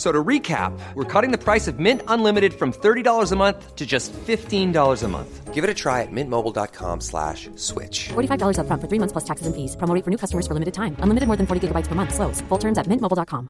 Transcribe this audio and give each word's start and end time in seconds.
F- 0.00 0.06
So 0.06 0.12
to 0.12 0.24
recap, 0.24 0.72
we're 0.94 1.04
cutting 1.04 1.30
the 1.30 1.36
price 1.36 1.68
of 1.68 1.78
Mint 1.78 2.00
Unlimited 2.08 2.54
from 2.54 2.72
$30 2.72 3.32
a 3.32 3.36
month 3.36 3.76
to 3.76 3.84
just 3.84 4.14
$15 4.14 5.02
a 5.04 5.08
month. 5.08 5.52
Give 5.52 5.62
it 5.62 5.68
a 5.68 5.74
try 5.74 6.00
at 6.00 6.08
mintmobile.com 6.10 7.00
slash 7.02 7.50
switch. 7.56 8.08
$45 8.08 8.56
upfront 8.56 8.80
for 8.80 8.88
three 8.88 8.98
months 8.98 9.12
plus 9.12 9.24
taxes 9.24 9.46
and 9.46 9.54
fees. 9.54 9.76
Promo 9.76 9.92
for 10.02 10.10
new 10.10 10.16
customers 10.16 10.46
for 10.46 10.54
limited 10.54 10.72
time. 10.72 10.96
Unlimited 11.04 11.26
more 11.28 11.36
than 11.36 11.46
40 11.46 11.60
gigabytes 11.68 11.86
per 11.86 11.94
month. 11.94 12.14
Slows. 12.14 12.40
Full 12.48 12.58
terms 12.58 12.78
at 12.78 12.86
mintmobile.com. 12.88 13.46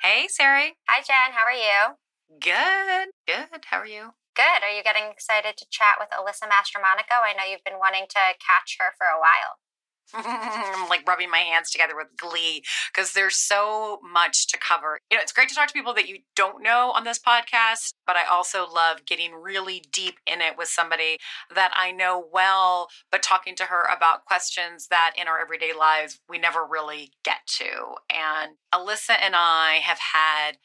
Hey, 0.00 0.26
Sari. 0.28 0.72
Hi, 0.88 1.02
Jen. 1.04 1.36
How 1.36 1.44
are 1.44 1.52
you? 1.52 1.96
Good. 2.40 3.12
Good. 3.28 3.60
How 3.68 3.78
are 3.78 3.86
you? 3.86 4.14
Good. 4.34 4.60
Are 4.64 4.72
you 4.72 4.82
getting 4.82 5.10
excited 5.12 5.56
to 5.60 5.66
chat 5.68 5.96
with 6.00 6.08
Alyssa 6.16 6.48
Mastromonaco? 6.48 7.20
I 7.20 7.34
know 7.36 7.44
you've 7.44 7.64
been 7.64 7.78
wanting 7.78 8.06
to 8.08 8.22
catch 8.40 8.76
her 8.80 8.96
for 8.96 9.04
a 9.06 9.20
while. 9.20 9.61
I'm 10.14 10.88
like 10.88 11.06
rubbing 11.06 11.30
my 11.30 11.38
hands 11.38 11.70
together 11.70 11.96
with 11.96 12.08
glee 12.16 12.62
because 12.92 13.12
there's 13.12 13.36
so 13.36 13.98
much 14.02 14.46
to 14.48 14.58
cover. 14.58 14.98
You 15.10 15.16
know, 15.16 15.22
it's 15.22 15.32
great 15.32 15.48
to 15.48 15.54
talk 15.54 15.68
to 15.68 15.74
people 15.74 15.94
that 15.94 16.08
you 16.08 16.18
don't 16.36 16.62
know 16.62 16.92
on 16.94 17.04
this 17.04 17.18
podcast, 17.18 17.94
but 18.06 18.16
I 18.16 18.24
also 18.30 18.66
love 18.68 19.04
getting 19.06 19.34
really 19.34 19.82
deep 19.92 20.16
in 20.26 20.40
it 20.40 20.56
with 20.58 20.68
somebody 20.68 21.18
that 21.54 21.72
I 21.74 21.92
know 21.92 22.22
well, 22.32 22.88
but 23.10 23.22
talking 23.22 23.54
to 23.56 23.64
her 23.64 23.84
about 23.84 24.24
questions 24.24 24.88
that 24.88 25.14
in 25.16 25.28
our 25.28 25.40
everyday 25.40 25.72
lives 25.72 26.20
we 26.28 26.38
never 26.38 26.64
really 26.64 27.12
get 27.24 27.46
to. 27.58 27.94
And 28.10 28.56
Alyssa 28.72 29.16
and 29.20 29.34
I 29.36 29.80
have 29.82 29.98
had 29.98 30.56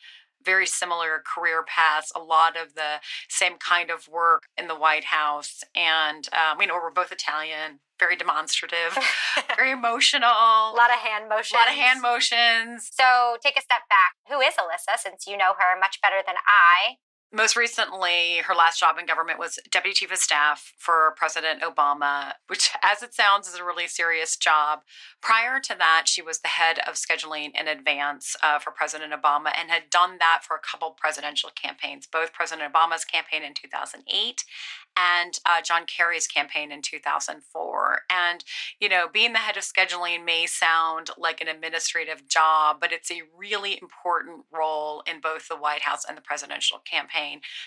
very 0.44 0.66
similar 0.66 1.22
career 1.26 1.64
paths, 1.64 2.12
a 2.16 2.20
lot 2.20 2.56
of 2.56 2.74
the 2.74 3.02
same 3.30 3.58
kind 3.58 3.90
of 3.92 4.08
work 4.08 4.44
in 4.58 4.68
the 4.68 4.76
White 4.76 5.06
House. 5.06 5.64
And, 5.76 6.28
um, 6.34 6.62
you 6.62 6.68
know, 6.68 6.76
we're 6.76 6.90
both 6.92 7.12
Italian, 7.12 7.80
very 8.00 8.16
demonstrative, 8.16 8.98
very 9.56 9.72
emotional. 9.72 10.30
A 10.30 10.74
lot 10.76 10.90
of 10.90 11.00
hand 11.00 11.30
motions. 11.30 11.52
A 11.52 11.56
lot 11.56 11.68
of 11.68 11.76
hand 11.76 12.02
motions. 12.02 12.90
So 12.92 13.38
take 13.42 13.58
a 13.58 13.62
step 13.62 13.90
back. 13.90 14.14
Who 14.30 14.40
is 14.40 14.56
Alyssa, 14.56 14.98
since 14.98 15.28
you 15.28 15.38
know 15.38 15.54
her 15.58 15.80
much 15.80 16.00
better 16.02 16.22
than 16.26 16.36
I? 16.46 16.98
Most 17.34 17.58
recently, 17.58 18.38
her 18.46 18.56
last 18.56 18.80
job 18.80 18.98
in 18.98 19.06
government 19.06 19.38
was 19.38 19.60
deputy 19.70 19.94
chief 19.94 20.14
of 20.14 20.18
staff 20.18 20.72
for 20.78 21.14
President 21.18 21.62
Obama, 21.62 22.32
which, 22.48 22.70
as 22.82 23.04
it 23.04 23.14
sounds, 23.14 23.50
is 23.50 23.56
a 23.56 23.66
really 23.66 23.86
serious 23.88 24.38
job. 24.38 24.80
Prior 25.22 25.60
to 25.60 25.76
that, 25.78 26.04
she 26.06 26.22
was 26.22 26.40
the 26.40 26.48
head 26.48 26.80
of 26.88 26.94
scheduling 26.94 27.50
in 27.60 27.68
advance 27.68 28.38
uh, 28.42 28.60
for 28.60 28.72
President 28.72 29.12
Obama 29.12 29.52
and 29.60 29.70
had 29.70 29.90
done 29.90 30.20
that 30.20 30.44
for 30.48 30.56
a 30.56 30.60
couple 30.66 30.92
presidential 30.92 31.50
campaigns, 31.54 32.08
both 32.08 32.32
President 32.32 32.72
Obama's 32.72 33.04
campaign 33.04 33.44
in 33.44 33.54
2008 33.54 34.46
and 34.98 35.40
uh, 35.46 35.62
John 35.62 35.86
Kerry's 35.86 36.28
campaign 36.28 36.72
in 36.72 36.82
2004. 36.82 38.00
And, 38.10 38.44
you 38.80 38.90
know, 38.90 39.08
being 39.12 39.34
the 39.34 39.40
head 39.40 39.58
of 39.58 39.64
scheduling 39.64 40.26
may 40.26 40.46
sound 40.48 41.10
like 41.18 41.40
an 41.40 41.48
administrative 41.48 42.28
job, 42.28 42.78
but 42.80 42.92
it's 42.92 43.12
a 43.12 43.22
really 43.38 43.78
important 43.80 44.46
role 44.52 45.04
in 45.06 45.20
both 45.20 45.50
the 45.50 45.58
White 45.58 45.84
House 45.84 46.04
and 46.08 46.18
the 46.18 46.22
presidential 46.22 46.80
campaign 46.80 47.17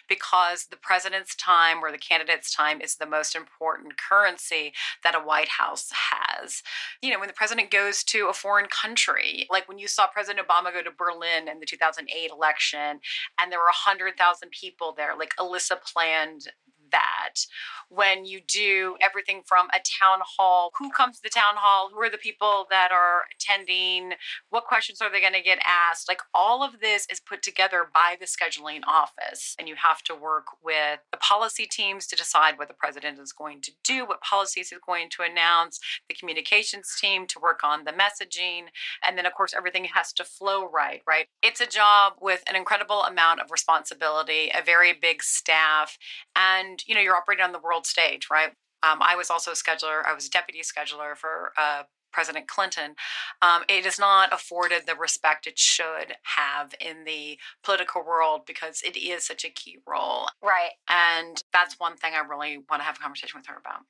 because 0.08 0.66
the 0.66 0.76
president's 0.76 1.34
time 1.34 1.78
or 1.82 1.90
the 1.90 1.98
candidate's 1.98 2.54
time 2.54 2.80
is 2.80 2.96
the 2.96 3.06
most 3.06 3.34
important 3.34 3.94
currency 3.96 4.72
that 5.04 5.14
a 5.14 5.18
White 5.18 5.48
House 5.48 5.90
has. 6.10 6.62
You 7.02 7.12
know, 7.12 7.18
when 7.18 7.28
the 7.28 7.34
president 7.34 7.70
goes 7.70 8.02
to 8.04 8.28
a 8.28 8.32
foreign 8.32 8.66
country, 8.66 9.46
like 9.50 9.68
when 9.68 9.78
you 9.78 9.88
saw 9.88 10.06
President 10.06 10.46
Obama 10.46 10.72
go 10.72 10.82
to 10.82 10.90
Berlin 10.90 11.48
in 11.48 11.60
the 11.60 11.66
2008 11.66 12.30
election 12.30 13.00
and 13.40 13.50
there 13.50 13.58
were 13.58 13.64
100,000 13.64 14.50
people 14.50 14.94
there, 14.96 15.14
like 15.18 15.34
Alyssa 15.36 15.80
planned 15.82 16.48
that 16.92 17.46
when 17.88 18.24
you 18.24 18.40
do 18.46 18.96
everything 19.00 19.42
from 19.44 19.66
a 19.68 19.80
town 20.00 20.20
hall 20.24 20.70
who 20.78 20.90
comes 20.90 21.16
to 21.16 21.22
the 21.22 21.28
town 21.28 21.54
hall 21.56 21.90
who 21.92 22.00
are 22.00 22.10
the 22.10 22.18
people 22.18 22.66
that 22.70 22.90
are 22.92 23.22
attending 23.34 24.12
what 24.50 24.64
questions 24.64 25.00
are 25.00 25.10
they 25.10 25.20
going 25.20 25.32
to 25.32 25.42
get 25.42 25.58
asked? 25.64 26.08
Like 26.08 26.20
all 26.32 26.62
of 26.62 26.80
this 26.80 27.06
is 27.10 27.20
put 27.20 27.42
together 27.42 27.86
by 27.92 28.16
the 28.18 28.26
scheduling 28.26 28.80
office 28.86 29.56
and 29.58 29.68
you 29.68 29.74
have 29.76 30.02
to 30.02 30.14
work 30.14 30.46
with 30.62 31.00
the 31.10 31.18
policy 31.18 31.66
teams 31.66 32.06
to 32.08 32.16
decide 32.16 32.58
what 32.58 32.68
the 32.68 32.74
president 32.74 33.18
is 33.18 33.32
going 33.32 33.60
to 33.62 33.72
do 33.84 34.06
what 34.06 34.20
policies 34.22 34.70
he's 34.70 34.78
going 34.86 35.08
to 35.10 35.22
announce 35.22 35.80
the 36.08 36.14
communications 36.14 36.96
team 37.00 37.26
to 37.26 37.38
work 37.40 37.60
on 37.64 37.84
the 37.84 37.92
messaging 37.92 38.62
and 39.04 39.16
then 39.18 39.26
of 39.26 39.34
course 39.34 39.54
everything 39.56 39.84
has 39.84 40.12
to 40.12 40.24
flow 40.24 40.68
right 40.68 41.02
right? 41.06 41.26
It's 41.42 41.60
a 41.60 41.66
job 41.66 42.14
with 42.20 42.42
an 42.48 42.56
incredible 42.56 43.02
amount 43.02 43.40
of 43.40 43.50
responsibility 43.50 44.50
a 44.56 44.62
very 44.62 44.92
big 44.92 45.22
staff 45.22 45.98
and 46.36 46.79
you 46.86 46.94
know 46.94 47.00
you're 47.00 47.16
operating 47.16 47.44
on 47.44 47.52
the 47.52 47.58
world 47.58 47.86
stage 47.86 48.28
right 48.30 48.50
um, 48.82 48.98
i 49.02 49.14
was 49.16 49.30
also 49.30 49.50
a 49.50 49.54
scheduler 49.54 50.02
i 50.06 50.12
was 50.14 50.26
a 50.26 50.30
deputy 50.30 50.60
scheduler 50.60 51.16
for 51.16 51.52
uh, 51.58 51.82
president 52.12 52.48
clinton 52.48 52.94
um, 53.42 53.62
it 53.68 53.86
is 53.86 53.98
not 53.98 54.32
afforded 54.32 54.82
the 54.86 54.94
respect 54.96 55.46
it 55.46 55.58
should 55.58 56.14
have 56.24 56.74
in 56.80 57.04
the 57.04 57.38
political 57.62 58.04
world 58.04 58.42
because 58.46 58.82
it 58.82 58.96
is 58.96 59.24
such 59.24 59.44
a 59.44 59.50
key 59.50 59.78
role 59.86 60.26
Right. 60.42 60.70
and 60.88 61.42
that's 61.52 61.76
one 61.78 61.96
thing 61.96 62.12
i 62.14 62.26
really 62.26 62.58
want 62.70 62.80
to 62.80 62.84
have 62.84 62.96
a 62.96 63.00
conversation 63.00 63.38
with 63.38 63.46
her 63.46 63.56
about 63.58 63.82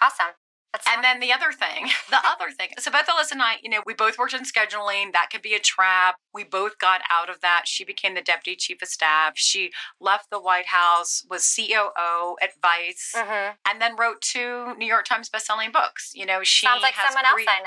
Awesome. 0.00 0.34
Let's 0.72 0.86
and 0.92 1.02
then 1.02 1.20
the 1.20 1.32
other 1.32 1.52
thing, 1.52 1.90
the 2.10 2.18
other 2.18 2.50
thing. 2.56 2.68
So 2.78 2.90
Beth 2.90 3.08
Ellis 3.08 3.32
and 3.32 3.40
I, 3.40 3.54
you 3.62 3.70
know, 3.70 3.82
we 3.86 3.94
both 3.94 4.18
worked 4.18 4.34
in 4.34 4.42
scheduling. 4.42 5.12
That 5.12 5.28
could 5.30 5.40
be 5.42 5.54
a 5.54 5.58
trap. 5.58 6.16
We 6.34 6.44
both 6.44 6.78
got 6.78 7.00
out 7.10 7.30
of 7.30 7.40
that. 7.40 7.62
She 7.66 7.82
became 7.84 8.14
the 8.14 8.20
deputy 8.20 8.56
chief 8.56 8.82
of 8.82 8.88
staff. 8.88 9.32
She 9.36 9.70
left 10.00 10.28
the 10.30 10.38
White 10.40 10.66
House, 10.66 11.24
was 11.30 11.46
COO 11.46 12.36
at 12.42 12.50
Vice, 12.60 13.12
Mhm. 13.16 13.54
and 13.66 13.80
then 13.80 13.96
wrote 13.96 14.20
two 14.20 14.74
New 14.76 14.86
York 14.86 15.06
Times 15.06 15.30
bestselling 15.30 15.72
books. 15.72 16.12
You 16.14 16.26
know, 16.26 16.42
she 16.42 16.66
Sounds 16.66 16.82
like 16.82 16.94
someone 16.94 17.24
else 17.24 17.40
I 17.48 17.60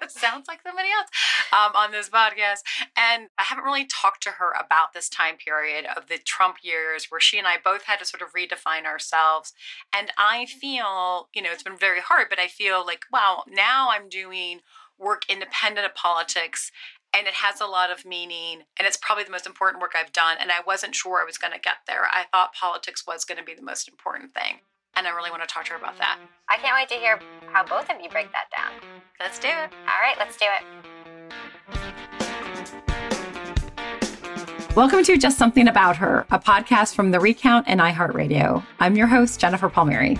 know. 0.00 0.06
Sounds 0.08 0.46
like 0.48 0.60
somebody 0.62 0.88
else 0.90 1.08
um, 1.52 1.72
on 1.74 1.90
this 1.92 2.10
podcast. 2.10 2.60
And 2.96 3.28
I 3.38 3.44
haven't 3.44 3.64
really 3.64 3.86
talked 3.86 4.22
to 4.24 4.30
her 4.32 4.52
about 4.52 4.92
this 4.92 5.08
time 5.08 5.36
period 5.36 5.86
of 5.96 6.08
the 6.08 6.18
Trump 6.18 6.56
years 6.62 7.06
where 7.10 7.20
she 7.20 7.38
and 7.38 7.46
I 7.46 7.56
both 7.62 7.84
had 7.84 7.98
to 8.00 8.04
sort 8.04 8.22
of 8.22 8.32
redefine 8.32 8.84
ourselves. 8.84 9.52
And 9.92 10.10
I 10.18 10.46
feel, 10.46 11.28
you 11.32 11.40
know, 11.42 11.50
it's 11.50 11.62
been 11.62 11.76
very 11.78 12.00
hard, 12.00 12.26
but 12.32 12.38
I 12.38 12.48
feel 12.48 12.82
like, 12.86 13.04
wow, 13.12 13.44
now 13.46 13.90
I'm 13.90 14.08
doing 14.08 14.60
work 14.98 15.24
independent 15.28 15.84
of 15.84 15.94
politics. 15.94 16.72
And 17.12 17.26
it 17.26 17.34
has 17.34 17.60
a 17.60 17.66
lot 17.66 17.90
of 17.90 18.06
meaning, 18.06 18.62
and 18.78 18.86
it's 18.86 18.96
probably 18.96 19.24
the 19.24 19.30
most 19.30 19.46
important 19.46 19.82
work 19.82 19.92
I've 19.94 20.14
done. 20.14 20.38
And 20.40 20.50
I 20.50 20.62
wasn't 20.66 20.94
sure 20.94 21.20
I 21.20 21.26
was 21.26 21.36
going 21.36 21.52
to 21.52 21.60
get 21.60 21.84
there. 21.86 22.04
I 22.10 22.24
thought 22.32 22.54
politics 22.54 23.06
was 23.06 23.26
going 23.26 23.36
to 23.36 23.44
be 23.44 23.52
the 23.52 23.60
most 23.60 23.86
important 23.86 24.32
thing. 24.32 24.60
And 24.96 25.06
I 25.06 25.10
really 25.10 25.30
want 25.30 25.42
to 25.42 25.46
talk 25.46 25.66
to 25.66 25.72
her 25.72 25.78
about 25.78 25.98
that. 25.98 26.18
I 26.48 26.56
can't 26.56 26.74
wait 26.74 26.88
to 26.88 26.94
hear 26.94 27.20
how 27.52 27.66
both 27.66 27.90
of 27.90 28.00
you 28.02 28.08
break 28.08 28.28
that 28.32 28.46
down. 28.56 28.72
Let's 29.20 29.38
do 29.38 29.48
it. 29.48 29.70
All 29.86 30.00
right, 30.00 30.16
let's 30.18 30.38
do 30.38 30.46
it. 30.48 30.64
Welcome 34.74 35.04
to 35.04 35.18
Just 35.18 35.36
Something 35.36 35.68
About 35.68 35.98
Her, 35.98 36.26
a 36.30 36.38
podcast 36.38 36.94
from 36.94 37.10
The 37.10 37.20
Recount 37.20 37.66
and 37.68 37.78
iHeartRadio. 37.78 38.64
I'm 38.80 38.96
your 38.96 39.08
host, 39.08 39.38
Jennifer 39.38 39.68
Palmieri. 39.68 40.18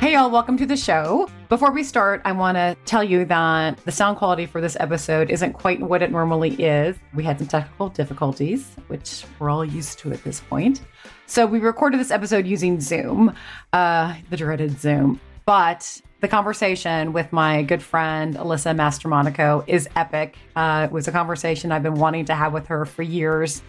Hey, 0.00 0.12
y'all, 0.12 0.30
welcome 0.30 0.58
to 0.58 0.66
the 0.66 0.76
show. 0.76 1.30
Before 1.48 1.70
we 1.72 1.82
start, 1.82 2.20
I 2.26 2.32
want 2.32 2.56
to 2.56 2.76
tell 2.84 3.02
you 3.02 3.24
that 3.24 3.78
the 3.84 3.92
sound 3.92 4.18
quality 4.18 4.44
for 4.44 4.60
this 4.60 4.76
episode 4.78 5.30
isn't 5.30 5.54
quite 5.54 5.80
what 5.80 6.02
it 6.02 6.10
normally 6.10 6.54
is. 6.62 6.96
We 7.14 7.24
had 7.24 7.38
some 7.38 7.48
technical 7.48 7.88
difficulties, 7.88 8.76
which 8.88 9.24
we're 9.38 9.48
all 9.48 9.64
used 9.64 9.98
to 10.00 10.12
at 10.12 10.22
this 10.22 10.40
point. 10.40 10.82
So 11.26 11.46
we 11.46 11.58
recorded 11.58 11.98
this 12.00 12.10
episode 12.10 12.46
using 12.46 12.80
Zoom, 12.80 13.34
uh, 13.72 14.14
the 14.28 14.36
dreaded 14.36 14.78
Zoom. 14.78 15.20
But 15.46 16.02
the 16.20 16.28
conversation 16.28 17.14
with 17.14 17.32
my 17.32 17.62
good 17.62 17.82
friend 17.82 18.36
Alyssa 18.36 18.76
Mastromonaco 18.76 19.64
is 19.66 19.88
epic. 19.96 20.36
Uh, 20.54 20.86
it 20.88 20.92
was 20.92 21.08
a 21.08 21.12
conversation 21.12 21.72
I've 21.72 21.82
been 21.82 21.94
wanting 21.94 22.26
to 22.26 22.34
have 22.34 22.52
with 22.52 22.66
her 22.66 22.84
for 22.84 23.02
years, 23.02 23.62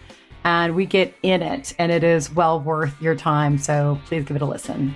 and 0.44 0.74
we 0.74 0.86
get 0.86 1.14
in 1.22 1.42
it, 1.42 1.74
and 1.78 1.90
it 1.90 2.04
is 2.04 2.30
well 2.30 2.60
worth 2.60 3.00
your 3.00 3.14
time. 3.14 3.56
So 3.56 3.98
please 4.06 4.24
give 4.24 4.36
it 4.36 4.42
a 4.42 4.46
listen. 4.46 4.94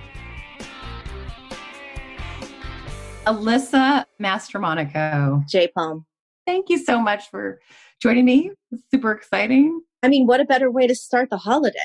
Alyssa 3.25 4.05
Mastromonaco. 4.19 5.47
J 5.47 5.67
Palm. 5.75 6.05
Thank 6.47 6.69
you 6.69 6.79
so 6.79 6.99
much 6.99 7.29
for 7.29 7.59
joining 8.01 8.25
me. 8.25 8.51
It's 8.71 8.83
super 8.91 9.11
exciting. 9.11 9.81
I 10.01 10.07
mean, 10.07 10.25
what 10.25 10.39
a 10.39 10.45
better 10.45 10.71
way 10.71 10.87
to 10.87 10.95
start 10.95 11.29
the 11.29 11.37
holiday? 11.37 11.77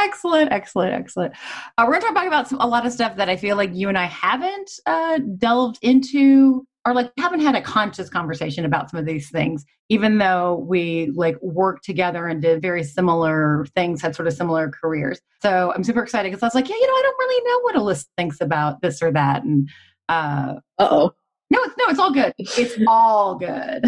Excellent, 0.00 0.50
excellent, 0.50 0.94
excellent. 0.94 1.34
Uh, 1.76 1.84
we're 1.86 2.00
going 2.00 2.14
to 2.14 2.18
talk 2.18 2.26
about 2.26 2.48
some, 2.48 2.58
a 2.60 2.66
lot 2.66 2.86
of 2.86 2.92
stuff 2.92 3.16
that 3.16 3.28
I 3.28 3.36
feel 3.36 3.56
like 3.56 3.74
you 3.74 3.88
and 3.88 3.98
I 3.98 4.06
haven't 4.06 4.70
uh, 4.86 5.18
delved 5.36 5.78
into 5.82 6.66
or 6.86 6.94
like 6.94 7.12
haven't 7.18 7.40
had 7.40 7.54
a 7.54 7.60
conscious 7.60 8.08
conversation 8.08 8.64
about 8.64 8.90
some 8.90 8.98
of 8.98 9.04
these 9.04 9.28
things, 9.30 9.66
even 9.90 10.16
though 10.16 10.64
we 10.66 11.10
like 11.14 11.36
worked 11.42 11.84
together 11.84 12.26
and 12.26 12.40
did 12.40 12.62
very 12.62 12.82
similar 12.82 13.66
things, 13.74 14.00
had 14.00 14.14
sort 14.14 14.26
of 14.26 14.32
similar 14.32 14.70
careers. 14.70 15.20
So 15.42 15.72
I'm 15.74 15.84
super 15.84 16.02
excited 16.02 16.30
because 16.30 16.42
I 16.42 16.46
was 16.46 16.54
like, 16.54 16.68
yeah, 16.68 16.76
you 16.76 16.86
know, 16.86 16.92
I 16.92 17.02
don't 17.02 17.18
really 17.18 17.50
know 17.50 17.60
what 17.60 17.74
Alyssa 17.74 18.06
thinks 18.16 18.40
about 18.40 18.80
this 18.80 19.02
or 19.02 19.12
that. 19.12 19.42
And 19.44 19.68
uh 20.08 20.54
oh. 20.78 21.12
No, 21.50 21.58
it's 21.62 21.74
no, 21.78 21.84
it's 21.88 21.98
all 21.98 22.12
good. 22.12 22.34
It's 22.38 22.78
all 22.86 23.34
good. 23.36 23.84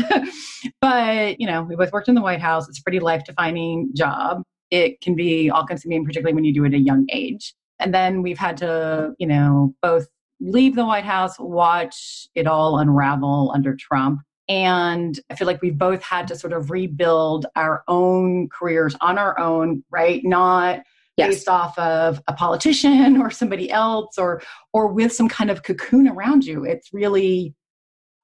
but 0.80 1.38
you 1.38 1.46
know, 1.46 1.62
we 1.62 1.76
both 1.76 1.92
worked 1.92 2.08
in 2.08 2.14
the 2.14 2.22
White 2.22 2.40
House. 2.40 2.68
It's 2.68 2.78
a 2.78 2.82
pretty 2.82 3.00
life 3.00 3.24
defining 3.24 3.90
job. 3.94 4.42
It 4.70 5.00
can 5.00 5.14
be 5.14 5.50
all 5.50 5.66
consuming, 5.66 6.04
particularly 6.04 6.34
when 6.34 6.44
you 6.44 6.54
do 6.54 6.64
it 6.64 6.68
at 6.68 6.74
a 6.74 6.78
young 6.78 7.06
age. 7.12 7.54
And 7.78 7.92
then 7.92 8.22
we've 8.22 8.38
had 8.38 8.56
to, 8.58 9.12
you 9.18 9.26
know, 9.26 9.74
both 9.82 10.06
leave 10.40 10.74
the 10.74 10.86
White 10.86 11.04
House, 11.04 11.38
watch 11.38 12.28
it 12.34 12.46
all 12.46 12.78
unravel 12.78 13.52
under 13.54 13.74
Trump. 13.74 14.20
And 14.48 15.18
I 15.30 15.34
feel 15.34 15.46
like 15.46 15.62
we've 15.62 15.78
both 15.78 16.02
had 16.02 16.26
to 16.28 16.36
sort 16.36 16.52
of 16.52 16.70
rebuild 16.70 17.46
our 17.56 17.84
own 17.88 18.48
careers 18.48 18.96
on 19.00 19.18
our 19.18 19.38
own, 19.38 19.84
right? 19.90 20.22
Not 20.24 20.80
yes. 21.20 21.28
based 21.28 21.48
off 21.48 21.78
of 21.78 22.20
a 22.26 22.32
politician 22.32 23.20
or 23.20 23.30
somebody 23.30 23.70
else 23.70 24.18
or 24.18 24.42
or 24.72 24.88
with 24.88 25.12
some 25.12 25.28
kind 25.28 25.50
of 25.50 25.62
cocoon 25.62 26.08
around 26.08 26.44
you. 26.44 26.64
It's 26.64 26.92
really 26.92 27.54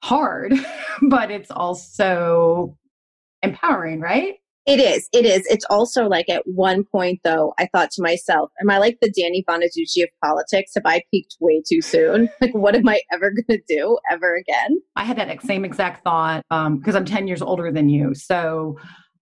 hard, 0.03 0.55
but 1.03 1.31
it's 1.31 1.51
also 1.51 2.77
empowering, 3.43 4.01
right? 4.01 4.35
It 4.67 4.81
is. 4.81 5.09
It 5.13 5.25
is. 5.25 5.47
It's 5.47 5.65
also 5.71 6.09
like 6.09 6.29
at 6.29 6.43
one 6.45 6.83
point 6.83 7.21
though, 7.23 7.55
I 7.57 7.69
thought 7.73 7.93
to 7.93 8.03
myself, 8.03 8.51
am 8.61 8.69
I 8.69 8.79
like 8.79 8.99
the 9.01 9.13
Danny 9.17 9.45
Bonaduce 9.49 10.03
of 10.03 10.09
politics? 10.25 10.73
Have 10.75 10.83
I 10.85 11.03
peaked 11.13 11.37
way 11.39 11.63
too 11.67 11.81
soon? 11.81 12.29
Like 12.41 12.53
what 12.53 12.75
am 12.75 12.89
I 12.89 13.01
ever 13.13 13.31
going 13.31 13.61
to 13.61 13.63
do 13.69 13.99
ever 14.11 14.35
again? 14.35 14.79
I 14.97 15.05
had 15.05 15.19
that 15.19 15.43
same 15.43 15.65
exact 15.65 16.03
thought 16.03 16.43
because 16.51 16.95
um, 16.95 16.97
I'm 16.97 17.05
10 17.05 17.29
years 17.29 17.43
older 17.43 17.71
than 17.71 17.89
you. 17.89 18.15
So 18.15 18.77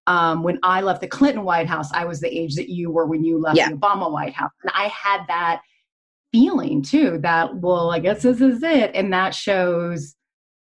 um, 0.06 0.42
when 0.42 0.58
I 0.62 0.80
left 0.82 1.00
the 1.00 1.08
Clinton 1.08 1.44
White 1.44 1.66
House, 1.66 1.90
I 1.92 2.04
was 2.04 2.20
the 2.20 2.28
age 2.28 2.54
that 2.56 2.68
you 2.68 2.90
were 2.90 3.06
when 3.06 3.24
you 3.24 3.38
left 3.40 3.56
yeah. 3.56 3.70
the 3.70 3.76
Obama 3.76 4.10
White 4.10 4.34
House. 4.34 4.50
And 4.62 4.70
I 4.74 4.88
had 4.88 5.24
that 5.28 5.62
feeling 6.32 6.82
too 6.82 7.18
that, 7.22 7.56
well, 7.56 7.90
I 7.90 8.00
guess 8.00 8.22
this 8.22 8.40
is 8.40 8.62
it. 8.62 8.90
And 8.94 9.12
that 9.12 9.34
shows 9.34 10.14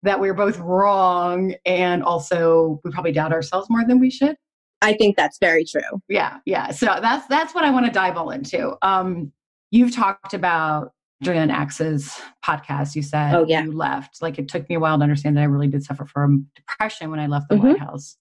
that 0.03 0.21
we 0.21 0.29
are 0.29 0.35
both 0.35 0.59
wrong. 0.59 1.55
And 1.65 2.03
also, 2.03 2.81
we 2.85 2.91
probably 2.91 3.13
doubt 3.13 3.33
ourselves 3.33 3.69
more 3.71 3.85
than 3.87 3.99
we 3.99 4.11
should. 4.11 4.37
I 4.83 4.95
think 4.95 5.17
that's 5.17 5.39
very 5.39 5.65
true. 5.65 6.01
Yeah, 6.09 6.39
yeah. 6.47 6.71
So 6.71 6.87
that's 7.03 7.27
that's 7.27 7.55
what 7.55 7.65
I 7.65 7.71
want 7.71 7.87
to 7.87 7.93
dive 7.93 8.17
all 8.17 8.31
into. 8.31 8.77
Um, 8.81 9.31
you've 9.71 9.95
talked 9.95 10.33
about 10.33 10.93
Julian 11.23 11.51
Axe's 11.51 12.19
podcast. 12.45 12.97
You 12.97 13.03
said 13.03 13.35
oh, 13.35 13.45
yeah. 13.47 13.63
you 13.63 13.73
left. 13.73 14.23
Like 14.23 14.39
it 14.39 14.49
took 14.49 14.69
me 14.71 14.77
a 14.77 14.81
while 14.81 14.97
to 14.97 15.03
understand 15.03 15.37
that 15.37 15.43
I 15.43 15.45
really 15.45 15.69
did 15.69 15.85
suffer 15.85 16.07
from 16.07 16.47
depression 16.57 17.11
when 17.11 17.21
I 17.21 17.27
left 17.27 17.51
the 17.51 17.57
mm-hmm. 17.57 17.69
White 17.69 17.79
House. 17.79 18.17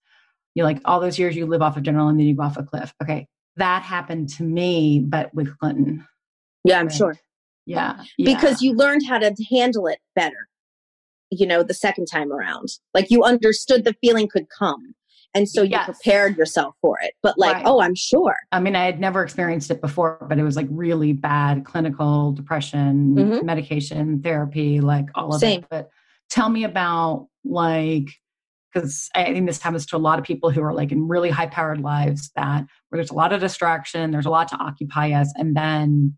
You 0.56 0.64
like 0.64 0.82
all 0.86 1.00
those 1.00 1.20
years 1.20 1.36
you 1.36 1.46
live 1.46 1.62
off 1.62 1.78
of 1.78 1.84
general 1.84 2.08
and 2.08 2.20
then 2.20 2.28
you 2.28 2.36
go 2.36 2.44
off 2.44 2.58
a 2.58 2.64
cliff. 2.64 2.94
Okay, 3.02 3.28
that 3.56 3.84
happened 3.84 4.30
to 4.30 4.44
me, 4.44 5.04
but 5.06 5.34
with 5.34 5.58
Clinton. 5.60 6.06
Yeah, 6.64 6.80
I'm 6.80 6.88
right? 6.88 6.96
sure. 6.96 7.16
Yeah, 7.66 8.04
yeah, 8.18 8.36
because 8.36 8.62
you 8.62 8.74
learned 8.74 9.06
how 9.08 9.20
to 9.20 9.34
handle 9.52 9.88
it 9.88 10.00
better. 10.16 10.48
You 11.32 11.46
know, 11.46 11.62
the 11.62 11.76
second 11.76 12.08
time 12.08 12.32
around, 12.32 12.70
like 12.94 13.12
you 13.12 13.24
understood 13.24 13.86
the 13.86 13.96
feeling 14.02 14.28
could 14.28 14.48
come 14.50 14.96
and 15.36 15.48
so 15.48 15.62
you 15.62 15.72
yes. 15.72 15.86
prepared 15.86 16.38
yourself 16.38 16.76
for 16.82 16.98
it. 17.02 17.14
But 17.22 17.38
like, 17.38 17.56
right. 17.56 17.66
oh, 17.66 17.82
I'm 17.82 17.96
sure. 17.96 18.36
I 18.52 18.60
mean, 18.60 18.76
I 18.76 18.86
had 18.86 19.00
never 19.00 19.24
experienced 19.24 19.70
it 19.70 19.82
before, 19.82 20.26
but 20.28 20.40
it 20.40 20.44
was 20.44 20.56
like 20.56 20.68
really 20.70 21.14
bad 21.14 21.66
clinical 21.66 22.32
depression, 22.32 23.16
mm-hmm. 23.16 23.46
medication, 23.46 24.22
therapy, 24.22 24.82
like 24.82 25.06
all 25.16 25.34
of 25.34 25.40
Same. 25.40 25.62
it. 25.62 25.68
But 25.70 25.90
tell 26.30 26.50
me 26.50 26.64
about 26.64 27.28
like, 27.44 28.10
because 28.74 29.10
I 29.16 29.26
think 29.26 29.48
this 29.48 29.62
happens 29.62 29.86
to 29.88 29.96
a 29.96 29.98
lot 29.98 30.20
of 30.20 30.26
people 30.26 30.52
who 30.52 30.62
are 30.62 30.74
like 30.74 30.92
in 30.92 31.08
really 31.08 31.30
high 31.30 31.48
powered 31.48 31.82
lives 31.82 32.32
that 32.36 32.66
where 32.90 32.98
there's 32.98 33.12
a 33.12 33.16
lot 33.16 33.34
of 33.34 33.40
distraction, 33.42 34.12
there's 34.12 34.26
a 34.26 34.30
lot 34.30 34.48
to 34.50 34.58
occupy 34.58 35.12
us, 35.12 35.32
and 35.36 35.56
then 35.56 36.18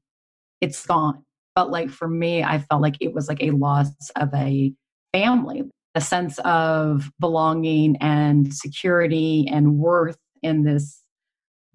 it's 0.60 0.86
gone. 0.86 1.24
But 1.56 1.70
like 1.70 1.90
for 1.90 2.08
me, 2.08 2.44
I 2.44 2.60
felt 2.60 2.82
like 2.82 2.96
it 3.00 3.14
was 3.14 3.28
like 3.28 3.42
a 3.42 3.52
loss 3.52 3.90
of 4.16 4.34
a 4.34 4.74
family 5.14 5.64
a 5.96 6.02
sense 6.02 6.40
of 6.40 7.12
belonging 7.20 7.98
and 7.98 8.54
security 8.54 9.48
and 9.52 9.78
worth 9.78 10.18
in 10.42 10.64
this 10.64 11.02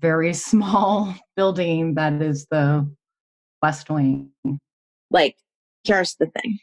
very 0.01 0.33
small 0.35 1.15
building 1.37 1.95
that 1.95 2.21
is 2.23 2.47
the 2.51 2.89
West 3.63 3.91
Wing. 3.91 4.31
Like, 5.11 5.37
here's 5.85 6.17
the 6.17 6.27
thing 6.27 6.59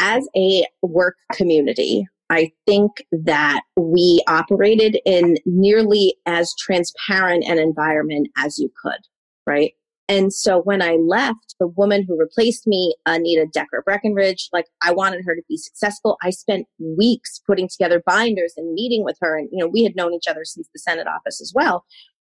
as 0.00 0.26
a 0.36 0.66
work 0.82 1.16
community, 1.32 2.06
I 2.30 2.52
think 2.66 3.04
that 3.12 3.62
we 3.76 4.22
operated 4.26 4.98
in 5.04 5.36
nearly 5.44 6.16
as 6.26 6.54
transparent 6.58 7.44
an 7.44 7.58
environment 7.58 8.28
as 8.36 8.58
you 8.58 8.70
could, 8.82 9.00
right? 9.46 9.72
And 10.08 10.32
so 10.32 10.60
when 10.60 10.82
I 10.82 10.96
left, 10.96 11.54
the 11.58 11.66
woman 11.66 12.04
who 12.06 12.18
replaced 12.18 12.66
me, 12.66 12.94
uh, 13.06 13.12
Anita 13.12 13.46
Decker 13.52 13.82
Breckenridge, 13.84 14.48
like 14.52 14.66
I 14.82 14.92
wanted 14.92 15.24
her 15.24 15.34
to 15.34 15.42
be 15.48 15.56
successful. 15.56 16.18
I 16.22 16.30
spent 16.30 16.66
weeks 16.78 17.40
putting 17.46 17.68
together 17.68 18.02
binders 18.04 18.52
and 18.56 18.74
meeting 18.74 19.02
with 19.02 19.16
her. 19.22 19.38
And, 19.38 19.48
you 19.50 19.58
know, 19.58 19.68
we 19.68 19.82
had 19.82 19.96
known 19.96 20.12
each 20.12 20.28
other 20.28 20.44
since 20.44 20.68
the 20.72 20.78
Senate 20.78 21.06
office 21.06 21.40
as 21.40 21.52
well. 21.54 21.84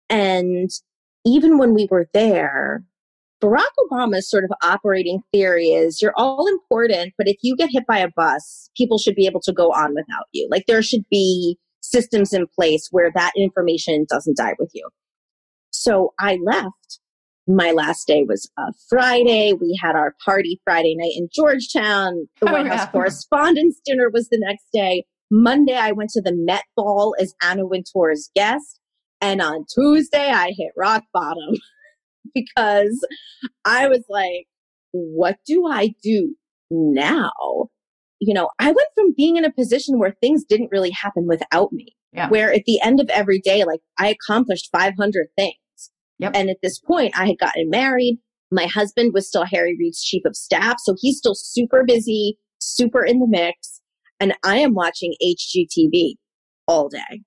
And 0.08 0.70
even 1.26 1.58
when 1.58 1.74
we 1.74 1.86
were 1.90 2.08
there, 2.14 2.84
Barack 3.42 3.64
Obama's 3.78 4.30
sort 4.30 4.44
of 4.44 4.50
operating 4.62 5.20
theory 5.32 5.68
is 5.68 6.00
you're 6.00 6.14
all 6.16 6.46
important, 6.46 7.12
but 7.18 7.28
if 7.28 7.36
you 7.42 7.56
get 7.56 7.70
hit 7.70 7.86
by 7.86 7.98
a 7.98 8.08
bus, 8.16 8.70
people 8.76 8.98
should 8.98 9.14
be 9.14 9.26
able 9.26 9.40
to 9.42 9.52
go 9.52 9.72
on 9.72 9.94
without 9.94 10.26
you. 10.32 10.48
Like 10.50 10.64
there 10.66 10.82
should 10.82 11.04
be 11.10 11.58
systems 11.80 12.32
in 12.32 12.46
place 12.54 12.88
where 12.90 13.12
that 13.14 13.32
information 13.36 14.06
doesn't 14.08 14.36
die 14.36 14.54
with 14.58 14.70
you. 14.74 14.88
So 15.70 16.14
I 16.18 16.38
left 16.42 17.00
my 17.46 17.70
last 17.70 18.06
day 18.06 18.24
was 18.24 18.50
a 18.58 18.72
Friday. 18.88 19.52
We 19.52 19.78
had 19.80 19.94
our 19.94 20.14
party 20.24 20.60
Friday 20.64 20.96
night 20.96 21.12
in 21.14 21.28
Georgetown. 21.32 22.28
The 22.40 22.48
oh, 22.48 22.52
White 22.52 22.66
House 22.66 22.88
Correspondents' 22.92 23.80
Dinner 23.84 24.10
was 24.12 24.28
the 24.28 24.38
next 24.38 24.64
day. 24.72 25.04
Monday, 25.30 25.76
I 25.76 25.92
went 25.92 26.10
to 26.10 26.20
the 26.20 26.34
Met 26.34 26.64
Ball 26.76 27.14
as 27.20 27.34
Anna 27.42 27.66
Wintour's 27.66 28.30
guest. 28.34 28.80
And 29.20 29.40
on 29.40 29.64
Tuesday, 29.72 30.30
I 30.30 30.52
hit 30.56 30.72
rock 30.76 31.04
bottom 31.12 31.54
because 32.56 33.06
I 33.64 33.88
was 33.88 34.04
like, 34.08 34.46
what 34.92 35.36
do 35.46 35.66
I 35.66 35.94
do 36.02 36.34
now? 36.70 37.30
You 38.18 38.34
know, 38.34 38.48
I 38.58 38.66
went 38.66 38.88
from 38.94 39.14
being 39.16 39.36
in 39.36 39.44
a 39.44 39.52
position 39.52 39.98
where 39.98 40.16
things 40.20 40.44
didn't 40.44 40.70
really 40.72 40.90
happen 40.90 41.26
without 41.26 41.72
me, 41.72 41.94
yeah. 42.12 42.28
where 42.28 42.52
at 42.52 42.64
the 42.64 42.80
end 42.80 43.00
of 43.00 43.10
every 43.10 43.40
day, 43.40 43.64
like 43.64 43.80
I 43.98 44.08
accomplished 44.08 44.70
500 44.72 45.26
things 45.36 45.56
Yep. 46.18 46.32
And 46.34 46.50
at 46.50 46.58
this 46.62 46.78
point, 46.78 47.18
I 47.18 47.26
had 47.26 47.38
gotten 47.38 47.68
married. 47.70 48.18
My 48.50 48.66
husband 48.66 49.12
was 49.12 49.28
still 49.28 49.44
Harry 49.44 49.76
Reid's 49.78 50.02
chief 50.02 50.22
of 50.24 50.36
staff. 50.36 50.76
So 50.78 50.94
he's 50.98 51.18
still 51.18 51.34
super 51.34 51.84
busy, 51.86 52.38
super 52.58 53.04
in 53.04 53.20
the 53.20 53.26
mix. 53.28 53.80
And 54.18 54.34
I 54.44 54.58
am 54.58 54.74
watching 54.74 55.14
HGTV 55.22 56.14
all 56.66 56.88
day. 56.88 57.22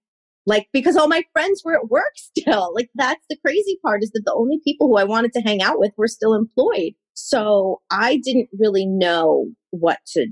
Like, 0.45 0.67
because 0.73 0.95
all 0.95 1.07
my 1.07 1.23
friends 1.33 1.61
were 1.63 1.75
at 1.75 1.89
work 1.89 2.11
still. 2.15 2.71
Like, 2.73 2.89
that's 2.95 3.23
the 3.29 3.37
crazy 3.45 3.77
part 3.83 4.03
is 4.03 4.11
that 4.11 4.23
the 4.25 4.35
only 4.35 4.59
people 4.63 4.87
who 4.87 4.97
I 4.97 5.03
wanted 5.03 5.33
to 5.33 5.41
hang 5.41 5.61
out 5.61 5.79
with 5.79 5.91
were 5.97 6.07
still 6.07 6.33
employed. 6.33 6.93
So 7.13 7.81
I 7.91 8.19
didn't 8.23 8.49
really 8.57 8.85
know 8.85 9.47
what 9.71 9.99
to 10.13 10.27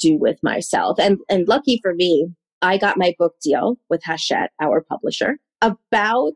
do 0.00 0.16
with 0.18 0.38
myself. 0.42 0.98
And, 0.98 1.18
and 1.28 1.46
lucky 1.46 1.78
for 1.82 1.94
me, 1.94 2.28
I 2.62 2.78
got 2.78 2.98
my 2.98 3.14
book 3.18 3.34
deal 3.42 3.76
with 3.88 4.02
Hachette, 4.04 4.50
our 4.60 4.82
publisher, 4.82 5.38
about 5.60 6.34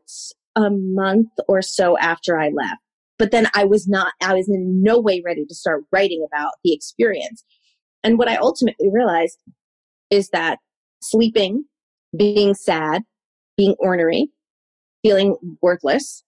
a 0.55 0.69
month 0.69 1.29
or 1.47 1.61
so 1.61 1.97
after 1.97 2.39
I 2.39 2.49
left. 2.49 2.81
But 3.17 3.31
then 3.31 3.47
I 3.53 3.65
was 3.65 3.87
not, 3.87 4.13
I 4.21 4.33
was 4.33 4.49
in 4.49 4.83
no 4.83 4.99
way 4.99 5.21
ready 5.25 5.45
to 5.45 5.55
start 5.55 5.83
writing 5.91 6.25
about 6.27 6.53
the 6.63 6.73
experience. 6.73 7.43
And 8.03 8.17
what 8.17 8.27
I 8.27 8.35
ultimately 8.35 8.89
realized 8.91 9.37
is 10.09 10.29
that 10.29 10.59
sleeping, 11.01 11.65
being 12.15 12.53
sad, 12.53 13.03
being 13.57 13.75
ornery, 13.79 14.29
feeling 15.03 15.35
worthless, 15.61 16.23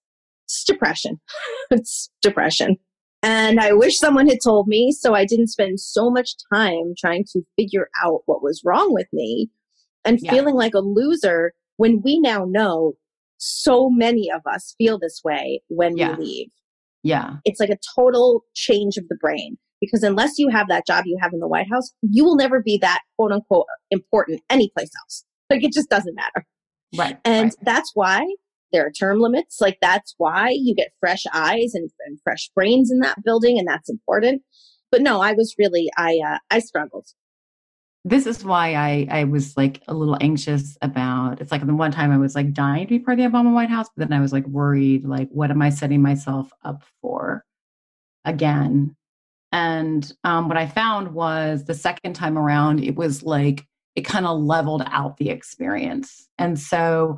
it's 0.46 0.64
depression. 0.64 1.20
it's 1.72 2.10
depression. 2.22 2.78
And 3.24 3.60
I 3.60 3.74
wish 3.74 3.98
someone 3.98 4.28
had 4.28 4.38
told 4.44 4.68
me 4.68 4.92
so 4.92 5.14
I 5.14 5.26
didn't 5.26 5.48
spend 5.48 5.80
so 5.80 6.10
much 6.10 6.32
time 6.54 6.94
trying 6.98 7.26
to 7.34 7.42
figure 7.58 7.90
out 8.04 8.22
what 8.26 8.44
was 8.44 8.62
wrong 8.64 8.94
with 8.94 9.08
me 9.12 9.50
and 10.06 10.20
yeah. 10.22 10.32
feeling 10.32 10.56
like 10.56 10.74
a 10.74 10.80
loser 10.80 11.54
when 11.78 12.02
we 12.04 12.20
now 12.20 12.46
know 12.48 12.94
so 13.38 13.90
many 13.90 14.32
of 14.32 14.42
us 14.50 14.76
feel 14.78 15.00
this 15.00 15.22
way 15.24 15.62
when 15.68 15.98
yeah. 15.98 16.16
we 16.16 16.24
leave. 16.24 16.48
Yeah. 17.04 17.36
It's 17.44 17.60
like 17.60 17.70
a 17.70 17.78
total 17.96 18.44
change 18.56 18.98
of 18.98 19.08
the 19.10 19.18
brain. 19.20 19.58
because 19.82 20.04
unless 20.04 20.40
you 20.40 20.50
have 20.50 20.68
that 20.70 20.88
job 20.88 21.04
you 21.06 21.18
have 21.22 21.34
in 21.34 21.40
the 21.40 21.48
White 21.48 21.70
House, 21.72 21.94
you 22.02 22.24
will 22.24 22.36
never 22.36 22.62
be 22.62 22.78
that 22.80 23.00
quote 23.16 23.32
unquote 23.32 23.66
important 23.92 24.42
anyplace 24.50 24.92
else. 25.04 25.24
Like 25.50 25.64
it 25.64 25.74
just 25.74 25.90
doesn't 25.90 26.16
matter. 26.16 26.46
Right. 26.96 27.20
And 27.26 27.46
right. 27.46 27.56
that's 27.64 27.92
why 27.94 28.26
there 28.72 28.86
are 28.86 28.92
term 28.92 29.20
limits. 29.20 29.60
Like 29.62 29.78
that's 29.82 30.14
why 30.18 30.50
you 30.50 30.76
get 30.76 30.92
fresh 31.00 31.24
eyes 31.34 31.74
and, 31.74 31.90
and 32.06 32.20
fresh 32.24 32.50
brains 32.56 32.92
in 32.92 33.00
that 33.00 33.24
building, 33.24 33.58
and 33.58 33.68
that's 33.68 33.90
important. 33.90 34.42
But 34.92 35.02
no, 35.02 35.22
I 35.22 35.34
was 35.34 35.56
really 35.58 35.90
I 35.98 36.20
uh, 36.26 36.38
I 36.50 36.60
struggled. 36.60 37.08
This 38.06 38.26
is 38.26 38.44
why 38.44 38.74
I 38.74 39.08
I 39.10 39.24
was 39.26 39.58
like 39.58 39.82
a 39.88 39.94
little 39.94 40.18
anxious 40.22 40.78
about. 40.82 41.42
It's 41.42 41.52
like 41.52 41.66
the 41.66 41.76
one 41.76 41.92
time 41.92 42.12
I 42.12 42.18
was 42.18 42.36
like 42.36 42.54
dying 42.54 42.88
to 42.88 42.90
be 42.90 43.00
part 43.00 43.20
of 43.20 43.32
the 43.32 43.38
Obama 43.38 43.54
White 43.54 43.70
House, 43.70 43.88
but 43.96 44.08
then 44.08 44.18
I 44.18 44.22
was 44.22 44.34
like 44.34 44.48
worried, 44.48 45.06
like 45.06 45.30
what 45.30 45.52
am 45.52 45.62
I 45.62 45.70
setting 45.70 46.02
myself 46.02 46.52
up 46.64 46.84
for 47.02 47.44
again? 48.26 48.96
And 49.52 50.12
um, 50.24 50.50
what 50.50 50.58
I 50.58 50.68
found 50.68 51.14
was 51.14 51.64
the 51.64 51.74
second 51.74 52.14
time 52.14 52.38
around, 52.38 52.84
it 52.84 52.96
was 52.96 53.24
like 53.24 53.66
it 53.98 54.06
kind 54.06 54.28
of 54.28 54.40
leveled 54.40 54.84
out 54.86 55.18
the 55.18 55.32
experience. 55.32 56.30
And 56.38 56.60
so 56.60 57.18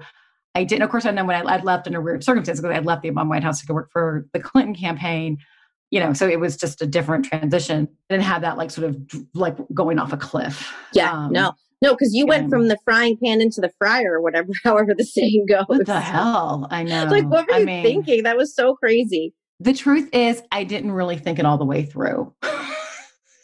I 0.56 0.64
didn't, 0.64 0.84
of 0.84 0.90
course, 0.90 1.06
I 1.06 1.12
know 1.12 1.26
when 1.26 1.36
I, 1.36 1.58
would 1.58 1.66
left 1.66 1.86
under 1.86 2.02
weird 2.02 2.24
circumstances 2.24 2.62
because 2.62 2.76
I 2.76 2.80
left 2.80 3.04
the 3.04 3.12
Obama 3.12 3.30
White 3.30 3.44
House 3.44 3.60
to 3.60 3.68
go 3.68 3.74
work 3.74 3.92
for 3.92 4.26
the 4.32 4.40
Clinton 4.40 4.74
campaign, 4.74 5.38
you 5.92 6.00
know, 6.00 6.14
so 6.14 6.26
it 6.26 6.40
was 6.40 6.56
just 6.56 6.82
a 6.82 6.88
different 6.88 7.26
transition. 7.26 7.90
I 8.10 8.14
didn't 8.14 8.24
have 8.24 8.42
that 8.44 8.58
like 8.58 8.72
sort 8.72 8.88
of 8.88 8.98
like 9.34 9.58
going 9.74 10.00
off 10.00 10.14
a 10.14 10.18
cliff. 10.18 10.74
Yeah, 10.94 11.12
um, 11.12 11.34
no, 11.34 11.52
no, 11.82 11.94
because 11.94 12.14
you 12.14 12.26
went 12.26 12.50
from 12.50 12.70
the 12.70 12.78
frying 12.86 13.18
pan 13.22 13.42
into 13.42 13.60
the 13.60 13.72
fryer 13.78 14.14
or 14.14 14.22
whatever, 14.22 14.50
however 14.64 14.94
the 14.98 15.04
saying 15.04 15.48
goes. 15.50 15.66
What 15.68 15.86
the 15.86 16.00
hell? 16.00 16.66
I 16.72 16.84
know. 16.84 17.06
like, 17.06 17.26
what 17.26 17.46
were 17.46 17.56
I 17.56 17.60
you 17.60 17.66
mean, 17.66 17.84
thinking? 17.84 18.24
That 18.24 18.38
was 18.38 18.56
so 18.56 18.76
crazy. 18.76 19.34
The 19.60 19.74
truth 19.74 20.08
is, 20.14 20.42
I 20.54 20.64
didn't 20.64 20.94
really 20.94 21.18
think 21.18 21.40
it 21.40 21.46
all 21.46 21.58
the 21.58 21.66
way 21.66 21.84
through. 21.84 22.34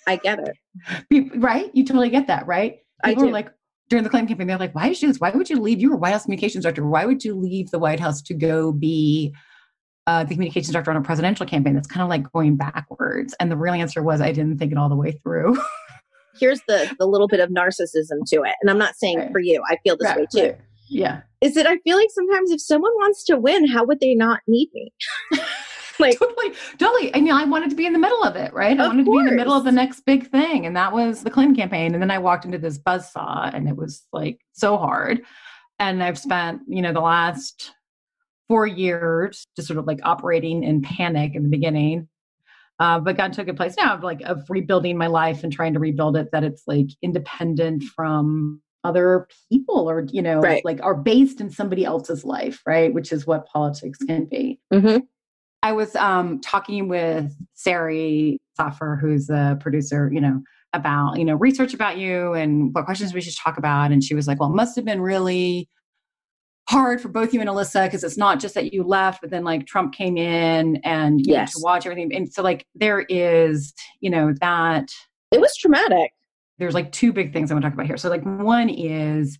I 0.08 0.16
get 0.16 0.40
it. 0.40 1.34
Right? 1.36 1.70
You 1.74 1.84
totally 1.84 2.10
get 2.10 2.28
that, 2.28 2.48
right? 2.48 2.78
People 3.04 3.24
I 3.24 3.26
were 3.28 3.32
like, 3.32 3.50
during 3.90 4.04
the 4.04 4.10
Clinton 4.10 4.28
campaign, 4.30 4.48
they're 4.48 4.58
like, 4.58 4.74
why 4.74 4.90
did 4.90 5.02
you 5.02 5.08
do 5.08 5.14
this? 5.14 5.20
Why 5.20 5.30
would 5.32 5.50
you 5.50 5.60
leave? 5.60 5.80
You 5.82 5.92
were 5.92 5.98
White 5.98 6.14
House 6.14 6.24
communications 6.24 6.64
director. 6.64 6.86
Why 6.88 7.06
would 7.06 7.24
you 7.24 7.36
leave 7.36 7.70
the 7.72 7.80
White 7.80 8.00
House 8.00 8.22
to 8.24 8.34
go 8.34 8.72
be 8.72 9.36
uh, 10.08 10.24
the 10.24 10.34
communications 10.34 10.72
director 10.72 10.92
on 10.92 10.98
a 10.98 11.02
presidential 11.02 11.46
campaign? 11.46 11.76
That's 11.76 11.88
kind 11.88 12.02
of 12.04 12.10
like 12.10 12.32
going 12.32 12.56
backwards. 12.56 13.36
And 13.40 13.52
the 13.52 13.58
real 13.58 13.74
answer 13.74 14.02
was, 14.02 14.22
I 14.22 14.32
didn't 14.32 14.58
think 14.58 14.72
it 14.72 14.78
all 14.78 14.90
the 14.90 14.96
way 14.96 15.12
through. 15.24 15.58
Here's 16.40 16.62
the 16.68 16.94
the 17.00 17.06
little 17.06 17.28
bit 17.30 17.40
of 17.40 17.50
narcissism 17.50 18.26
to 18.28 18.42
it, 18.44 18.56
and 18.62 18.70
I'm 18.70 18.78
not 18.78 18.96
saying 18.96 19.20
Right. 19.20 19.32
for 19.32 19.40
you. 19.40 19.64
I 19.70 19.78
feel 19.84 19.96
this 19.98 20.08
Right, 20.10 20.18
way 20.20 20.26
too. 20.30 20.42
right. 20.50 20.58
Yeah. 20.90 21.22
Is 21.42 21.54
that 21.56 21.66
I 21.66 21.78
feel 21.78 21.96
like 21.96 22.10
sometimes 22.12 22.52
if 22.52 22.60
someone 22.62 22.92
wants 22.96 23.24
to 23.26 23.38
win, 23.38 23.68
how 23.68 23.86
would 23.86 24.00
they 24.02 24.16
not 24.16 24.42
need 24.48 24.70
me? 24.74 24.92
like 26.00 26.18
totally, 26.20 26.54
totally. 26.78 27.14
I 27.16 27.22
mean, 27.22 27.32
I 27.34 27.46
wanted 27.46 27.70
to 27.70 27.76
be 27.76 27.86
in 27.86 27.94
the 27.94 28.00
middle 28.00 28.24
of 28.24 28.36
it, 28.36 28.54
right? 28.54 28.80
I 28.80 28.88
wanted 28.88 29.06
to 29.06 29.12
be 29.12 29.18
in 29.18 29.26
the 29.26 29.32
middle 29.32 29.54
of 29.54 29.64
the 29.64 29.72
next 29.72 30.02
big 30.02 30.30
thing, 30.30 30.66
and 30.66 30.76
that 30.76 30.94
was 30.94 31.24
the 31.24 31.30
Clinton 31.32 31.56
campaign. 31.56 31.94
And 31.94 32.02
then 32.02 32.12
I 32.12 32.18
walked 32.20 32.46
into 32.46 32.58
this 32.58 32.78
buzzsaw, 32.78 33.54
and 33.54 33.68
it 33.68 33.76
was 33.76 34.06
like 34.14 34.40
so 34.54 34.78
hard. 34.78 35.22
And 35.80 36.02
I've 36.04 36.18
spent, 36.18 36.62
you 36.68 36.82
know, 36.82 36.94
the 36.94 37.02
last 37.02 37.74
four 38.48 38.66
years 38.68 39.46
just 39.56 39.68
sort 39.68 39.80
of 39.80 39.86
like 39.88 40.00
operating 40.04 40.64
in 40.64 40.82
panic 40.82 41.36
in 41.36 41.44
the 41.44 41.50
beginning. 41.50 42.08
Uh, 42.80 43.00
but 43.00 43.16
got 43.16 43.32
to 43.34 43.50
a 43.50 43.54
place 43.54 43.76
now 43.78 43.96
of 43.96 44.04
like 44.04 44.22
of 44.24 44.44
rebuilding 44.50 44.98
my 44.98 45.08
life 45.08 45.44
and 45.44 45.54
trying 45.54 45.74
to 45.74 45.80
rebuild 45.80 46.18
it 46.18 46.28
that 46.34 46.44
it's 46.44 46.64
like 46.68 46.88
independent 47.02 47.84
from 47.84 48.62
other 48.84 49.28
people 49.52 49.90
or 49.90 50.06
you 50.12 50.22
know 50.22 50.40
Right. 50.42 50.64
like 50.66 50.80
are 50.84 50.94
based 50.94 51.40
in 51.42 51.50
somebody 51.50 51.86
else's 51.86 52.24
life 52.26 52.62
right 52.68 52.94
which 52.94 53.12
is 53.12 53.26
what 53.26 53.48
politics 53.48 53.98
can 53.98 54.26
be 54.26 54.60
Mhm. 54.72 55.08
I 55.66 55.72
was 55.72 55.96
um, 55.96 56.40
talking 56.42 56.88
with 56.88 57.36
Sari 57.56 58.38
Saffer, 58.56 59.00
who's 59.02 59.26
the 59.26 59.58
producer, 59.60 60.12
you 60.14 60.22
know, 60.22 60.44
about, 60.74 61.16
you 61.18 61.26
know, 61.26 61.34
research 61.34 61.74
about 61.74 61.98
you 61.98 62.34
and 62.34 62.72
what 62.76 62.86
questions 62.86 63.16
we 63.16 63.22
should 63.22 63.36
talk 63.36 63.58
about. 63.58 63.92
And 63.92 64.04
she 64.04 64.14
was 64.14 64.28
like, 64.28 64.40
well, 64.40 64.52
it 64.52 64.56
must 64.56 64.76
have 64.76 64.86
been 64.86 65.02
really 65.02 65.68
hard 66.70 67.02
for 67.02 67.08
both 67.08 67.34
you 67.34 67.42
and 67.42 67.50
Alyssa 67.50 67.88
because 67.88 68.04
it's 68.04 68.16
not 68.16 68.40
just 68.40 68.54
that 68.54 68.74
you 68.74 68.84
left, 68.84 69.22
but 69.22 69.32
then 69.32 69.44
like 69.44 69.66
Trump 69.66 69.92
came 69.96 70.18
in 70.18 70.76
and 70.84 71.26
you 71.26 71.34
Yes. 71.34 71.54
to 71.56 71.62
watch 71.64 71.88
everything. 71.88 72.14
And 72.16 72.32
so 72.32 72.44
like 72.44 72.68
there 72.76 73.02
is, 73.10 73.74
you 74.02 74.12
know, 74.12 74.34
that 74.42 74.90
it 75.32 75.42
was 75.42 75.56
traumatic. 75.58 76.12
there's 76.60 76.76
like 76.76 76.92
two 76.92 77.12
big 77.12 77.34
things 77.34 77.50
I 77.50 77.56
want 77.56 77.64
to 77.64 77.70
talk 77.70 77.74
about 77.74 77.88
here. 77.88 77.98
So 77.98 78.10
like 78.10 78.24
one 78.24 78.70
is 78.70 79.40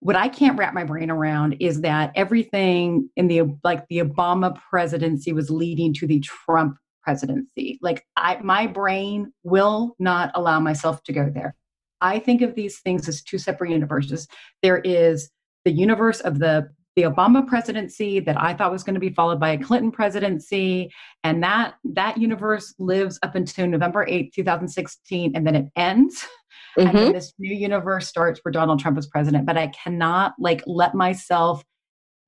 what 0.00 0.16
I 0.16 0.28
can't 0.28 0.58
wrap 0.58 0.74
my 0.74 0.84
brain 0.84 1.10
around 1.10 1.56
is 1.60 1.82
that 1.82 2.12
everything 2.14 3.08
in 3.16 3.28
the 3.28 3.42
like 3.62 3.86
the 3.88 3.98
Obama 3.98 4.58
presidency 4.70 5.32
was 5.32 5.50
leading 5.50 5.94
to 5.94 6.06
the 6.06 6.20
Trump 6.20 6.76
presidency. 7.02 7.78
Like 7.82 8.04
I 8.16 8.40
my 8.42 8.66
brain 8.66 9.32
will 9.42 9.94
not 9.98 10.32
allow 10.34 10.58
myself 10.58 11.02
to 11.04 11.12
go 11.12 11.30
there. 11.32 11.54
I 12.00 12.18
think 12.18 12.40
of 12.40 12.54
these 12.54 12.80
things 12.80 13.08
as 13.08 13.22
two 13.22 13.38
separate 13.38 13.70
universes. 13.70 14.26
There 14.62 14.78
is 14.78 15.30
the 15.64 15.72
universe 15.72 16.20
of 16.20 16.38
the 16.38 16.70
the 16.96 17.02
Obama 17.02 17.46
presidency 17.46 18.20
that 18.20 18.40
I 18.40 18.52
thought 18.54 18.72
was 18.72 18.82
going 18.82 18.94
to 18.94 19.00
be 19.00 19.10
followed 19.10 19.38
by 19.38 19.50
a 19.50 19.58
Clinton 19.58 19.92
presidency 19.92 20.90
and 21.22 21.42
that 21.42 21.74
that 21.84 22.16
universe 22.16 22.74
lives 22.78 23.18
up 23.22 23.36
until 23.36 23.66
November 23.66 24.04
8th, 24.06 24.32
2016 24.32 25.32
and 25.34 25.46
then 25.46 25.54
it 25.54 25.66
ends 25.76 26.26
and 26.78 26.88
Mhm. 26.88 26.92
then 26.92 27.12
this 27.12 27.32
new 27.38 27.54
universe 27.54 28.06
starts 28.08 28.40
where 28.42 28.52
Donald 28.52 28.80
Trump 28.80 28.98
is 28.98 29.06
president. 29.06 29.46
But 29.46 29.56
I 29.56 29.68
cannot 29.68 30.34
like 30.38 30.62
let 30.66 30.94
myself 30.94 31.64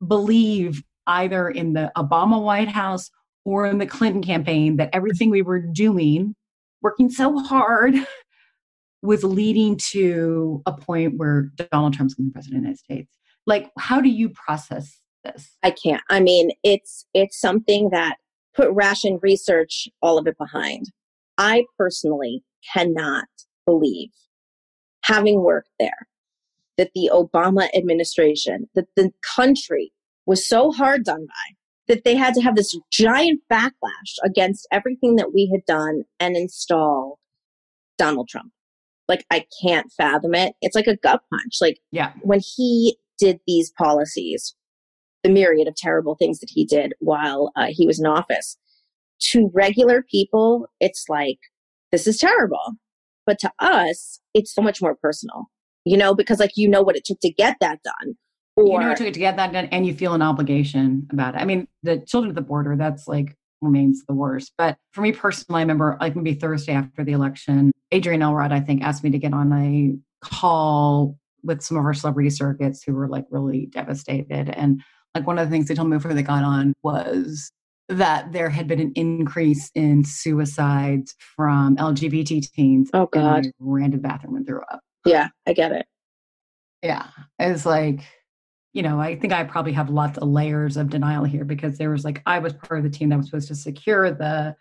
believe 0.07 0.83
either 1.07 1.49
in 1.49 1.73
the 1.73 1.91
Obama 1.97 2.43
White 2.43 2.69
House 2.69 3.11
or 3.45 3.67
in 3.67 3.79
the 3.79 3.87
Clinton 3.87 4.23
campaign 4.23 4.77
that 4.77 4.91
everything 4.93 5.31
we 5.31 5.43
were 5.43 5.61
doing, 5.61 6.35
working 6.81 7.11
so 7.11 7.39
hard, 7.39 7.95
was 9.03 9.25
leading 9.25 9.77
to 9.91 10.63
a 10.67 10.73
point 10.73 11.19
where 11.19 11.51
Donald 11.73 11.93
Trump's 11.95 12.15
going 12.15 12.27
to 12.27 12.31
be 12.31 12.33
president 12.33 12.59
of 12.59 12.63
the 12.63 12.67
United 12.69 12.79
States. 12.79 13.19
Like, 13.47 13.71
how 13.79 14.01
do 14.01 14.09
you 14.09 14.29
process 14.29 15.01
this? 15.25 15.57
I 15.65 15.73
can't. 15.73 16.03
I 16.09 16.21
mean, 16.21 16.53
it's 16.63 17.07
it's 17.13 17.41
something 17.41 17.91
that 17.91 18.17
put 18.55 18.71
ration 18.71 19.19
research 19.23 19.89
all 20.03 20.19
of 20.19 20.27
it 20.29 20.39
behind. 20.39 20.87
I 21.39 21.65
personally 21.77 22.45
cannot 22.73 23.25
believe, 23.67 24.11
having 25.03 25.43
worked 25.43 25.71
there, 25.79 26.07
that 26.79 26.91
the 26.95 27.11
Obama 27.13 27.69
administration, 27.75 28.69
that 28.75 28.87
the 28.97 29.13
country 29.37 29.93
was 30.27 30.47
so 30.47 30.71
hard 30.71 31.05
done 31.05 31.27
by 31.27 31.57
that 31.89 32.05
they 32.05 32.15
had 32.15 32.33
to 32.35 32.41
have 32.41 32.55
this 32.55 32.77
giant 32.91 33.41
backlash 33.53 34.17
against 34.25 34.67
everything 34.71 35.17
that 35.17 35.35
we 35.35 35.51
had 35.53 35.65
done 35.67 36.05
and 36.21 36.37
install 36.37 37.19
Donald 37.99 38.29
Trump. 38.29 38.53
Like 39.09 39.27
I 39.31 39.45
can't 39.61 39.93
fathom 39.93 40.35
it. 40.35 40.55
It's 40.63 40.77
like 40.77 40.87
a 40.87 40.97
gut 40.97 41.23
punch. 41.31 41.57
Like 41.61 41.79
Yeah. 41.91 42.13
when 42.23 42.41
he 42.41 42.97
did 43.19 43.41
these 43.47 43.73
policies, 43.77 44.55
the 45.23 45.31
myriad 45.31 45.69
of 45.69 45.75
terrible 45.77 46.15
things 46.15 46.39
that 46.39 46.51
he 46.51 46.65
did 46.65 46.95
while 47.01 47.53
uh, 47.57 47.67
he 47.69 47.87
was 47.87 48.01
in 48.01 48.07
office, 48.07 48.57
to 49.31 49.51
regular 49.53 50.03
people, 50.03 50.69
it's 50.81 51.07
like, 51.09 51.39
this 51.91 52.07
is 52.07 52.19
terrible. 52.19 52.73
But 53.27 53.39
to 53.41 53.53
us, 53.59 54.21
it's 54.35 54.55
so 54.55 54.63
much 54.63 54.83
more 54.83 54.95
personal, 54.95 55.47
you 55.85 55.97
know, 55.97 56.15
because 56.15 56.41
like 56.41 56.53
you 56.57 56.69
know 56.69 56.83
what 56.83 56.97
it 56.97 57.05
took 57.05 57.21
to 57.21 57.33
get 57.33 57.57
that 57.61 57.81
done. 57.83 58.17
Or, 58.57 58.65
you 58.65 58.79
know 58.79 58.89
what 58.89 58.93
it 58.93 58.99
took 58.99 59.07
it 59.07 59.15
to 59.15 59.21
get 59.21 59.37
that 59.37 59.53
done, 59.53 59.67
and 59.67 59.87
you 59.87 59.95
feel 59.95 60.15
an 60.15 60.23
obligation 60.23 61.07
about 61.11 61.35
it. 61.35 61.39
I 61.39 61.45
mean, 61.45 61.69
the 61.83 61.99
children 61.99 62.31
at 62.31 62.35
the 62.35 62.43
border, 62.43 62.77
that's 62.77 63.09
like 63.09 63.35
remains 63.63 64.05
the 64.07 64.15
worst. 64.15 64.53
But 64.59 64.77
for 64.91 65.01
me 65.01 65.13
personally, 65.13 65.61
I 65.61 65.63
remember 65.63 65.97
like 66.01 66.17
maybe 66.17 66.35
Thursday 66.35 66.73
after 66.73 67.05
the 67.05 67.13
election, 67.13 67.73
Adrienne 67.95 68.23
Elrod, 68.23 68.53
I 68.53 68.61
think, 68.61 68.83
asked 68.83 69.05
me 69.05 69.11
to 69.11 69.19
get 69.19 69.33
on 69.33 69.53
a 69.53 69.95
call 70.25 71.17
with 71.43 71.63
some 71.63 71.77
of 71.77 71.85
our 71.85 71.95
celebrity 71.95 72.31
circuits 72.31 72.83
who 72.83 72.93
were 72.93 73.09
like 73.09 73.27
really 73.31 73.67
devastated. 73.67 74.51
And 74.51 74.83
like 75.15 75.27
one 75.27 75.39
of 75.39 75.49
the 75.49 75.51
things 75.51 75.69
they 75.69 75.75
told 75.75 75.89
me 75.89 75.97
before 75.97 76.15
they 76.15 76.23
got 76.23 76.45
on 76.45 76.75
was 76.83 77.51
that 77.89 78.33
there 78.33 78.49
had 78.49 78.69
been 78.69 78.81
an 78.81 78.93
increase 78.95 79.71
in 79.75 80.05
suicides 80.05 81.15
from 81.37 81.77
LGBT 81.77 82.51
teens. 82.53 82.91
Oh, 82.95 83.07
God. 83.07 83.47
Ran 83.59 83.91
to 83.91 83.97
the 83.97 84.03
bathroom 84.03 84.37
and 84.37 84.47
threw 84.47 84.61
up. 84.71 84.81
yeah, 85.05 85.29
I 85.47 85.53
get 85.53 85.73
it. 85.73 85.87
Yeah. 86.83 87.07
It's 87.39 87.67
like, 87.67 88.01
you 88.73 88.83
know, 88.83 89.01
I 89.01 89.17
think 89.17 89.33
I 89.33 89.45
probably 89.45 89.73
have 89.73 89.91
lots 89.91 90.19
of 90.19 90.29
layers 90.29 90.77
of 90.77 90.91
denial 90.91 91.25
here 91.25 91.45
because 91.45 91.79
there 91.79 91.91
was 91.91 92.05
like, 92.05 92.23
I 92.27 92.39
was 92.39 92.55
part 92.55 92.79
of 92.79 92.85
the 92.85 92.97
team 92.97 93.11
that 93.11 93.19
was 93.19 93.27
supposed 93.27 93.49
to 93.49 93.55
secure 93.55 94.11
the 94.11 94.57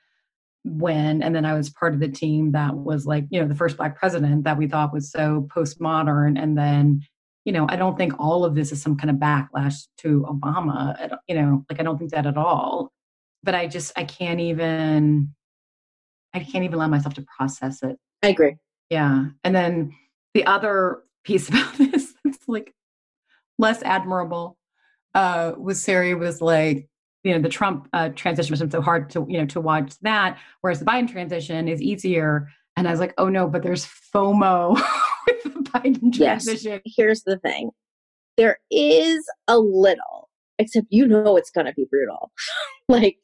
win. 0.66 1.24
And 1.24 1.34
then 1.36 1.46
I 1.46 1.54
was 1.54 1.70
part 1.70 1.94
of 1.94 2.00
the 2.00 2.10
team 2.10 2.52
that 2.52 2.76
was 2.76 3.06
like, 3.06 3.26
you 3.30 3.42
know, 3.42 3.48
the 3.48 3.56
first 3.56 3.78
Black 3.78 3.98
president 3.98 4.44
that 4.44 4.58
we 4.58 4.68
thought 4.68 4.94
was 4.94 5.12
so 5.12 5.48
postmodern. 5.56 6.42
And 6.42 6.58
then, 6.58 7.02
you 7.46 7.54
know, 7.54 7.66
I 7.70 7.76
don't 7.76 7.98
think 7.98 8.14
all 8.20 8.46
of 8.46 8.54
this 8.54 8.72
is 8.72 8.82
some 8.82 8.98
kind 8.98 9.10
of 9.10 9.16
backlash 9.16 9.88
to 10.00 10.26
Obama. 10.30 11.18
You 11.28 11.36
know, 11.36 11.66
like, 11.70 11.80
I 11.80 11.84
don't 11.84 11.98
think 11.98 12.12
that 12.12 12.26
at 12.28 12.38
all. 12.38 12.92
But 13.44 13.56
I 13.56 13.68
just, 13.68 13.92
I 13.96 14.04
can't 14.04 14.40
even, 14.40 15.34
I 16.34 16.40
can't 16.40 16.64
even 16.64 16.76
allow 16.76 16.88
myself 16.88 17.16
to 17.16 17.26
process 17.38 17.82
it. 17.84 17.98
I 18.24 18.30
agree. 18.30 18.56
Yeah. 18.90 19.26
And 19.44 19.56
then 19.56 19.96
the 20.34 20.46
other 20.46 21.02
piece 21.24 21.50
about 21.50 21.76
this 21.78 22.14
that's 22.24 22.48
like 22.48 22.74
less 23.58 23.84
admirable 23.84 24.58
uh 25.14 25.54
was 25.58 25.82
Sari 25.82 26.16
was 26.16 26.42
like, 26.42 26.88
you 27.24 27.34
know 27.34 27.42
the 27.42 27.50
Trump 27.50 27.88
uh, 27.94 28.10
transition 28.10 28.52
was 28.52 28.72
so 28.72 28.82
hard 28.82 29.10
to 29.12 29.26
you 29.30 29.38
know 29.38 29.46
to 29.48 29.62
watch 29.62 29.94
that, 30.02 30.38
whereas 30.62 30.80
the 30.80 30.86
Biden 30.86 31.10
transition 31.10 31.68
is 31.68 31.82
easier. 31.82 32.50
And 32.78 32.88
I 32.88 32.92
was 32.92 33.00
like, 33.00 33.14
oh 33.18 33.30
no, 33.30 33.48
but 33.48 33.64
there's 33.64 33.86
FOMO 33.86 34.76
with 35.28 35.44
the 35.44 35.50
Biden 35.50 36.14
transition. 36.14 36.82
Yes. 36.84 36.94
Here's 36.96 37.24
the 37.24 37.38
thing: 37.38 37.72
there 38.38 38.60
is 38.72 39.24
a 39.48 39.60
little, 39.60 40.30
except 40.58 40.88
you 40.90 41.08
know 41.08 41.38
it's 41.38 41.52
going 41.52 41.68
to 41.68 41.74
be 41.74 41.86
brutal. 41.90 42.32
like 42.90 43.18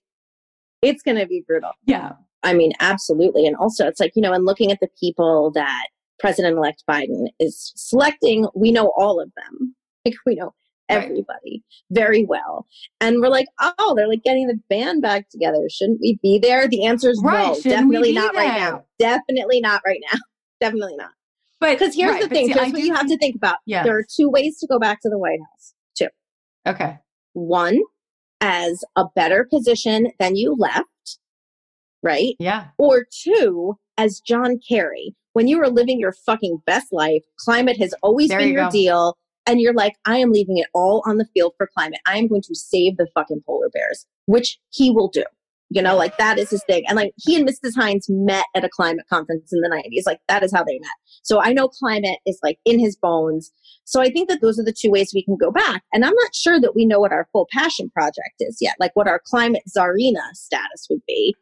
it's 0.82 1.02
going 1.02 1.18
to 1.18 1.26
be 1.26 1.44
brutal. 1.48 1.72
Yeah. 1.86 2.14
I 2.44 2.54
mean, 2.54 2.74
absolutely. 2.80 3.46
And 3.46 3.56
also, 3.56 3.88
it's 3.88 4.00
like 4.00 4.14
you 4.16 4.22
know, 4.22 4.34
and 4.34 4.46
looking 4.46 4.72
at 4.72 4.80
the 4.80 4.90
people 5.00 5.52
that 5.56 5.88
President-elect 6.20 6.84
Biden 6.90 7.28
is 7.40 7.74
selecting, 7.76 8.48
we 8.56 8.72
know 8.72 8.92
all 8.98 9.20
of 9.20 9.32
them. 9.36 9.76
Like 10.06 10.16
we 10.26 10.36
know 10.36 10.54
everybody 10.90 11.26
right. 11.46 11.62
very 11.92 12.26
well. 12.26 12.66
And 13.02 13.20
we're 13.20 13.30
like, 13.30 13.48
oh, 13.60 13.94
they're 13.96 14.08
like 14.08 14.24
getting 14.24 14.48
the 14.48 14.60
band 14.70 15.02
back 15.02 15.30
together. 15.30 15.60
Shouldn't 15.70 16.00
we 16.02 16.20
be 16.22 16.40
there? 16.40 16.68
The 16.68 16.86
answer 16.86 17.10
is 17.10 17.22
right. 17.24 17.48
no, 17.48 17.62
definitely 17.62 18.14
not 18.14 18.34
there? 18.34 18.44
right 18.44 18.58
now. 18.58 18.86
Definitely 19.00 19.60
not 19.60 19.82
right 19.86 20.00
now. 20.12 20.20
definitely 20.62 20.96
not. 20.96 21.12
But 21.60 21.78
because 21.78 21.96
here's 21.96 22.12
right, 22.12 22.24
the 22.24 22.30
thing, 22.30 22.48
see, 22.48 22.54
here's 22.54 22.72
what 22.72 22.82
you 22.82 22.94
have 22.94 23.08
to 23.08 23.18
think 23.18 23.36
about. 23.36 23.58
Yeah. 23.66 23.84
There 23.84 23.98
are 23.98 24.06
two 24.16 24.30
ways 24.30 24.60
to 24.60 24.68
go 24.68 24.80
back 24.80 25.02
to 25.02 25.10
the 25.10 25.18
White 25.18 25.40
House. 25.40 25.74
Two. 25.98 26.08
Okay. 26.68 26.98
One, 27.34 27.80
as 28.42 28.84
a 28.96 29.06
better 29.16 29.46
position 29.50 30.12
than 30.20 30.36
you 30.36 30.56
left, 30.58 31.20
right? 32.04 32.36
Yeah. 32.40 32.68
Or 32.78 33.06
two, 33.12 33.78
as 33.98 34.20
John 34.20 34.60
Kerry, 34.68 35.16
when 35.34 35.48
you 35.48 35.58
were 35.58 35.70
living 35.70 36.00
your 36.00 36.14
fucking 36.14 36.62
best 36.66 36.92
life, 36.92 37.24
climate 37.40 37.78
has 37.80 37.94
always 38.02 38.30
there 38.30 38.40
been 38.40 38.50
you 38.50 38.54
your 38.56 38.66
go. 38.66 38.72
deal 38.72 39.18
and 39.46 39.62
you're 39.62 39.74
like, 39.74 39.96
I 40.06 40.18
am 40.18 40.32
leaving 40.32 40.58
it 40.58 40.68
all 40.74 41.02
on 41.06 41.18
the 41.18 41.28
field 41.34 41.54
for 41.58 41.70
climate. 41.74 42.00
I 42.06 42.18
am 42.18 42.28
going 42.28 42.42
to 42.44 42.56
save 42.56 42.98
the 42.98 43.08
fucking 43.14 43.44
polar 43.46 43.70
bears, 43.70 44.06
which 44.26 44.60
he 44.70 44.92
will 44.92 45.08
do. 45.08 45.24
You 45.70 45.82
know, 45.82 45.98
like 45.98 46.18
that 46.18 46.38
is 46.40 46.50
his 46.50 46.64
thing. 46.64 46.84
And 46.88 46.96
like 46.96 47.12
he 47.18 47.36
and 47.36 47.48
Mrs. 47.48 47.76
Hines 47.76 48.08
met 48.10 48.46
at 48.56 48.64
a 48.64 48.70
climate 48.70 49.06
conference 49.10 49.52
in 49.52 49.60
the 49.60 49.70
90s. 49.70 50.04
Like 50.06 50.22
that 50.30 50.44
is 50.44 50.54
how 50.54 50.64
they 50.64 50.80
met. 50.80 50.90
So 51.24 51.42
I 51.42 51.52
know 51.52 51.68
climate 51.68 52.20
is 52.26 52.40
like 52.42 52.60
in 52.64 52.80
his 52.80 52.96
bones. 52.96 53.52
So 53.84 54.02
I 54.02 54.10
think 54.10 54.30
that 54.30 54.40
those 54.42 54.58
are 54.60 54.64
the 54.64 54.74
two 54.74 54.92
ways 54.92 55.12
we 55.14 55.24
can 55.24 55.36
go 55.36 55.52
back. 55.52 55.84
And 55.92 56.06
I'm 56.06 56.14
not 56.14 56.36
sure 56.36 56.60
that 56.62 56.76
we 56.76 56.86
know 56.86 57.00
what 57.00 57.12
our 57.12 57.28
full 57.34 57.48
passion 57.52 57.90
project 57.90 58.36
is 58.40 58.58
yet, 58.62 58.76
like 58.80 58.96
what 58.96 59.08
our 59.08 59.22
climate 59.26 59.64
czarina 59.70 60.34
status 60.34 60.88
would 60.90 61.02
be. 61.06 61.36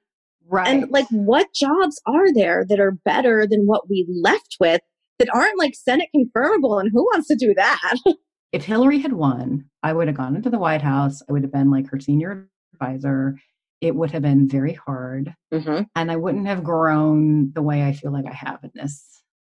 Right. 0.48 0.68
And 0.68 0.92
like 0.92 1.08
what 1.10 1.54
jobs 1.54 2.02
are 2.06 2.34
there 2.34 2.66
that 2.70 2.80
are 2.80 2.92
better 2.92 3.48
than 3.48 3.66
what 3.66 3.90
we 3.90 4.08
left 4.10 4.58
with 4.60 4.82
that 5.20 5.30
aren't 5.34 5.58
like 5.58 5.76
Senate 5.76 6.10
confirmable. 6.16 6.80
And 6.80 6.92
who 6.92 7.04
wants 7.04 7.28
to 7.28 7.36
do 7.36 7.54
that? 7.56 7.96
if 8.52 8.66
Hillary 8.66 9.00
had 9.00 9.14
won, 9.14 9.66
I 9.84 9.94
would 9.94 10.08
have 10.08 10.18
gone 10.18 10.36
into 10.36 10.50
the 10.50 10.60
White 10.60 10.82
House. 10.82 11.22
I 11.28 11.34
would 11.34 11.44
have 11.44 11.52
been 11.52 11.72
like 11.72 11.90
her 11.90 12.00
senior 12.00 12.48
advisor. 12.74 13.38
It 13.82 13.96
would 13.96 14.12
have 14.12 14.22
been 14.22 14.48
very 14.48 14.74
hard. 14.74 15.34
Mm-hmm. 15.54 15.84
And 15.96 16.12
I 16.12 16.16
wouldn't 16.16 16.48
have 16.48 16.64
grown 16.64 17.52
the 17.54 17.62
way 17.62 17.84
I 17.84 17.92
feel 17.92 18.12
like 18.12 18.26
I 18.26 18.34
have 18.34 18.60
in 18.64 18.72
this 18.74 19.04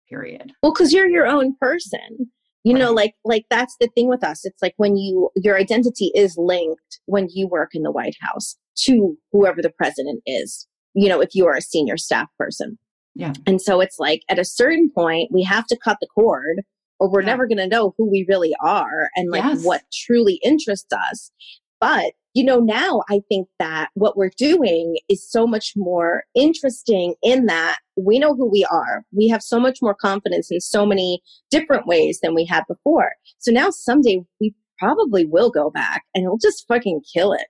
period. 0.09 0.53
Well, 0.63 0.73
because 0.73 0.93
you're 0.93 1.09
your 1.09 1.27
own 1.27 1.55
person. 1.61 2.31
You 2.63 2.75
right. 2.75 2.81
know, 2.81 2.93
like 2.93 3.15
like 3.25 3.45
that's 3.51 3.77
the 3.81 3.89
thing 3.95 4.09
with 4.09 4.23
us. 4.23 4.45
It's 4.45 4.61
like 4.61 4.75
when 4.77 4.97
you 4.97 5.31
your 5.37 5.57
identity 5.57 6.11
is 6.15 6.37
linked 6.37 7.01
when 7.07 7.29
you 7.31 7.49
work 7.49 7.71
in 7.75 7.83
the 7.83 7.91
White 7.91 8.17
House 8.21 8.57
to 8.83 9.17
whoever 9.33 9.63
the 9.63 9.71
president 9.71 10.23
is. 10.27 10.67
You 10.95 11.09
know, 11.09 11.21
if 11.21 11.35
you 11.35 11.47
are 11.47 11.57
a 11.57 11.63
senior 11.63 11.97
staff 11.97 12.29
person. 12.39 12.79
Yeah. 13.15 13.33
And 13.47 13.61
so 13.61 13.81
it's 13.81 13.99
like 13.99 14.23
at 14.29 14.39
a 14.39 14.45
certain 14.45 14.91
point, 14.95 15.31
we 15.33 15.43
have 15.43 15.67
to 15.69 15.79
cut 15.83 15.99
the 16.01 16.07
cord 16.07 16.63
or 16.99 17.11
we're 17.11 17.23
yeah. 17.23 17.27
never 17.27 17.47
going 17.47 17.59
to 17.59 17.67
know 17.67 17.95
who 17.97 18.09
we 18.09 18.27
really 18.29 18.55
are 18.63 19.09
and 19.17 19.31
like 19.31 19.43
yes. 19.43 19.65
what 19.65 19.83
truly 19.93 20.39
interests 20.45 20.93
us. 20.93 21.33
But, 21.81 22.13
you 22.35 22.45
know, 22.45 22.59
now 22.61 23.03
I 23.09 23.21
think 23.29 23.49
that 23.59 23.91
what 23.95 24.17
we're 24.17 24.31
doing 24.37 24.99
is 25.09 25.29
so 25.29 25.47
much 25.47 25.73
more 25.77 26.25
interesting 26.35 27.15
in 27.23 27.47
that 27.47 27.79
we 27.97 28.19
know 28.19 28.35
who 28.35 28.49
we 28.49 28.65
are. 28.71 29.05
We 29.13 29.29
have 29.29 29.43
so 29.43 29.59
much 29.59 29.79
more 29.83 29.95
confidence 29.95 30.51
in 30.51 30.61
so 30.61 30.87
many 30.87 31.21
different 31.51 31.87
ways 31.87 32.21
than 32.23 32.35
we 32.35 32.45
had 32.45 32.65
before. 32.69 33.13
So 33.39 33.51
now 33.51 33.71
someday 33.71 34.21
we 34.41 34.55
probably 34.79 35.27
will 35.27 35.51
go 35.51 35.71
back 35.71 36.05
and 36.15 36.25
we'll 36.25 36.39
just 36.39 36.67
fucking 36.69 37.03
kill 37.13 37.33
it 37.33 37.47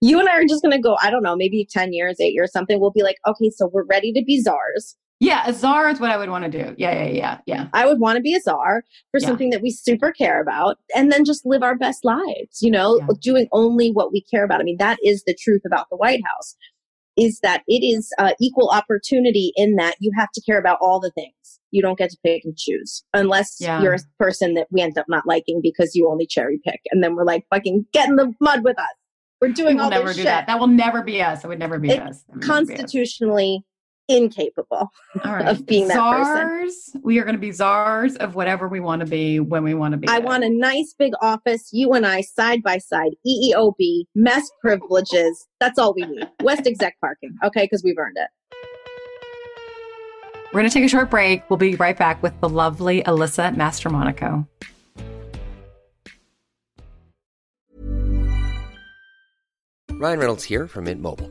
you 0.00 0.18
and 0.18 0.28
I 0.28 0.38
are 0.38 0.46
just 0.46 0.62
going 0.62 0.76
to 0.76 0.80
go, 0.80 0.96
I 1.02 1.10
don't 1.10 1.22
know, 1.22 1.36
maybe 1.36 1.66
10 1.70 1.92
years, 1.92 2.20
eight 2.20 2.34
years, 2.34 2.52
something. 2.52 2.80
We'll 2.80 2.90
be 2.90 3.02
like, 3.02 3.16
okay, 3.26 3.50
so 3.50 3.70
we're 3.72 3.84
ready 3.84 4.12
to 4.12 4.22
be 4.24 4.40
czars. 4.40 4.96
Yeah, 5.22 5.44
a 5.46 5.54
czar 5.54 5.88
is 5.88 6.00
what 6.00 6.10
I 6.10 6.16
would 6.16 6.30
want 6.30 6.44
to 6.46 6.50
do. 6.50 6.74
Yeah, 6.76 7.04
yeah, 7.04 7.10
yeah, 7.10 7.38
yeah. 7.46 7.68
I 7.72 7.86
would 7.86 8.00
want 8.00 8.16
to 8.16 8.20
be 8.20 8.34
a 8.34 8.40
czar 8.40 8.82
for 9.12 9.20
yeah. 9.20 9.26
something 9.28 9.50
that 9.50 9.62
we 9.62 9.70
super 9.70 10.10
care 10.10 10.42
about 10.42 10.78
and 10.96 11.12
then 11.12 11.24
just 11.24 11.46
live 11.46 11.62
our 11.62 11.76
best 11.76 12.04
lives, 12.04 12.60
you 12.60 12.72
know, 12.72 12.98
yeah. 12.98 13.06
doing 13.20 13.46
only 13.52 13.92
what 13.92 14.12
we 14.12 14.20
care 14.22 14.44
about. 14.44 14.60
I 14.60 14.64
mean, 14.64 14.78
that 14.78 14.98
is 15.04 15.22
the 15.24 15.36
truth 15.40 15.62
about 15.64 15.86
the 15.90 15.96
White 15.96 16.22
House 16.26 16.56
is 17.16 17.38
that 17.44 17.62
it 17.68 17.86
is 17.86 18.10
uh, 18.18 18.32
equal 18.40 18.70
opportunity 18.70 19.52
in 19.54 19.76
that 19.76 19.94
you 20.00 20.10
have 20.18 20.30
to 20.34 20.42
care 20.42 20.58
about 20.58 20.78
all 20.80 20.98
the 20.98 21.12
things. 21.12 21.60
You 21.70 21.82
don't 21.82 21.96
get 21.96 22.10
to 22.10 22.18
pick 22.26 22.42
and 22.44 22.56
choose 22.56 23.04
unless 23.14 23.58
yeah. 23.60 23.80
you're 23.80 23.94
a 23.94 23.98
person 24.18 24.54
that 24.54 24.66
we 24.72 24.80
end 24.80 24.98
up 24.98 25.06
not 25.08 25.24
liking 25.24 25.60
because 25.62 25.94
you 25.94 26.10
only 26.10 26.26
cherry 26.26 26.58
pick. 26.64 26.80
And 26.90 27.00
then 27.00 27.14
we're 27.14 27.24
like, 27.24 27.46
fucking 27.48 27.86
get 27.92 28.08
in 28.08 28.16
the 28.16 28.34
mud 28.40 28.64
with 28.64 28.76
us. 28.76 28.86
We're 29.40 29.52
doing 29.52 29.76
we'll 29.76 29.84
all 29.84 29.90
never 29.90 30.08
do 30.08 30.14
shit. 30.14 30.24
that. 30.24 30.48
That 30.48 30.58
will 30.58 30.66
never 30.66 31.04
be 31.04 31.22
us. 31.22 31.44
It 31.44 31.46
would 31.46 31.60
never 31.60 31.78
be 31.78 31.90
it, 31.90 32.02
us. 32.02 32.24
Constitutionally 32.40 33.64
incapable 34.08 34.90
of 35.24 35.66
being 35.66 35.88
that 35.88 35.94
czars, 35.94 36.36
person. 36.36 37.00
We 37.04 37.18
are 37.18 37.24
going 37.24 37.34
to 37.34 37.40
be 37.40 37.52
czars 37.52 38.16
of 38.16 38.34
whatever 38.34 38.68
we 38.68 38.80
want 38.80 39.00
to 39.00 39.06
be 39.06 39.40
when 39.40 39.62
we 39.62 39.74
want 39.74 39.92
to 39.92 39.98
be. 39.98 40.08
I 40.08 40.18
want 40.18 40.44
a 40.44 40.50
nice 40.50 40.94
big 40.98 41.12
office, 41.20 41.70
you 41.72 41.92
and 41.92 42.06
I 42.06 42.20
side 42.22 42.62
by 42.62 42.78
side, 42.78 43.12
EEOB, 43.26 44.04
mess 44.14 44.50
privileges. 44.60 45.46
That's 45.60 45.78
all 45.78 45.94
we 45.94 46.02
need. 46.02 46.28
West 46.42 46.66
exec 46.66 46.98
parking, 47.00 47.36
okay? 47.44 47.64
Because 47.64 47.82
we've 47.82 47.98
earned 47.98 48.16
it. 48.16 48.28
We're 50.52 50.60
going 50.60 50.70
to 50.70 50.74
take 50.74 50.84
a 50.84 50.88
short 50.88 51.08
break. 51.08 51.48
We'll 51.48 51.56
be 51.56 51.76
right 51.76 51.96
back 51.96 52.22
with 52.22 52.38
the 52.40 52.48
lovely 52.48 53.02
Alyssa 53.04 53.56
Mastromonaco. 53.56 54.46
Ryan 60.02 60.18
Reynolds 60.18 60.42
here 60.42 60.66
from 60.66 60.84
Mint 60.84 61.00
Mobile. 61.00 61.30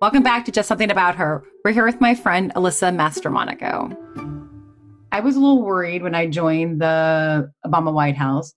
Welcome 0.00 0.22
back 0.22 0.44
to 0.44 0.52
Just 0.52 0.68
Something 0.68 0.92
About 0.92 1.16
Her. 1.16 1.42
We're 1.64 1.72
here 1.72 1.84
with 1.84 2.00
my 2.00 2.14
friend 2.14 2.54
Alyssa 2.54 2.94
Mastromonaco. 2.94 3.96
I 5.10 5.18
was 5.18 5.34
a 5.34 5.40
little 5.40 5.64
worried 5.64 6.04
when 6.04 6.14
I 6.14 6.28
joined 6.28 6.80
the 6.80 7.52
Obama 7.66 7.92
White 7.92 8.16
House 8.16 8.54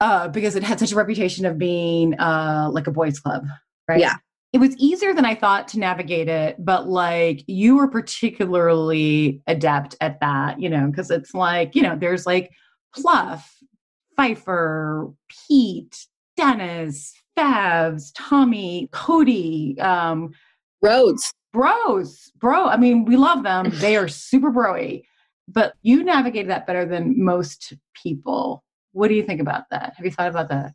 uh, 0.00 0.26
because 0.26 0.56
it 0.56 0.64
had 0.64 0.80
such 0.80 0.90
a 0.90 0.96
reputation 0.96 1.46
of 1.46 1.56
being 1.56 2.18
uh, 2.18 2.68
like 2.72 2.88
a 2.88 2.90
boys' 2.90 3.20
club, 3.20 3.44
right? 3.86 4.00
Yeah. 4.00 4.16
It 4.52 4.58
was 4.58 4.76
easier 4.78 5.14
than 5.14 5.24
I 5.24 5.36
thought 5.36 5.68
to 5.68 5.78
navigate 5.78 6.28
it, 6.28 6.56
but 6.58 6.88
like 6.88 7.44
you 7.46 7.76
were 7.76 7.86
particularly 7.86 9.42
adept 9.46 9.94
at 10.00 10.18
that, 10.18 10.60
you 10.60 10.68
know, 10.68 10.88
because 10.88 11.12
it's 11.12 11.32
like, 11.32 11.76
you 11.76 11.82
know, 11.82 11.96
there's 11.96 12.26
like 12.26 12.50
Plouffe, 12.96 13.46
Pfeiffer, 14.16 15.12
Pete, 15.46 16.06
Dennis, 16.36 17.14
Favs, 17.40 18.12
Tommy, 18.14 18.88
Cody, 18.92 19.78
um, 19.80 20.32
Rhodes. 20.82 21.32
Bros, 21.52 22.30
bro. 22.38 22.66
I 22.66 22.76
mean, 22.76 23.04
we 23.04 23.16
love 23.16 23.42
them. 23.42 23.70
They 23.80 23.96
are 23.96 24.06
super 24.08 24.52
broy, 24.52 25.02
but 25.48 25.74
you 25.82 26.04
navigated 26.04 26.50
that 26.50 26.66
better 26.66 26.84
than 26.86 27.22
most 27.22 27.72
people. 28.00 28.62
What 28.92 29.08
do 29.08 29.14
you 29.14 29.24
think 29.24 29.40
about 29.40 29.64
that? 29.70 29.94
Have 29.96 30.04
you 30.04 30.12
thought 30.12 30.28
about 30.28 30.48
that? 30.50 30.74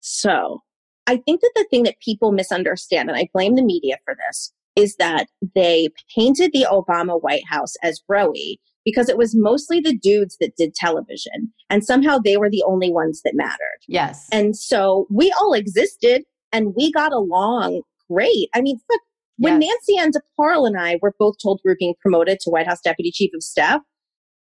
So 0.00 0.60
I 1.06 1.16
think 1.16 1.40
that 1.40 1.52
the 1.56 1.66
thing 1.70 1.82
that 1.84 1.98
people 2.00 2.30
misunderstand, 2.30 3.08
and 3.08 3.18
I 3.18 3.28
blame 3.32 3.56
the 3.56 3.62
media 3.62 3.96
for 4.04 4.14
this, 4.28 4.52
is 4.76 4.94
that 4.96 5.26
they 5.54 5.88
painted 6.14 6.52
the 6.52 6.66
Obama 6.70 7.20
White 7.20 7.46
House 7.48 7.74
as 7.82 8.00
rowy 8.08 8.58
because 8.84 9.08
it 9.08 9.16
was 9.16 9.34
mostly 9.36 9.80
the 9.80 9.96
dudes 9.96 10.36
that 10.40 10.56
did 10.56 10.74
television. 10.74 11.52
And 11.70 11.84
somehow 11.84 12.18
they 12.18 12.36
were 12.36 12.50
the 12.50 12.64
only 12.66 12.90
ones 12.90 13.22
that 13.24 13.34
mattered. 13.34 13.78
Yes. 13.88 14.26
And 14.32 14.56
so 14.56 15.06
we 15.10 15.32
all 15.40 15.52
existed 15.52 16.22
and 16.52 16.74
we 16.76 16.92
got 16.92 17.12
along 17.12 17.82
great. 18.10 18.48
I 18.54 18.60
mean, 18.60 18.78
fuck, 18.90 19.00
when 19.38 19.60
Yes. 19.60 19.70
Nancy 19.70 19.98
Ann 19.98 20.10
DeParle 20.12 20.66
and 20.66 20.78
I 20.78 20.98
were 21.00 21.14
both 21.18 21.36
told 21.42 21.60
we 21.64 21.70
were 21.70 21.76
being 21.78 21.94
promoted 22.00 22.38
to 22.40 22.50
White 22.50 22.66
House 22.66 22.80
Deputy 22.82 23.10
Chief 23.10 23.30
of 23.34 23.42
Staff, 23.42 23.80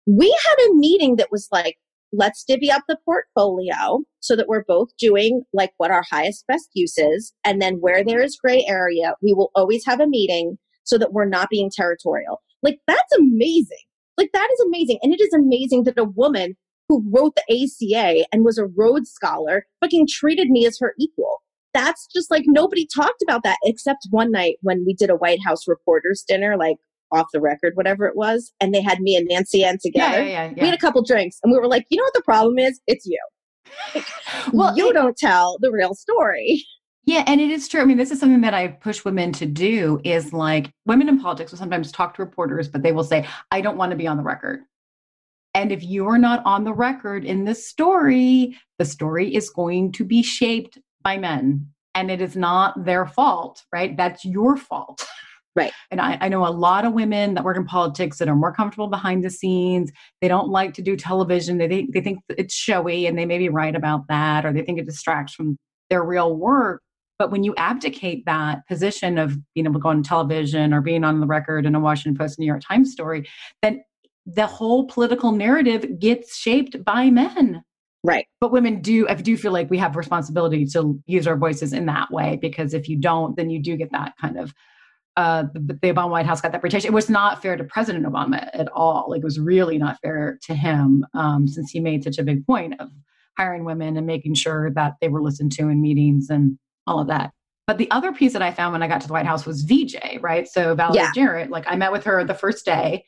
we 0.06 0.28
had 0.28 0.66
a 0.68 0.74
meeting 0.74 1.16
that 1.16 1.32
was 1.32 1.48
like, 1.50 1.76
let's 2.12 2.44
divvy 2.44 2.70
up 2.70 2.82
the 2.88 2.98
portfolio 3.04 4.00
so 4.20 4.36
that 4.36 4.48
we're 4.48 4.64
both 4.64 4.88
doing 4.98 5.42
like 5.52 5.72
what 5.78 5.90
our 5.90 6.04
highest 6.08 6.44
best 6.46 6.68
use 6.74 6.96
is. 6.98 7.32
And 7.44 7.60
then 7.60 7.76
where 7.76 8.04
there 8.04 8.22
is 8.22 8.38
gray 8.40 8.64
area, 8.68 9.14
we 9.22 9.32
will 9.32 9.50
always 9.54 9.84
have 9.86 10.00
a 10.00 10.06
meeting 10.06 10.58
so 10.84 10.98
that 10.98 11.12
we're 11.12 11.28
not 11.28 11.50
being 11.50 11.70
territorial. 11.74 12.40
Like 12.62 12.78
that's 12.86 13.12
amazing. 13.18 13.76
Like 14.18 14.30
that 14.32 14.48
is 14.52 14.64
amazing. 14.66 14.98
And 15.02 15.12
it 15.12 15.20
is 15.20 15.32
amazing 15.32 15.84
that 15.84 15.98
a 15.98 16.04
woman 16.04 16.56
who 16.88 17.04
wrote 17.12 17.34
the 17.36 17.64
ACA 17.64 18.26
and 18.32 18.44
was 18.44 18.58
a 18.58 18.66
Rhodes 18.66 19.10
Scholar 19.10 19.66
fucking 19.80 20.06
treated 20.10 20.48
me 20.48 20.66
as 20.66 20.78
her 20.80 20.94
equal. 20.98 21.42
That's 21.74 22.06
just 22.14 22.30
like 22.30 22.44
nobody 22.46 22.86
talked 22.86 23.22
about 23.22 23.42
that 23.42 23.58
except 23.64 24.06
one 24.10 24.30
night 24.30 24.56
when 24.62 24.84
we 24.86 24.94
did 24.94 25.10
a 25.10 25.16
White 25.16 25.40
House 25.44 25.68
reporters 25.68 26.24
dinner, 26.26 26.56
like 26.56 26.76
off 27.12 27.26
the 27.32 27.40
record, 27.40 27.72
whatever 27.74 28.06
it 28.06 28.16
was, 28.16 28.52
and 28.60 28.74
they 28.74 28.80
had 28.80 29.00
me 29.00 29.14
and 29.16 29.26
Nancy 29.28 29.62
Ann 29.62 29.78
together. 29.82 30.22
Yeah, 30.22 30.28
yeah, 30.46 30.52
yeah, 30.56 30.62
We 30.62 30.66
had 30.68 30.74
a 30.74 30.80
couple 30.80 31.02
drinks 31.02 31.38
and 31.42 31.52
we 31.52 31.58
were 31.58 31.68
like, 31.68 31.84
you 31.90 31.98
know 31.98 32.04
what 32.04 32.14
the 32.14 32.22
problem 32.22 32.58
is? 32.58 32.80
It's 32.86 33.06
you. 33.06 33.20
Well, 34.52 34.76
you 34.76 34.90
it- 34.90 34.94
don't 34.94 35.16
tell 35.16 35.58
the 35.60 35.70
real 35.72 35.94
story. 35.94 36.62
Yeah, 37.06 37.22
and 37.28 37.40
it 37.40 37.50
is 37.50 37.68
true. 37.68 37.80
I 37.80 37.84
mean, 37.84 37.98
this 37.98 38.10
is 38.10 38.18
something 38.18 38.40
that 38.40 38.52
I 38.52 38.66
push 38.66 39.04
women 39.04 39.32
to 39.34 39.46
do 39.46 40.00
is 40.02 40.32
like 40.32 40.72
women 40.86 41.08
in 41.08 41.20
politics 41.20 41.52
will 41.52 41.58
sometimes 41.58 41.92
talk 41.92 42.16
to 42.16 42.22
reporters, 42.22 42.68
but 42.68 42.82
they 42.82 42.90
will 42.90 43.04
say, 43.04 43.28
I 43.52 43.60
don't 43.60 43.76
want 43.76 43.90
to 43.90 43.96
be 43.96 44.08
on 44.08 44.16
the 44.16 44.24
record. 44.24 44.60
And 45.54 45.70
if 45.70 45.84
you 45.84 46.08
are 46.08 46.18
not 46.18 46.42
on 46.44 46.64
the 46.64 46.74
record 46.74 47.24
in 47.24 47.44
this 47.44 47.68
story, 47.68 48.58
the 48.78 48.84
story 48.84 49.32
is 49.34 49.50
going 49.50 49.92
to 49.92 50.04
be 50.04 50.20
shaped 50.22 50.78
by 51.02 51.16
men. 51.16 51.68
And 51.94 52.10
it 52.10 52.20
is 52.20 52.36
not 52.36 52.84
their 52.84 53.06
fault, 53.06 53.62
right? 53.72 53.96
That's 53.96 54.24
your 54.24 54.56
fault. 54.56 55.06
Right. 55.54 55.72
And 55.90 56.00
I, 56.00 56.18
I 56.20 56.28
know 56.28 56.46
a 56.46 56.50
lot 56.50 56.84
of 56.84 56.92
women 56.92 57.32
that 57.32 57.44
work 57.44 57.56
in 57.56 57.64
politics 57.64 58.18
that 58.18 58.28
are 58.28 58.36
more 58.36 58.52
comfortable 58.52 58.88
behind 58.88 59.24
the 59.24 59.30
scenes. 59.30 59.90
They 60.20 60.28
don't 60.28 60.50
like 60.50 60.74
to 60.74 60.82
do 60.82 60.96
television. 60.96 61.56
They 61.56 61.68
think, 61.68 61.94
they 61.94 62.02
think 62.02 62.18
it's 62.28 62.52
showy 62.52 63.06
and 63.06 63.16
they 63.16 63.24
may 63.24 63.38
be 63.38 63.48
right 63.48 63.74
about 63.74 64.08
that, 64.08 64.44
or 64.44 64.52
they 64.52 64.60
think 64.60 64.78
it 64.78 64.84
distracts 64.84 65.32
from 65.32 65.56
their 65.88 66.04
real 66.04 66.36
work. 66.36 66.82
But 67.18 67.30
when 67.30 67.44
you 67.44 67.54
abdicate 67.56 68.26
that 68.26 68.66
position 68.66 69.18
of 69.18 69.36
being 69.54 69.66
able 69.66 69.74
to 69.74 69.80
go 69.80 69.88
on 69.88 70.02
television 70.02 70.74
or 70.74 70.80
being 70.80 71.04
on 71.04 71.20
the 71.20 71.26
record 71.26 71.66
in 71.66 71.74
a 71.74 71.80
Washington 71.80 72.16
Post, 72.16 72.38
New 72.38 72.46
York 72.46 72.62
Times 72.66 72.92
story, 72.92 73.26
then 73.62 73.82
the 74.26 74.46
whole 74.46 74.86
political 74.86 75.32
narrative 75.32 75.98
gets 75.98 76.36
shaped 76.36 76.84
by 76.84 77.10
men. 77.10 77.62
Right. 78.02 78.26
But 78.40 78.52
women 78.52 78.80
do, 78.80 79.08
I 79.08 79.14
do 79.14 79.36
feel 79.36 79.52
like 79.52 79.70
we 79.70 79.78
have 79.78 79.96
responsibility 79.96 80.66
to 80.66 81.02
use 81.06 81.26
our 81.26 81.36
voices 81.36 81.72
in 81.72 81.86
that 81.86 82.10
way 82.10 82.38
because 82.40 82.74
if 82.74 82.88
you 82.88 82.96
don't, 82.96 83.36
then 83.36 83.50
you 83.50 83.60
do 83.60 83.76
get 83.76 83.92
that 83.92 84.14
kind 84.20 84.38
of. 84.38 84.52
Uh, 85.16 85.44
the, 85.54 85.78
the 85.80 85.94
Obama 85.94 86.10
White 86.10 86.26
House 86.26 86.42
got 86.42 86.52
that 86.52 86.58
reputation. 86.58 86.88
It 86.88 86.92
was 86.92 87.08
not 87.08 87.40
fair 87.40 87.56
to 87.56 87.64
President 87.64 88.04
Obama 88.04 88.50
at 88.52 88.68
all. 88.68 89.06
Like 89.08 89.20
it 89.20 89.24
was 89.24 89.40
really 89.40 89.78
not 89.78 89.98
fair 90.02 90.38
to 90.42 90.54
him 90.54 91.06
um, 91.14 91.48
since 91.48 91.70
he 91.70 91.80
made 91.80 92.04
such 92.04 92.18
a 92.18 92.22
big 92.22 92.46
point 92.46 92.78
of 92.80 92.90
hiring 93.38 93.64
women 93.64 93.96
and 93.96 94.06
making 94.06 94.34
sure 94.34 94.70
that 94.72 94.96
they 95.00 95.08
were 95.08 95.22
listened 95.22 95.52
to 95.52 95.68
in 95.68 95.80
meetings 95.80 96.28
and 96.28 96.58
all 96.86 97.00
of 97.00 97.08
that. 97.08 97.32
But 97.66 97.78
the 97.78 97.90
other 97.90 98.12
piece 98.12 98.32
that 98.32 98.42
I 98.42 98.52
found 98.52 98.72
when 98.72 98.82
I 98.82 98.88
got 98.88 99.00
to 99.00 99.06
the 99.06 99.12
White 99.12 99.26
House 99.26 99.44
was 99.44 99.62
VJ, 99.62 100.20
right? 100.20 100.46
So 100.46 100.74
Valerie 100.74 100.96
Yeah. 100.98 101.12
Jarrett, 101.14 101.50
like 101.50 101.64
I 101.66 101.74
met 101.76 101.92
with 101.92 102.04
her 102.04 102.24
the 102.24 102.34
first 102.34 102.64
day, 102.64 103.04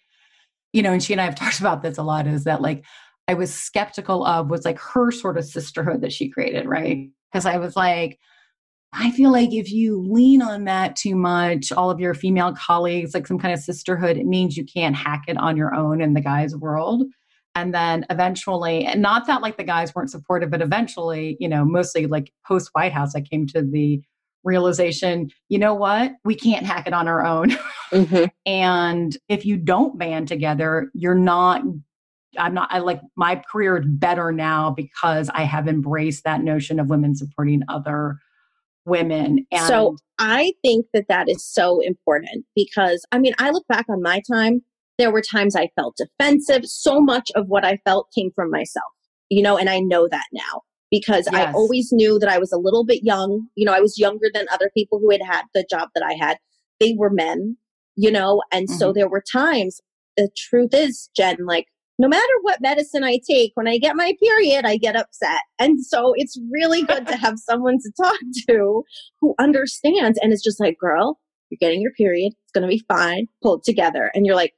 you 0.73 0.83
know, 0.83 0.93
and 0.93 1.03
she 1.03 1.13
and 1.13 1.21
I 1.21 1.25
have 1.25 1.35
talked 1.37 1.61
about 1.61 1.83
this 1.83 1.99
a 1.99 2.03
lot 2.03 2.27
is 2.27 2.45
that 2.45 2.61
like 2.61 2.85
I 3.29 3.35
was 3.35 3.53
skeptical 3.55 4.25
of 4.25 4.51
was 4.51 4.65
like 4.65 4.79
her 4.81 5.11
sort 5.11 5.37
of 5.39 5.45
sisterhood 5.45 6.01
that 6.01 6.13
she 6.13 6.29
created, 6.31 6.67
right? 6.67 7.09
Because 7.31 7.47
I 7.47 7.59
was 7.59 7.77
like, 7.77 8.19
I 8.95 9.11
feel 9.11 9.31
like 9.31 9.53
if 9.53 9.71
you 9.71 10.01
lean 10.01 10.41
on 10.41 10.65
that 10.65 10.97
too 10.97 11.15
much, 11.15 11.71
all 11.71 11.91
of 11.91 12.01
your 12.01 12.15
female 12.15 12.55
colleagues, 12.55 13.13
like 13.13 13.27
some 13.27 13.39
kind 13.39 13.53
of 13.53 13.61
sisterhood, 13.61 14.17
it 14.17 14.25
means 14.27 14.57
you 14.57 14.65
can't 14.65 14.97
hack 14.97 15.25
it 15.29 15.37
on 15.37 15.59
your 15.59 15.75
own 15.75 16.01
in 16.01 16.15
the 16.15 16.23
guys' 16.23 16.57
world. 16.57 17.05
And 17.59 17.75
then 17.75 18.07
eventually, 18.09 18.85
and 18.87 19.03
not 19.03 19.27
that 19.27 19.43
like 19.43 19.57
the 19.57 19.65
guys 19.65 19.93
weren't 19.93 20.13
supportive, 20.13 20.49
but 20.49 20.63
eventually, 20.63 21.37
you 21.41 21.49
know, 21.49 21.65
mostly 21.65 22.07
like 22.07 22.33
post 22.47 22.71
White 22.73 22.93
House, 22.93 23.17
I 23.17 23.21
came 23.21 23.49
to 23.49 23.63
the 23.63 24.01
realization, 24.45 25.29
you 25.49 25.59
know 25.59 25.75
what? 25.75 26.13
We 26.25 26.37
can't 26.37 26.65
hack 26.65 26.87
it 26.87 26.93
on 26.93 27.09
our 27.09 27.25
own. 27.25 27.57
Mm-hmm. 27.89 28.25
And 28.45 29.17
if 29.31 29.47
you 29.47 29.57
don't 29.57 29.99
band 29.99 30.29
together, 30.29 30.91
you're 30.93 31.15
not, 31.15 31.63
I'm 32.39 32.53
not, 32.53 32.69
I 32.71 32.81
like 32.81 33.01
my 33.17 33.43
career 33.51 33.79
is 33.79 33.87
better 33.89 34.31
now 34.31 34.75
because 34.77 35.31
I 35.31 35.45
have 35.45 35.67
embraced 35.67 36.25
that 36.25 36.43
notion 36.43 36.79
of 36.79 36.91
women 36.91 37.17
supporting 37.17 37.63
other 37.67 38.19
women. 38.85 39.47
And 39.51 39.67
So 39.67 39.97
I 40.19 40.53
think 40.61 40.85
that 40.93 41.07
that 41.09 41.31
is 41.31 41.43
so 41.43 41.81
important 41.81 42.45
because 42.55 43.07
I 43.11 43.19
mean, 43.19 43.33
I 43.39 43.49
look 43.49 43.67
back 43.69 43.87
on 43.89 44.03
my 44.03 44.21
time, 44.31 44.61
there 44.99 45.13
were 45.13 45.23
times 45.23 45.57
I 45.57 45.69
felt 45.77 45.97
defensive. 45.97 46.67
So 46.67 47.01
much 47.01 47.31
of 47.35 47.47
what 47.47 47.65
I 47.65 47.79
felt 47.85 48.09
came 48.15 48.31
from 48.35 48.51
myself, 48.51 48.93
you 49.29 49.43
know, 49.43 49.57
and 49.57 49.71
I 49.71 49.79
know 49.81 50.09
that 50.11 50.27
now 50.33 50.63
because 50.91 51.29
I 51.29 51.53
always 51.53 51.93
knew 51.93 52.19
that 52.19 52.31
I 52.31 52.39
was 52.39 52.53
a 52.53 52.59
little 52.59 52.85
bit 52.85 53.05
young. 53.05 53.47
You 53.55 53.67
know, 53.67 53.75
I 53.75 53.81
was 53.81 53.99
younger 53.99 54.29
than 54.33 54.47
other 54.51 54.71
people 54.75 54.99
who 54.99 55.11
had 55.11 55.23
had 55.23 55.43
the 55.55 55.67
job 55.69 55.91
that 55.95 56.05
I 56.05 56.15
had. 56.15 56.39
They 56.81 56.95
were 56.97 57.11
men, 57.11 57.57
you 57.97 58.11
know, 58.11 58.43
and 58.53 58.71
so 58.71 58.89
mm-hmm. 58.89 58.99
there 58.99 59.09
were 59.09 59.23
times, 59.33 59.81
the 60.17 60.31
truth 60.37 60.71
is, 60.73 61.11
Jen, 61.17 61.39
like, 61.45 61.67
no 62.01 62.09
matter 62.09 62.23
what 62.43 62.61
medicine 62.61 63.03
I 63.03 63.19
take, 63.29 63.51
when 63.55 63.67
I 63.67 63.77
get 63.79 63.97
my 63.97 64.15
period, 64.23 64.65
I 64.65 64.77
get 64.77 64.95
upset. 64.95 65.43
And 65.59 65.85
so 65.85 66.13
it's 66.17 66.39
really 66.53 66.83
good 66.83 67.09
to 67.09 67.17
have 67.17 67.39
someone 67.39 67.79
to 67.79 67.93
talk 68.01 68.19
to 68.49 68.85
who 69.21 69.35
understands 69.41 70.19
and 70.23 70.33
is 70.33 70.43
just 70.43 70.61
like, 70.61 70.79
girl, 70.79 71.19
you're 71.51 71.59
getting 71.61 71.83
your 71.83 71.93
period. 71.93 72.35
It's 72.45 72.53
going 72.53 72.63
to 72.63 72.69
be 72.69 72.85
fine. 72.89 73.27
Pull 73.43 73.57
it 73.57 73.65
together. 73.65 74.13
And 74.15 74.25
you're 74.25 74.37
like, 74.37 74.55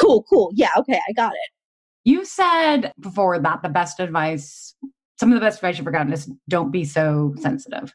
cool, 0.00 0.24
cool. 0.30 0.50
Yeah, 0.54 0.70
okay, 0.78 1.00
I 1.08 1.12
got 1.12 1.32
it. 1.32 1.50
you 2.04 2.24
said 2.24 2.92
before 3.00 3.38
that 3.38 3.62
the 3.62 3.68
best 3.68 4.00
advice, 4.00 4.74
some 5.18 5.30
of 5.32 5.38
the 5.38 5.44
best 5.44 5.58
advice 5.58 5.76
you've 5.76 5.84
ever 5.86 5.90
gotten 5.92 6.12
is 6.12 6.30
don't 6.48 6.70
be 6.72 6.84
so 6.84 7.34
sensitive. 7.40 7.94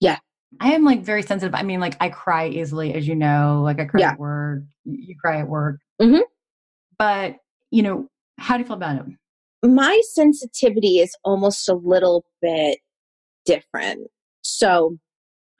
Yeah. 0.00 0.18
I 0.60 0.72
am 0.74 0.84
like 0.84 1.02
very 1.02 1.22
sensitive. 1.22 1.54
I 1.54 1.62
mean, 1.62 1.80
like 1.80 1.96
I 2.00 2.08
cry 2.10 2.48
easily, 2.48 2.94
as 2.94 3.08
you 3.08 3.14
know, 3.14 3.62
like 3.64 3.80
I 3.80 3.84
cry 3.86 4.00
Yeah. 4.00 4.10
at 4.12 4.18
work, 4.18 4.62
you 4.84 5.14
cry 5.18 5.40
at 5.40 5.48
work. 5.48 5.80
Mhm. 6.00 6.22
But, 6.98 7.36
you 7.70 7.82
know, 7.82 8.08
how 8.38 8.56
do 8.56 8.60
you 8.62 8.66
feel 8.66 8.76
about 8.76 9.06
it? 9.08 9.68
My 9.68 10.00
sensitivity 10.12 10.98
is 11.00 11.16
almost 11.24 11.68
a 11.68 11.74
little 11.74 12.24
bit 12.42 12.78
different. 13.44 14.08
So 14.42 14.98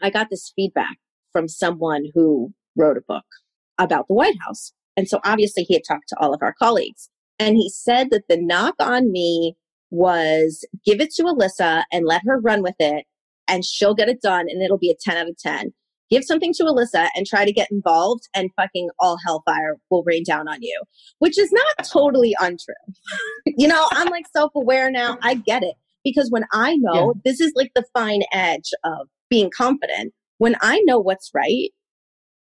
I 0.03 0.11
got 0.11 0.29
this 0.31 0.53
feedback 0.55 0.99
from 1.33 1.49
someone 1.49 2.07
who 2.15 2.53
wrote 2.77 2.97
a 2.97 3.03
book 3.07 3.25
about 3.79 4.07
the 4.09 4.15
White 4.15 4.37
House. 4.47 4.73
And 4.97 5.09
so 5.09 5.21
obviously 5.25 5.65
he 5.65 5.75
had 5.75 5.83
talked 5.87 6.09
to 6.09 6.17
all 6.19 6.35
of 6.35 6.43
our 6.43 6.55
colleagues. 6.59 7.11
And 7.39 7.57
he 7.57 7.69
said 7.69 8.11
that 8.11 8.29
the 8.29 8.39
knock 8.41 8.75
on 8.81 9.13
me 9.13 9.57
was 9.91 10.65
give 10.85 11.01
it 11.01 11.11
to 11.15 11.25
Alyssa 11.25 11.85
and 11.93 12.07
let 12.07 12.23
her 12.27 12.41
run 12.41 12.63
with 12.63 12.75
it 12.79 13.05
and 13.49 13.65
she'll 13.65 13.95
get 13.95 14.09
it 14.09 14.21
done 14.21 14.47
and 14.49 14.63
it'll 14.63 14.79
be 14.79 14.91
a 14.91 14.97
10 14.99 15.17
out 15.17 15.29
of 15.29 15.37
10. 15.39 15.73
Give 16.09 16.25
something 16.25 16.53
to 16.55 16.65
Alyssa 16.65 17.09
and 17.15 17.27
try 17.27 17.45
to 17.45 17.53
get 17.53 17.69
involved 17.71 18.29
and 18.35 18.51
fucking 18.57 18.91
all 19.01 19.19
hellfire 19.25 19.77
will 19.91 20.05
rain 20.05 20.23
down 20.25 20.49
on 20.49 20.59
you, 20.61 20.81
which 21.19 21.39
is 21.39 21.51
not 21.53 21.87
totally 21.87 22.35
untrue. 22.41 22.75
you 23.47 23.67
know, 23.67 23.87
I'm 23.91 24.09
like 24.09 24.27
self 24.33 24.53
aware 24.55 24.91
now. 24.91 25.19
I 25.23 25.35
get 25.35 25.63
it 25.63 25.75
because 26.05 26.31
when 26.31 26.45
I 26.53 26.77
know 26.77 27.15
this 27.25 27.41
is 27.41 27.53
like 27.57 27.73
the 27.75 27.85
fine 27.93 28.23
edge 28.33 28.71
of 28.85 29.09
being 29.29 29.51
confident, 29.57 30.15
when 30.39 30.55
I 30.61 30.81
know 30.85 31.01
what's 31.01 31.31
right 31.35 31.71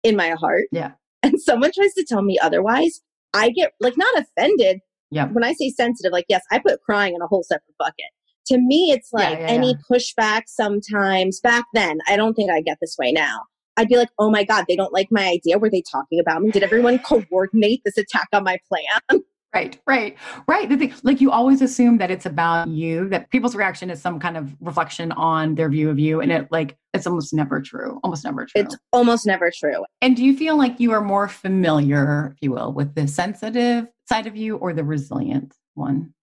in 0.03 0.15
my 0.15 0.31
heart 0.31 0.65
Yeah. 0.71 0.91
And 1.25 1.41
someone 1.41 1.71
tries 1.73 1.93
to 1.93 2.05
tell 2.07 2.21
me 2.21 2.37
otherwise, 2.39 3.01
I 3.33 3.49
get 3.49 3.73
like 3.79 3.97
not 3.97 4.15
offended. 4.17 4.79
Yeah. 5.11 5.27
When 5.27 5.43
I 5.43 5.53
say 5.53 5.69
sensitive, 5.69 6.11
like, 6.11 6.25
yes, 6.29 6.41
I 6.51 6.59
put 6.59 6.81
crying 6.81 7.15
in 7.15 7.21
a 7.21 7.27
whole 7.27 7.43
separate 7.43 7.75
bucket. 7.77 8.05
To 8.47 8.57
me, 8.57 8.91
it's 8.91 9.09
Yeah, 9.13 9.29
like 9.29 9.39
yeah, 9.39 9.45
any 9.47 9.69
yeah. 9.69 9.73
pushback 9.89 10.43
sometimes. 10.47 11.39
Back 11.39 11.65
then, 11.73 11.99
I 12.07 12.15
don't 12.15 12.33
think 12.33 12.51
I 12.51 12.61
get 12.61 12.77
this 12.81 12.95
way 12.99 13.11
now. 13.11 13.41
I'd 13.77 13.87
be 13.87 13.97
like, 13.97 14.09
oh 14.19 14.29
my 14.29 14.43
God, 14.43 14.65
they 14.67 14.75
don't 14.75 14.93
like 14.93 15.07
my 15.11 15.27
idea. 15.27 15.57
Were 15.57 15.69
they 15.69 15.83
talking 15.91 16.19
about 16.19 16.41
me? 16.41 16.51
Did 16.51 16.63
everyone 16.63 16.99
coordinate 16.99 17.81
this 17.83 17.97
attack 17.97 18.27
on 18.33 18.43
my 18.43 18.57
plan? 18.69 19.21
Right, 19.55 19.79
right, 19.87 20.17
right. 20.49 20.67
The 20.67 20.75
thing, 20.75 20.93
like 21.03 21.21
you 21.21 21.31
always 21.31 21.61
assume 21.61 21.97
that 21.99 22.11
it's 22.11 22.25
about 22.25 22.67
you, 22.67 23.07
that 23.07 23.29
people's 23.29 23.55
reaction 23.55 23.89
is 23.89 24.01
some 24.01 24.19
kind 24.19 24.35
of 24.35 24.53
reflection 24.59 25.13
on 25.13 25.55
their 25.55 25.69
view 25.69 25.89
of 25.89 25.97
you. 25.97 26.19
And 26.19 26.29
it 26.29 26.51
like, 26.51 26.77
it's 26.93 27.07
almost 27.07 27.33
never 27.33 27.61
true, 27.61 28.01
almost 28.03 28.25
never 28.25 28.45
true. 28.45 28.61
It's 28.63 28.75
almost 28.91 29.25
never 29.25 29.49
true. 29.57 29.85
and 30.01 30.17
do 30.17 30.25
you 30.25 30.35
feel 30.35 30.57
like 30.57 30.77
you 30.81 30.91
are 30.91 30.99
more 30.99 31.29
familiar, 31.29 32.33
if 32.35 32.41
you 32.41 32.51
will, 32.51 32.73
with 32.73 32.95
the 32.95 33.07
sensitive 33.07 33.87
side 34.09 34.27
of 34.27 34.35
you 34.35 34.57
or 34.57 34.73
the 34.73 34.83
resilient 34.83 35.55
one? 35.75 36.13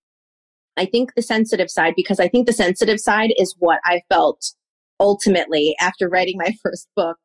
I 0.77 0.85
think 0.85 1.15
the 1.15 1.23
sensitive 1.23 1.71
side, 1.71 1.95
because 1.97 2.21
I 2.21 2.29
think 2.29 2.47
the 2.47 2.53
sensitive 2.53 3.01
side 3.01 3.33
is 3.39 3.55
what 3.59 3.81
I 3.87 4.03
felt 4.11 4.53
ultimately 5.01 5.75
after 5.81 6.07
writing 6.07 6.37
my 6.37 6.53
first 6.63 6.87
book. 6.95 7.17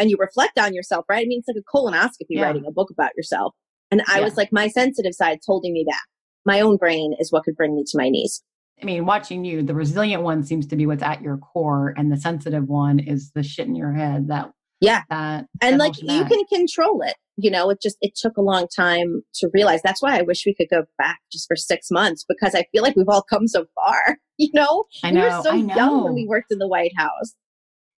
And 0.00 0.10
you 0.10 0.16
reflect 0.18 0.58
on 0.58 0.74
yourself, 0.74 1.04
right? 1.08 1.24
I 1.24 1.28
mean, 1.28 1.40
it's 1.46 1.48
like 1.48 1.56
a 1.56 1.76
colonoscopy 1.76 2.26
Yeah. 2.30 2.42
writing 2.42 2.64
a 2.66 2.72
book 2.72 2.90
about 2.90 3.12
yourself. 3.16 3.54
And 3.90 4.02
I 4.08 4.18
Yeah. 4.18 4.24
was 4.24 4.36
like, 4.36 4.52
my 4.52 4.68
sensitive 4.68 5.14
side's 5.14 5.46
holding 5.46 5.72
me 5.72 5.84
back. 5.88 6.02
My 6.44 6.60
own 6.60 6.76
brain 6.76 7.14
is 7.18 7.32
what 7.32 7.44
could 7.44 7.56
bring 7.56 7.74
me 7.74 7.84
to 7.86 7.98
my 7.98 8.08
knees. 8.08 8.42
I 8.82 8.84
mean, 8.84 9.06
watching 9.06 9.44
you, 9.44 9.62
the 9.62 9.74
resilient 9.74 10.22
one 10.22 10.42
seems 10.42 10.66
to 10.66 10.76
be 10.76 10.84
what's 10.84 11.02
at 11.02 11.22
your 11.22 11.38
core, 11.38 11.94
and 11.96 12.10
the 12.10 12.16
sensitive 12.16 12.68
one 12.68 12.98
is 12.98 13.30
the 13.32 13.42
shit 13.42 13.66
in 13.68 13.76
your 13.76 13.92
head 13.92 14.28
that 14.28 14.50
Yeah. 14.80 15.02
that 15.08 15.46
and 15.60 15.74
that 15.80 15.84
like 15.84 15.94
you 16.02 16.24
can 16.24 16.44
control 16.46 17.00
it 17.02 17.14
you 17.36 17.50
know 17.50 17.70
it 17.70 17.80
just 17.82 17.96
it 18.00 18.14
took 18.16 18.36
a 18.36 18.40
long 18.40 18.66
time 18.68 19.22
to 19.34 19.48
realize 19.52 19.80
that's 19.82 20.00
why 20.02 20.16
i 20.18 20.22
wish 20.22 20.44
we 20.46 20.54
could 20.54 20.68
go 20.70 20.84
back 20.98 21.18
just 21.32 21.48
for 21.48 21.56
six 21.56 21.90
months 21.90 22.24
because 22.28 22.54
i 22.54 22.64
feel 22.70 22.82
like 22.82 22.94
we've 22.94 23.08
all 23.08 23.22
come 23.22 23.48
so 23.48 23.64
far 23.74 24.18
you 24.36 24.50
know 24.52 24.84
I 25.02 25.10
we 25.12 25.20
were 25.20 25.30
so 25.42 25.50
I 25.50 25.56
young 25.56 26.04
when 26.04 26.14
we 26.14 26.26
worked 26.28 26.52
in 26.52 26.58
the 26.58 26.68
white 26.68 26.92
house 26.96 27.34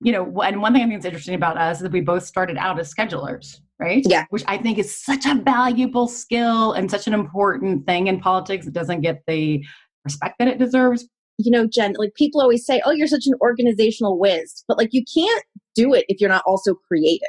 you 0.00 0.12
know, 0.12 0.42
and 0.42 0.60
one 0.60 0.74
thing 0.74 0.82
I 0.82 0.86
think 0.86 0.98
is 0.98 1.04
interesting 1.06 1.34
about 1.34 1.56
us 1.56 1.78
is 1.78 1.84
that 1.84 1.92
we 1.92 2.02
both 2.02 2.22
started 2.24 2.58
out 2.58 2.78
as 2.78 2.94
schedulers, 2.94 3.60
right? 3.78 4.02
Yeah. 4.08 4.24
Which 4.30 4.44
I 4.48 4.58
think 4.58 4.78
is 4.78 4.94
such 4.96 5.26
a 5.26 5.34
valuable 5.34 6.08
skill 6.08 6.72
and 6.72 6.90
such 6.90 7.06
an 7.06 7.14
important 7.14 7.86
thing 7.86 8.06
in 8.06 8.20
politics. 8.20 8.66
It 8.66 8.72
doesn't 8.72 9.00
get 9.02 9.22
the 9.26 9.64
respect 10.04 10.36
that 10.38 10.48
it 10.48 10.58
deserves. 10.58 11.08
you 11.38 11.50
know 11.50 11.66
jen 11.66 11.92
like 11.98 12.14
people 12.14 12.40
always 12.40 12.64
say 12.64 12.80
oh 12.86 12.92
you're 12.92 13.06
such 13.08 13.26
an 13.26 13.34
organizational 13.42 14.18
whiz 14.18 14.64
but 14.68 14.78
like 14.78 14.88
you 14.92 15.02
can't 15.12 15.44
do 15.74 15.92
it 15.92 16.04
if 16.08 16.18
you're 16.20 16.30
not 16.30 16.44
also 16.46 16.74
creative 16.88 17.28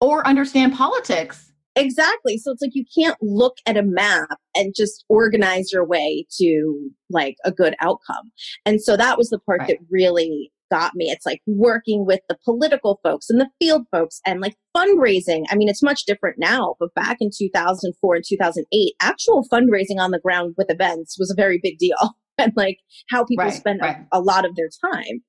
Or 0.00 0.24
understand 0.26 0.74
politics. 0.74 1.50
Exactly. 1.76 2.36
So 2.38 2.50
it's 2.52 2.60
like 2.62 2.74
you 2.74 2.84
can't 2.98 3.16
look 3.22 3.56
at 3.66 3.76
a 3.76 3.82
map 3.82 4.38
and 4.54 4.74
just 4.76 5.04
organize 5.08 5.72
your 5.72 5.84
way 5.86 6.26
to 6.38 6.90
like 7.10 7.36
a 7.44 7.52
good 7.52 7.74
outcome. 7.80 8.30
And 8.66 8.82
so 8.82 8.96
that 8.96 9.16
was 9.18 9.30
the 9.30 9.38
part 9.38 9.60
Right. 9.60 9.68
that 9.68 9.78
really 9.90 10.52
got 10.70 10.94
me. 10.94 11.06
It's 11.10 11.26
like 11.26 11.40
working 11.46 12.06
with 12.06 12.20
the 12.28 12.36
political 12.44 13.00
folks 13.02 13.28
and 13.30 13.40
the 13.40 13.48
field 13.60 13.82
folks 13.90 14.20
and 14.26 14.40
like 14.40 14.56
fundraising. 14.76 15.44
I 15.50 15.56
mean, 15.56 15.68
it's 15.68 15.82
much 15.82 16.04
different 16.04 16.38
now, 16.38 16.76
but 16.80 16.94
back 16.94 17.18
in 17.20 17.30
2004 17.36 18.14
and 18.14 18.24
2008, 18.26 18.94
actual 19.00 19.44
fundraising 19.52 19.98
on 19.98 20.10
the 20.10 20.20
ground 20.20 20.54
with 20.56 20.70
events 20.70 21.18
was 21.18 21.30
a 21.30 21.34
very 21.34 21.58
big 21.62 21.78
deal. 21.78 21.96
And 22.38 22.54
like 22.56 22.78
how 23.10 23.22
people 23.26 23.44
Right, 23.44 23.52
spend 23.52 23.80
a- 23.82 23.84
right. 23.84 23.96
a, 24.12 24.18
lot 24.22 24.46
of 24.46 24.56
their 24.56 24.70
time. 24.94 25.22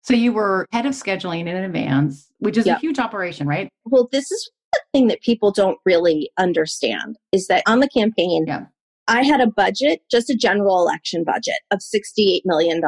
So 0.00 0.14
you 0.14 0.32
were 0.32 0.64
head 0.72 0.86
of 0.86 0.92
scheduling 0.94 1.40
in 1.40 1.48
advance, 1.48 2.26
which 2.38 2.56
is 2.56 2.64
Yeah. 2.64 2.76
a 2.76 2.78
huge 2.78 2.98
operation, 2.98 3.46
right? 3.46 3.68
Well, 3.84 4.08
this 4.10 4.30
is 4.30 4.50
the 4.72 4.80
thing 4.94 5.08
that 5.08 5.20
people 5.20 5.50
don't 5.50 5.76
really 5.84 6.30
understand 6.38 7.16
is 7.32 7.48
that 7.48 7.64
on 7.66 7.80
the 7.80 7.88
campaign, 7.90 8.44
Yeah. 8.48 8.64
I 9.08 9.24
had 9.24 9.42
a 9.42 9.46
budget, 9.46 10.00
just 10.10 10.30
a 10.30 10.34
general 10.34 10.80
election 10.80 11.22
budget 11.22 11.56
of 11.70 11.80
$68 11.80 12.40
million. 12.46 12.80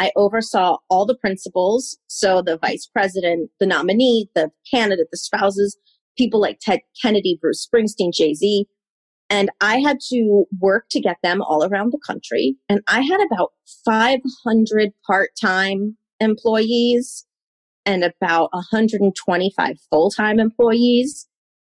I 0.00 0.10
oversaw 0.16 0.78
all 0.88 1.04
the 1.04 1.14
principals. 1.14 1.98
So 2.06 2.40
the 2.40 2.56
vice 2.56 2.86
president, 2.86 3.50
the 3.60 3.66
nominee, 3.66 4.30
the 4.34 4.50
candidate, 4.68 5.08
the 5.12 5.18
spouses, 5.18 5.76
people 6.16 6.40
like 6.40 6.58
Ted 6.58 6.80
Kennedy, 7.00 7.38
Bruce 7.40 7.68
Springsteen, 7.68 8.12
Jay 8.12 8.32
Z. 8.32 8.66
And 9.28 9.50
I 9.60 9.76
had 9.78 9.98
to 10.08 10.46
work 10.58 10.86
to 10.90 11.00
get 11.00 11.18
them 11.22 11.42
all 11.42 11.64
around 11.64 11.92
the 11.92 12.00
country. 12.04 12.56
And 12.68 12.80
I 12.88 13.02
had 13.02 13.20
about 13.30 13.52
500 13.84 14.90
part 15.06 15.30
time 15.40 15.98
employees 16.18 17.26
and 17.84 18.02
about 18.02 18.48
125 18.54 19.76
full 19.90 20.10
time 20.10 20.40
employees. 20.40 21.28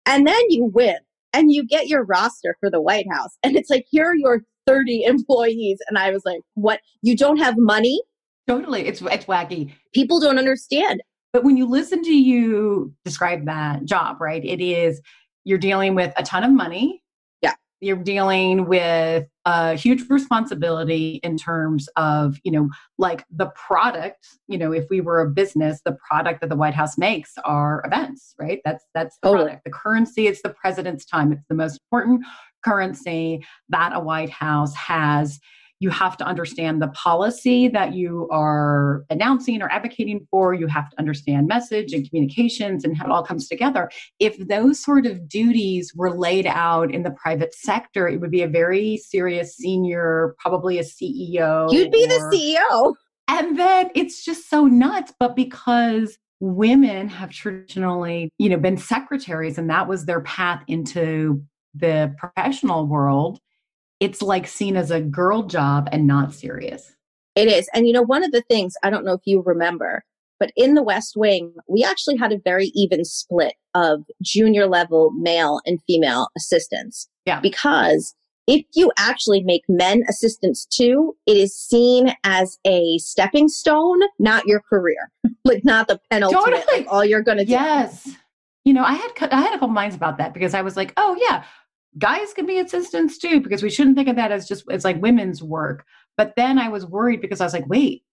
And 0.06 0.26
then 0.26 0.40
you 0.48 0.64
win 0.64 0.96
and 1.34 1.52
you 1.52 1.66
get 1.66 1.88
your 1.88 2.04
roster 2.04 2.56
for 2.58 2.70
the 2.70 2.80
White 2.80 3.06
House. 3.12 3.36
And 3.42 3.54
it's 3.54 3.68
like, 3.68 3.84
here 3.90 4.06
are 4.06 4.16
your 4.16 4.40
30 4.66 5.04
employees. 5.04 5.78
And 5.88 5.98
I 5.98 6.10
was 6.10 6.22
like, 6.24 6.40
what? 6.54 6.80
You 7.02 7.16
don't 7.16 7.36
have 7.36 7.56
money? 7.58 8.00
Totally. 8.46 8.86
It's 8.86 9.00
it's 9.02 9.24
wacky. 9.24 9.72
People 9.94 10.20
don't 10.20 10.38
understand. 10.38 11.02
But 11.32 11.44
when 11.44 11.56
you 11.56 11.66
listen 11.66 12.02
to 12.02 12.14
you 12.14 12.94
describe 13.04 13.46
that 13.46 13.84
job, 13.84 14.20
right? 14.20 14.44
It 14.44 14.60
is 14.60 15.00
you're 15.44 15.58
dealing 15.58 15.94
with 15.94 16.12
a 16.16 16.22
ton 16.22 16.44
of 16.44 16.50
money. 16.52 17.02
Yeah. 17.42 17.54
You're 17.80 17.96
dealing 17.96 18.66
with 18.66 19.26
a 19.44 19.74
huge 19.74 20.08
responsibility 20.08 21.20
in 21.22 21.36
terms 21.36 21.88
of, 21.96 22.36
you 22.44 22.52
know, 22.52 22.70
like 22.98 23.24
the 23.30 23.46
product, 23.54 24.26
you 24.48 24.56
know, 24.56 24.72
if 24.72 24.86
we 24.88 25.00
were 25.00 25.20
a 25.20 25.28
business, 25.28 25.80
the 25.84 25.96
product 26.08 26.40
that 26.40 26.48
the 26.48 26.56
White 26.56 26.74
House 26.74 26.96
makes 26.96 27.32
are 27.44 27.82
events, 27.84 28.34
right? 28.38 28.60
That's 28.64 28.84
that's 28.94 29.18
the 29.22 29.28
Totally. 29.28 29.44
product. 29.46 29.64
The 29.64 29.70
currency 29.70 30.26
it's 30.26 30.42
the 30.42 30.50
president's 30.50 31.04
time. 31.04 31.32
It's 31.32 31.44
the 31.48 31.54
most 31.54 31.80
important 31.86 32.24
currency 32.64 33.44
that 33.70 33.92
a 33.94 34.00
White 34.00 34.30
House 34.30 34.74
has 34.74 35.38
you 35.84 35.90
have 35.90 36.16
to 36.16 36.24
understand 36.24 36.80
the 36.80 36.88
policy 36.88 37.68
that 37.68 37.92
you 37.92 38.26
are 38.32 39.04
announcing 39.10 39.60
or 39.60 39.70
advocating 39.70 40.26
for. 40.30 40.54
You 40.54 40.66
have 40.66 40.88
to 40.88 40.98
understand 40.98 41.46
message 41.46 41.92
and 41.92 42.08
communications 42.08 42.84
and 42.84 42.96
how 42.96 43.04
it 43.04 43.10
all 43.10 43.22
comes 43.22 43.48
together. 43.48 43.90
If 44.18 44.38
those 44.48 44.82
sort 44.82 45.04
of 45.04 45.28
duties 45.28 45.92
were 45.94 46.16
laid 46.16 46.46
out 46.46 46.90
in 46.90 47.02
the 47.02 47.10
private 47.10 47.54
sector, 47.54 48.08
it 48.08 48.18
would 48.18 48.30
be 48.30 48.40
a 48.40 48.48
very 48.48 48.96
serious 48.96 49.54
senior, 49.54 50.34
probably 50.38 50.78
a 50.78 50.84
CEO. 50.84 51.70
You'd 51.70 51.92
be 51.92 52.06
the 52.06 52.30
E 52.32 52.56
CEO. 52.56 52.94
and 53.28 53.58
then 53.58 53.90
it's 53.94 54.24
just 54.24 54.48
so 54.48 54.64
nuts. 54.64 55.12
But 55.20 55.36
because 55.36 56.16
women 56.40 57.10
have 57.10 57.28
traditionally, 57.28 58.30
you 58.38 58.48
know, 58.48 58.56
been 58.56 58.78
secretaries 58.78 59.58
and 59.58 59.68
that 59.68 59.86
was 59.86 60.06
their 60.06 60.22
path 60.22 60.62
into 60.66 61.42
the 61.74 62.14
professional 62.16 62.86
world, 62.86 63.38
it's 64.00 64.22
like 64.22 64.46
seen 64.46 64.76
as 64.76 64.90
a 64.90 65.00
girl 65.00 65.42
job 65.42 65.88
and 65.92 66.06
not 66.06 66.34
serious. 66.34 66.94
It 67.34 67.48
is. 67.48 67.68
And 67.74 67.86
you 67.86 67.92
know, 67.92 68.02
one 68.02 68.24
of 68.24 68.32
the 68.32 68.42
things, 68.42 68.74
I 68.82 68.90
don't 68.90 69.04
know 69.04 69.14
if 69.14 69.22
you 69.24 69.42
remember, 69.44 70.04
but 70.38 70.52
in 70.56 70.74
the 70.74 70.82
West 70.82 71.14
Wing, 71.16 71.54
we 71.68 71.84
actually 71.84 72.16
had 72.16 72.32
a 72.32 72.38
very 72.38 72.70
even 72.74 73.04
split 73.04 73.54
of 73.74 74.04
junior 74.22 74.66
level 74.66 75.10
male 75.12 75.60
and 75.66 75.80
female 75.86 76.28
assistants. 76.36 77.08
Yeah. 77.26 77.40
Because 77.40 78.14
if 78.46 78.64
you 78.74 78.92
actually 78.98 79.42
make 79.42 79.62
men 79.68 80.02
assistants 80.08 80.66
too, 80.66 81.16
it 81.26 81.36
is 81.36 81.56
seen 81.56 82.14
as 82.24 82.58
a 82.66 82.98
stepping 82.98 83.48
stone, 83.48 84.00
not 84.18 84.46
your 84.46 84.60
career. 84.60 85.10
like 85.44 85.64
not 85.64 85.88
the 85.88 86.00
penalty, 86.10 86.34
Totally. 86.34 86.62
like 86.68 86.86
all 86.88 87.04
you're 87.04 87.22
gonna 87.22 87.44
do. 87.44 87.52
Yes. 87.52 88.08
You 88.64 88.72
know, 88.72 88.84
I 88.84 88.94
had 88.94 89.32
I 89.32 89.40
had 89.40 89.50
a 89.50 89.58
couple 89.58 89.68
minds 89.68 89.96
about 89.96 90.18
that 90.18 90.34
because 90.34 90.54
I 90.54 90.62
was 90.62 90.76
like, 90.76 90.92
oh 90.96 91.16
yeah, 91.20 91.44
guys 91.98 92.32
can 92.34 92.46
be 92.46 92.58
assistants 92.58 93.18
too 93.18 93.40
because 93.40 93.62
we 93.62 93.70
shouldn't 93.70 93.96
think 93.96 94.08
of 94.08 94.16
that 94.16 94.32
as 94.32 94.48
just 94.48 94.64
as 94.70 94.84
like 94.84 95.00
women's 95.00 95.42
work. 95.42 95.84
But 96.16 96.34
then 96.36 96.58
I 96.58 96.68
was 96.68 96.86
worried 96.86 97.20
because 97.20 97.40
I 97.40 97.44
was 97.44 97.52
like, 97.52 97.68
wait, 97.68 98.04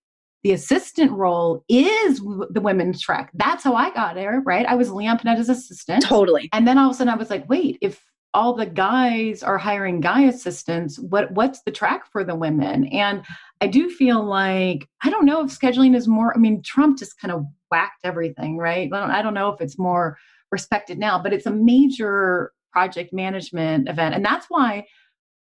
the 0.44 0.54
assistant 0.54 1.12
role 1.12 1.64
is 1.70 2.20
the 2.20 2.62
women's 2.62 3.02
track. 3.02 3.32
That's 3.34 3.64
how 3.64 3.76
I 3.76 3.92
got 3.92 4.16
there, 4.16 4.42
right? 4.46 4.66
I 4.66 4.76
was 4.76 4.92
Leon 4.92 5.20
Panetta's 5.20 5.50
assistant. 5.50 6.04
Totally. 6.04 6.50
And 6.54 6.68
then 6.68 6.78
all 6.78 6.90
of 6.90 6.96
a 6.96 6.98
sudden 6.98 7.14
I 7.14 7.18
was 7.18 7.30
like, 7.30 7.48
wait, 7.48 7.78
if 7.82 8.04
all 8.34 8.54
the 8.54 8.66
guys 8.66 9.44
are 9.44 9.58
hiring 9.58 10.00
guy 10.00 10.22
assistants, 10.22 10.98
what 10.98 11.32
what's 11.32 11.62
the 11.64 11.72
track 11.72 12.10
for 12.12 12.24
the 12.24 12.36
women? 12.36 12.88
And 12.88 13.24
I 13.60 13.68
do 13.68 13.90
feel 13.90 14.24
like 14.24 14.88
I 15.04 15.10
don't 15.10 15.26
know 15.26 15.44
if 15.44 15.52
scheduling 15.52 15.96
is 15.96 16.08
more. 16.08 16.34
I 16.36 16.40
mean, 16.40 16.64
Trump 16.64 16.98
just 16.98 17.20
kind 17.20 17.32
of 17.32 17.46
whacked 17.70 18.04
everything, 18.04 18.58
right? 18.58 18.90
I 18.92 19.00
don't, 19.00 19.12
I 19.12 19.22
don't 19.22 19.34
know 19.34 19.50
if 19.50 19.62
it's 19.62 19.78
more 19.78 20.18
respected 20.52 20.98
now, 20.98 21.22
but 21.22 21.34
it's 21.34 21.46
a 21.46 21.52
major 21.52 22.52
project 22.72 23.14
management 23.14 23.88
event, 23.90 24.16
and 24.16 24.24
that's 24.26 24.46
why. 24.50 24.86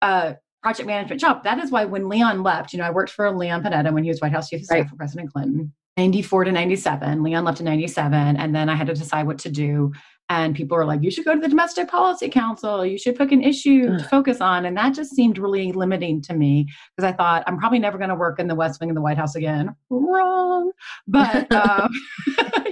Uh, 0.03 0.35
project 0.63 0.87
management 0.87 1.21
job. 1.21 1.45
That 1.45 1.59
is 1.59 1.71
why 1.71 1.85
when 1.85 2.09
Leon 2.09 2.43
left, 2.43 2.73
you 2.73 2.79
know, 2.79 2.87
I 2.87 2.91
worked 2.91 3.11
for 3.13 3.31
Leon 3.31 3.63
Panetta 3.63 3.93
when 3.93 4.03
he 4.03 4.09
was 4.09 4.19
White 4.23 4.33
House 4.33 4.49
Chief 4.49 4.61
of 4.61 4.65
Staff 4.65 4.79
Right. 4.79 4.89
for 4.89 4.97
President 4.97 5.31
Clinton. 5.31 5.75
94 5.99 6.45
to 6.45 6.53
97. 6.53 7.23
Leon 7.23 7.45
left 7.45 7.61
in 7.61 7.67
97. 7.67 8.39
And 8.39 8.55
then 8.55 8.71
I 8.71 8.75
had 8.75 8.87
to 8.87 8.95
decide 8.95 9.27
what 9.27 9.39
to 9.41 9.51
do. 9.51 9.93
And 10.31 10.55
people 10.57 10.79
were 10.79 10.87
like, 10.87 11.03
you 11.03 11.11
should 11.11 11.27
go 11.27 11.35
to 11.35 11.41
the 11.41 11.49
Domestic 11.49 11.89
Policy 11.89 12.31
Council. 12.31 12.85
You 12.87 12.97
should 12.97 13.15
pick 13.17 13.31
an 13.31 13.43
issue 13.43 13.99
to 13.99 14.05
focus 14.05 14.41
on. 14.41 14.65
And 14.65 14.75
that 14.79 14.95
just 14.95 15.15
seemed 15.15 15.37
really 15.37 15.71
limiting 15.73 16.23
to 16.23 16.35
me 16.35 16.67
because 16.97 17.13
I 17.13 17.15
thought 17.15 17.45
I'm 17.47 17.59
probably 17.59 17.79
never 17.79 17.99
going 17.99 18.09
to 18.09 18.17
work 18.17 18.41
in 18.41 18.49
the 18.49 18.55
West 18.55 18.81
Wing 18.81 18.89
of 18.89 18.97
the 18.97 19.03
White 19.03 19.19
House 19.19 19.35
again. 19.35 19.77
Wrong. 19.91 20.73
But 21.07 21.53
um, 21.55 21.91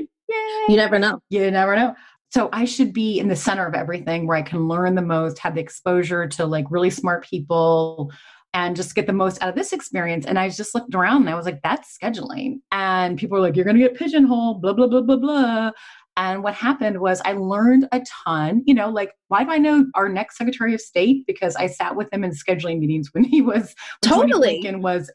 You 0.69 0.77
never 0.77 0.99
know. 0.99 1.21
you 1.29 1.51
never 1.51 1.77
know. 1.77 1.95
So 2.33 2.49
I 2.51 2.65
should 2.65 2.95
be 2.95 3.19
in 3.19 3.29
the 3.29 3.37
center 3.37 3.67
of 3.67 3.75
everything 3.75 4.27
where 4.27 4.39
I 4.39 4.43
can 4.43 4.67
learn 4.67 4.95
the 4.95 5.03
most, 5.03 5.39
have 5.41 5.55
the 5.55 5.61
exposure 5.61 6.27
to 6.29 6.47
like 6.47 6.65
really 6.71 6.89
smart 6.89 7.25
people 7.25 8.11
and 8.55 8.75
just 8.75 8.95
get 8.95 9.07
the 9.07 9.13
most 9.13 9.43
out 9.43 9.51
of 9.51 9.55
this 9.55 9.75
experience. 9.75 10.25
And 10.25 10.39
I 10.39 10.49
just 10.49 10.75
looked 10.75 10.95
around 10.95 11.23
and 11.23 11.31
I 11.31 11.35
was 11.35 11.45
like, 11.45 11.61
that's 11.63 11.97
scheduling. 11.97 12.61
And 12.71 13.19
people 13.19 13.37
were 13.37 13.43
like, 13.43 13.55
you're 13.55 13.67
going 13.67 13.77
to 13.77 13.83
get 13.83 13.97
pigeonholed, 13.97 14.63
blah, 14.63 14.73
blah, 14.73 14.87
blah, 14.87 15.03
blah, 15.03 15.17
blah. 15.17 15.71
And 16.17 16.43
what 16.43 16.55
happened 16.55 17.01
was 17.01 17.21
I 17.23 17.33
learned 17.33 17.89
a 17.93 18.03
ton, 18.25 18.63
you 18.67 18.75
know, 18.75 18.89
like 18.89 19.13
why 19.29 19.45
do 19.45 19.51
I 19.51 19.59
know 19.59 19.87
our 19.95 20.09
next 20.09 20.39
Secretary 20.39 20.73
of 20.73 20.81
State? 20.81 21.27
Because 21.27 21.55
I 21.57 21.67
sat 21.67 21.97
with 21.97 22.13
him 22.13 22.25
in 22.25 22.31
scheduling 22.31 22.79
meetings 22.79 23.11
when 23.13 23.25
he 23.25 23.43
was 23.43 23.75
when 24.03 24.13
Totally. 24.13 24.63
Blinken 24.63 24.81
was 24.81 25.11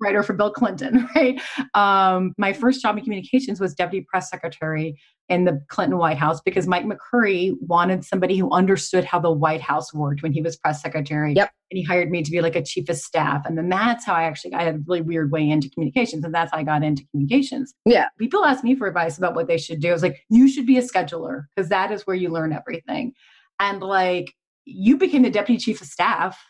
writer 0.00 0.22
for 0.22 0.32
Bill 0.32 0.50
Clinton, 0.50 1.08
right? 1.16 1.40
Um, 1.74 2.32
my 2.38 2.52
first 2.52 2.82
job 2.82 2.96
in 2.98 3.04
communications 3.04 3.60
was 3.60 3.74
deputy 3.74 4.06
press 4.08 4.30
secretary 4.30 4.98
in 5.28 5.44
the 5.44 5.62
Clinton 5.68 5.96
White 5.96 6.18
House 6.18 6.40
because 6.40 6.66
Mike 6.66 6.84
McCurry 6.84 7.52
wanted 7.60 8.04
somebody 8.04 8.36
who 8.36 8.50
understood 8.50 9.04
how 9.04 9.20
the 9.20 9.30
White 9.30 9.60
House 9.60 9.94
worked 9.94 10.22
when 10.22 10.32
he 10.32 10.42
was 10.42 10.56
press 10.56 10.82
secretary. 10.82 11.34
Yep. 11.34 11.50
And 11.70 11.78
he 11.78 11.84
hired 11.84 12.10
me 12.10 12.22
to 12.22 12.30
be 12.30 12.40
like 12.40 12.56
a 12.56 12.64
chief 12.64 12.88
of 12.88 12.96
staff. 12.96 13.46
And 13.46 13.56
then 13.56 13.68
that's 13.68 14.04
how 14.04 14.14
I 14.14 14.24
actually 14.24 14.54
I 14.54 14.64
had 14.64 14.74
a 14.74 14.78
really 14.86 15.02
weird 15.02 15.30
way 15.30 15.48
into 15.48 15.70
communications. 15.70 16.24
And 16.24 16.34
that's 16.34 16.50
how 16.50 16.58
I 16.58 16.64
got 16.64 16.82
into 16.82 17.04
communications. 17.12 17.72
Yeah. 17.84 18.08
People 18.18 18.44
ask 18.44 18.64
me 18.64 18.74
for 18.74 18.88
advice 18.88 19.18
about 19.18 19.36
what 19.36 19.46
they 19.46 19.58
should 19.58 19.80
do. 19.80 19.90
I 19.90 19.92
was 19.92 20.02
like, 20.02 20.20
you 20.28 20.48
should 20.48 20.66
be 20.66 20.78
a 20.78 20.82
scheduler 20.82 21.44
because 21.54 21.68
that 21.70 21.92
is 21.92 22.06
where 22.08 22.16
you 22.16 22.28
learn 22.28 22.52
everything. 22.52 23.12
And 23.60 23.80
like 23.80 24.34
you 24.64 24.96
became 24.96 25.22
the 25.22 25.30
deputy 25.30 25.58
chief 25.58 25.80
of 25.80 25.86
staff. 25.86 26.42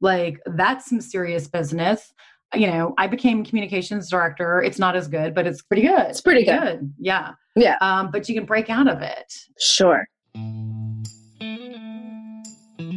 Like 0.00 0.40
that's 0.46 0.86
some 0.86 1.00
serious 1.00 1.46
business 1.46 2.12
you 2.56 2.66
know, 2.66 2.94
I 2.98 3.06
became 3.06 3.44
communications 3.44 4.10
director. 4.10 4.62
It's 4.62 4.78
not 4.78 4.96
as 4.96 5.08
good, 5.08 5.34
but 5.34 5.46
it's 5.46 5.62
pretty 5.62 5.82
good. 5.82 6.06
It's 6.08 6.20
pretty 6.20 6.44
good. 6.44 6.92
Yeah. 6.98 7.32
Yeah. 7.56 7.76
Um, 7.80 8.10
but 8.10 8.28
you 8.28 8.34
can 8.34 8.44
break 8.44 8.70
out 8.70 8.88
of 8.88 9.02
it. 9.02 9.32
Sure. 9.58 10.06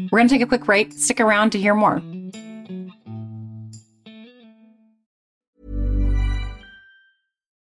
We're 0.10 0.20
going 0.20 0.28
to 0.28 0.34
take 0.34 0.41
a 0.41 0.48
quick 0.48 0.63
break. 0.63 0.93
Stick 0.93 1.20
around 1.20 1.52
to 1.52 1.60
hear 1.60 1.76
more. 1.76 2.02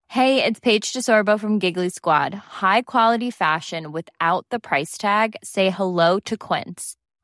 Hey, 0.10 0.44
it's 0.46 0.62
Paige 0.62 0.94
DeSorbo 0.94 1.38
from 1.38 1.60
Giggly 1.60 1.90
Squad. 1.90 2.34
High 2.34 2.84
quality 2.84 3.32
fashion 3.32 3.92
without 3.92 4.46
the 4.50 4.60
price 4.60 4.98
tag? 4.98 5.36
Say 5.44 5.70
hello 5.70 6.20
to 6.22 6.38
Quince. 6.38 6.96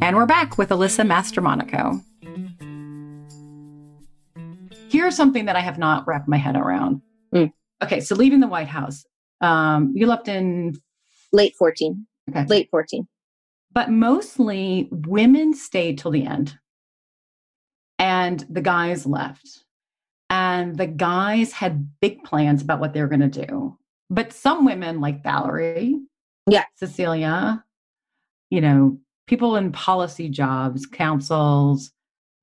And 0.00 0.16
we're 0.16 0.26
back 0.26 0.56
with 0.58 0.70
Alyssa 0.70 1.04
Mastromonaco. 1.06 2.02
Here's 4.90 5.16
something 5.16 5.44
that 5.46 5.56
I 5.56 5.60
have 5.60 5.78
not 5.78 6.06
wrapped 6.06 6.28
my 6.28 6.36
head 6.38 6.56
around. 6.56 7.02
Mm. 7.34 7.52
Okay, 7.82 8.00
so 8.00 8.14
leaving 8.14 8.40
the 8.40 8.46
White 8.46 8.68
House, 8.68 9.04
um, 9.40 9.92
you 9.94 10.06
left 10.06 10.28
in 10.28 10.80
Late 11.32 11.54
14. 11.58 12.06
okay, 12.30 12.46
Late 12.46 12.68
14. 12.70 13.06
but 13.72 13.90
mostly 13.90 14.88
women 14.90 15.52
stayed 15.52 15.98
till 15.98 16.10
the 16.10 16.24
end, 16.24 16.56
and 17.98 18.46
the 18.48 18.62
guys 18.62 19.04
left, 19.04 19.64
and 20.30 20.76
the 20.76 20.86
guys 20.86 21.52
had 21.52 21.88
big 22.00 22.22
plans 22.24 22.62
about 22.62 22.80
what 22.80 22.92
they 22.94 23.02
were 23.02 23.08
going 23.08 23.28
to 23.30 23.46
do. 23.46 23.76
But 24.10 24.32
some 24.32 24.64
women, 24.64 25.00
like 25.00 25.22
Valerie, 25.22 25.96
Yeah. 26.46 26.64
Cecilia, 26.76 27.62
you 28.48 28.62
know, 28.62 28.98
people 29.28 29.54
in 29.56 29.70
policy 29.70 30.28
jobs, 30.28 30.86
councils, 30.86 31.92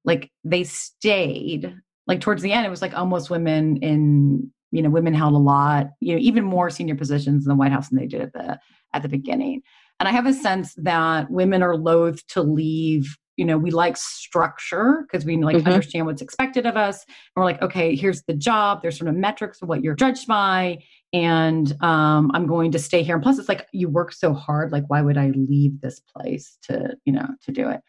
like 0.06 0.32
they 0.44 0.64
stayed. 0.64 1.76
Like 2.08 2.22
towards 2.22 2.44
the 2.44 2.54
end, 2.54 2.66
it 2.66 2.70
was 2.70 2.82
like 2.84 2.96
almost 2.96 3.32
women 3.32 3.78
in, 3.78 4.52
you 4.72 4.82
know, 4.84 4.92
women 4.92 5.14
held 5.16 5.34
a 5.34 5.40
lot, 5.40 5.88
you 6.00 6.14
know, 6.14 6.22
even 6.22 6.44
more 6.44 6.70
senior 6.70 6.96
positions 6.96 7.44
in 7.44 7.50
the 7.50 7.56
White 7.56 7.72
House 7.72 7.90
than 7.90 7.98
they 7.98 8.06
did 8.06 8.22
at 8.22 8.34
the 8.34 8.60
at 8.94 9.02
the 9.02 9.10
beginning. 9.10 9.62
And 10.00 10.08
I 10.08 10.12
have 10.12 10.28
a 10.28 10.34
sense 10.34 10.76
that 10.76 11.32
women 11.32 11.64
are 11.64 11.76
loath 11.76 12.26
to 12.28 12.42
leave. 12.44 13.18
You 13.38 13.46
know, 13.46 13.58
we 13.58 13.72
like 13.72 13.98
structure 13.98 15.06
because 15.06 15.26
we 15.26 15.36
like 15.38 15.58
Mhm. 15.58 15.66
understand 15.66 16.06
what's 16.06 16.22
expected 16.22 16.66
of 16.66 16.78
us. 16.78 17.04
And 17.04 17.42
we're 17.42 17.46
like, 17.46 17.62
okay, 17.62 17.96
here's 17.96 18.24
the 18.24 18.34
job. 18.34 18.82
There's 18.82 18.98
sort 18.98 19.10
of 19.10 19.16
metrics 19.16 19.62
of 19.62 19.68
what 19.68 19.84
you're 19.84 19.96
judged 19.96 20.28
by. 20.28 20.84
And 21.16 21.82
um, 21.82 22.30
I'm 22.34 22.46
going 22.46 22.74
to 22.74 22.80
stay 22.80 23.02
here. 23.02 23.16
And 23.16 23.24
plus, 23.24 23.40
it's 23.40 23.48
like 23.48 23.66
you 23.72 23.88
work 23.88 24.12
so 24.12 24.34
hard. 24.34 24.74
Like, 24.74 24.84
why 24.88 25.02
would 25.02 25.18
I 25.18 25.32
leave 25.34 25.80
this 25.80 26.02
place 26.02 26.58
to, 26.64 26.98
you 27.06 27.14
know, 27.14 27.26
to 27.46 27.54
do 27.54 27.70
it? 27.70 27.80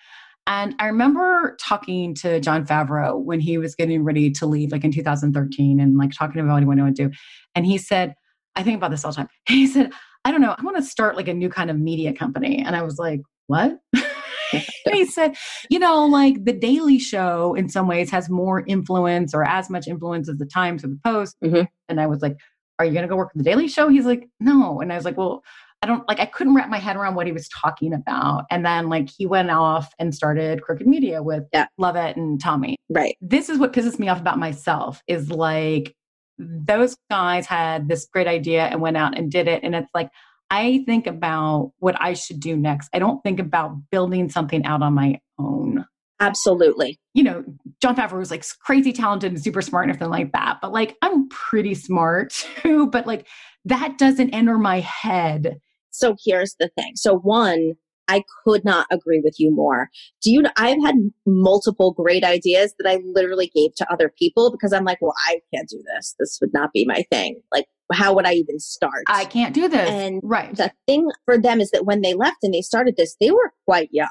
And 0.46 0.76
I 0.78 0.86
remember 0.86 1.56
talking 1.60 2.14
to 2.16 2.38
Jon 2.38 2.64
Favreau 2.64 3.20
when 3.20 3.40
he 3.40 3.58
was 3.58 3.74
getting 3.74 4.04
ready 4.04 4.30
to 4.30 4.46
leave, 4.46 4.70
like 4.70 4.84
in 4.84 4.92
2013, 4.92 5.80
and 5.80 5.98
like 5.98 6.12
talking 6.12 6.40
about 6.40 6.52
what 6.52 6.62
he 6.62 6.66
wanted 6.66 6.94
to 6.94 7.08
do. 7.08 7.14
And 7.56 7.66
he 7.66 7.78
said, 7.78 8.14
I 8.54 8.62
think 8.62 8.76
about 8.76 8.92
this 8.92 9.04
all 9.04 9.10
the 9.10 9.16
time. 9.16 9.28
He 9.48 9.66
said, 9.66 9.90
I 10.24 10.30
don't 10.30 10.40
know, 10.40 10.54
I 10.56 10.62
want 10.62 10.76
to 10.76 10.82
start 10.84 11.16
like 11.16 11.26
a 11.26 11.34
new 11.34 11.48
kind 11.48 11.68
of 11.68 11.80
media 11.80 12.12
company. 12.12 12.62
And 12.64 12.76
I 12.76 12.82
was 12.82 12.96
like, 12.96 13.22
what? 13.48 13.76
he 14.92 15.04
said, 15.04 15.34
you 15.68 15.80
know, 15.80 16.06
like 16.06 16.44
the 16.44 16.52
Daily 16.52 17.00
Show 17.00 17.54
in 17.54 17.68
some 17.68 17.88
ways 17.88 18.08
has 18.10 18.30
more 18.30 18.64
influence 18.68 19.34
or 19.34 19.42
as 19.42 19.68
much 19.68 19.88
influence 19.88 20.28
as 20.28 20.36
the 20.36 20.46
Times 20.46 20.84
or 20.84 20.88
the 20.88 21.00
Post. 21.02 21.36
Mhm. 21.42 21.66
And 21.88 22.00
I 22.00 22.06
was 22.06 22.22
like, 22.22 22.36
are 22.78 22.84
you 22.84 22.92
going 22.92 23.02
to 23.02 23.08
go 23.08 23.16
work 23.16 23.32
for 23.32 23.38
the 23.38 23.44
Daily 23.44 23.68
Show? 23.68 23.88
He's 23.88 24.06
like, 24.06 24.28
no. 24.40 24.80
And 24.80 24.92
I 24.92 24.96
was 24.96 25.04
like, 25.04 25.16
well, 25.16 25.42
I 25.82 25.86
don't 25.86 26.06
like, 26.08 26.20
I 26.20 26.26
couldn't 26.26 26.54
wrap 26.54 26.68
my 26.68 26.78
head 26.78 26.96
around 26.96 27.14
what 27.14 27.26
he 27.26 27.32
was 27.32 27.48
talking 27.48 27.92
about. 27.92 28.44
And 28.50 28.64
then 28.64 28.88
like 28.88 29.08
he 29.10 29.26
went 29.26 29.50
off 29.50 29.92
and 29.98 30.14
started 30.14 30.62
Crooked 30.62 30.86
Media 30.86 31.22
with 31.22 31.44
Yeah. 31.52 31.66
Lovett 31.78 32.16
and 32.16 32.40
Tommy 32.40 32.76
Right. 32.88 33.16
this 33.20 33.48
is 33.48 33.58
what 33.58 33.72
pisses 33.72 33.98
me 33.98 34.08
off 34.08 34.20
about 34.20 34.38
myself 34.38 35.02
is 35.06 35.30
like 35.30 35.94
those 36.38 36.96
guys 37.10 37.46
had 37.46 37.88
this 37.88 38.06
great 38.12 38.26
idea 38.26 38.64
and 38.66 38.80
went 38.80 38.96
out 38.96 39.16
and 39.18 39.30
did 39.30 39.48
it 39.48 39.62
and 39.64 39.74
it's 39.74 39.90
like 39.94 40.10
i 40.50 40.82
think 40.86 41.06
about 41.06 41.72
what 41.78 41.98
i 42.00 42.12
should 42.12 42.40
do 42.40 42.54
next 42.56 42.90
i 42.92 42.98
don't 42.98 43.22
think 43.22 43.40
about 43.40 43.74
building 43.90 44.28
something 44.28 44.62
out 44.66 44.82
on 44.82 44.92
my 44.92 45.18
own 45.38 45.84
Absolutely. 46.20 46.98
you 47.14 47.22
know 47.22 47.44
jon 47.82 47.94
favreau 47.96 48.18
was 48.18 48.30
like 48.30 48.44
crazy 48.60 48.92
talented 48.92 49.32
and 49.32 49.42
super 49.42 49.60
smart 49.62 49.84
and 49.84 49.90
everything 49.90 50.10
like 50.10 50.32
that 50.32 50.58
but 50.62 50.72
like 50.72 50.96
i'm 51.02 51.28
pretty 51.28 51.74
smart 51.74 52.32
too 52.62 52.86
but 52.88 53.06
like 53.06 53.26
that 53.64 53.98
doesn't 53.98 54.30
enter 54.30 54.58
my 54.58 54.80
head 54.80 55.56
So 55.90 56.14
here's 56.24 56.54
the 56.60 56.68
thing. 56.76 56.92
So 56.94 57.16
one, 57.18 57.72
I 58.06 58.22
could 58.44 58.64
not 58.64 58.86
agree 58.90 59.20
with 59.24 59.36
you 59.38 59.50
more. 59.50 59.88
Do 60.22 60.30
you 60.30 60.42
know, 60.42 60.50
I've 60.58 60.80
had 60.84 60.94
multiple 61.24 61.92
great 61.92 62.22
ideas 62.22 62.74
that 62.78 62.88
I 62.88 62.98
literally 63.14 63.50
gave 63.54 63.74
to 63.76 63.90
other 63.92 64.12
people 64.16 64.50
because 64.52 64.72
I'm 64.74 64.84
like, 64.84 64.98
well, 65.00 65.14
I 65.26 65.40
can't 65.52 65.68
do 65.68 65.82
this. 65.94 66.14
This 66.20 66.38
would 66.40 66.52
not 66.52 66.72
be 66.72 66.84
my 66.86 67.02
thing. 67.10 67.40
Like, 67.52 67.64
how 67.92 68.14
would 68.14 68.26
I 68.26 68.34
even 68.34 68.58
start? 68.58 69.04
i 69.08 69.24
can't 69.24 69.54
do 69.54 69.68
this 69.68 69.88
And 69.88 70.20
right 70.22 70.54
the 70.56 70.70
thing 70.86 71.08
for 71.24 71.38
them 71.38 71.60
is 71.60 71.70
that 71.70 71.86
when 71.86 72.02
they 72.02 72.14
left 72.14 72.38
and 72.42 72.52
they 72.52 72.60
started 72.62 72.96
this, 72.96 73.16
they 73.20 73.30
were 73.30 73.52
quite 73.64 73.88
young, 73.92 74.08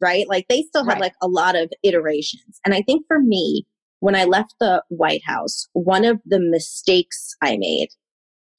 right? 0.00 0.28
Like 0.28 0.46
they 0.48 0.62
still 0.62 0.84
had 0.84 0.94
Right. 0.94 1.00
like 1.02 1.14
a 1.22 1.28
lot 1.28 1.56
of 1.56 1.70
iterations. 1.82 2.60
And 2.64 2.74
I 2.74 2.82
think 2.82 3.06
for 3.06 3.20
me, 3.20 3.66
when 4.00 4.14
I 4.14 4.24
left 4.24 4.54
the 4.60 4.82
White 4.88 5.22
House, 5.26 5.66
one 5.72 6.04
of 6.04 6.20
the 6.24 6.38
mistakes 6.40 7.34
I 7.42 7.56
made 7.56 7.88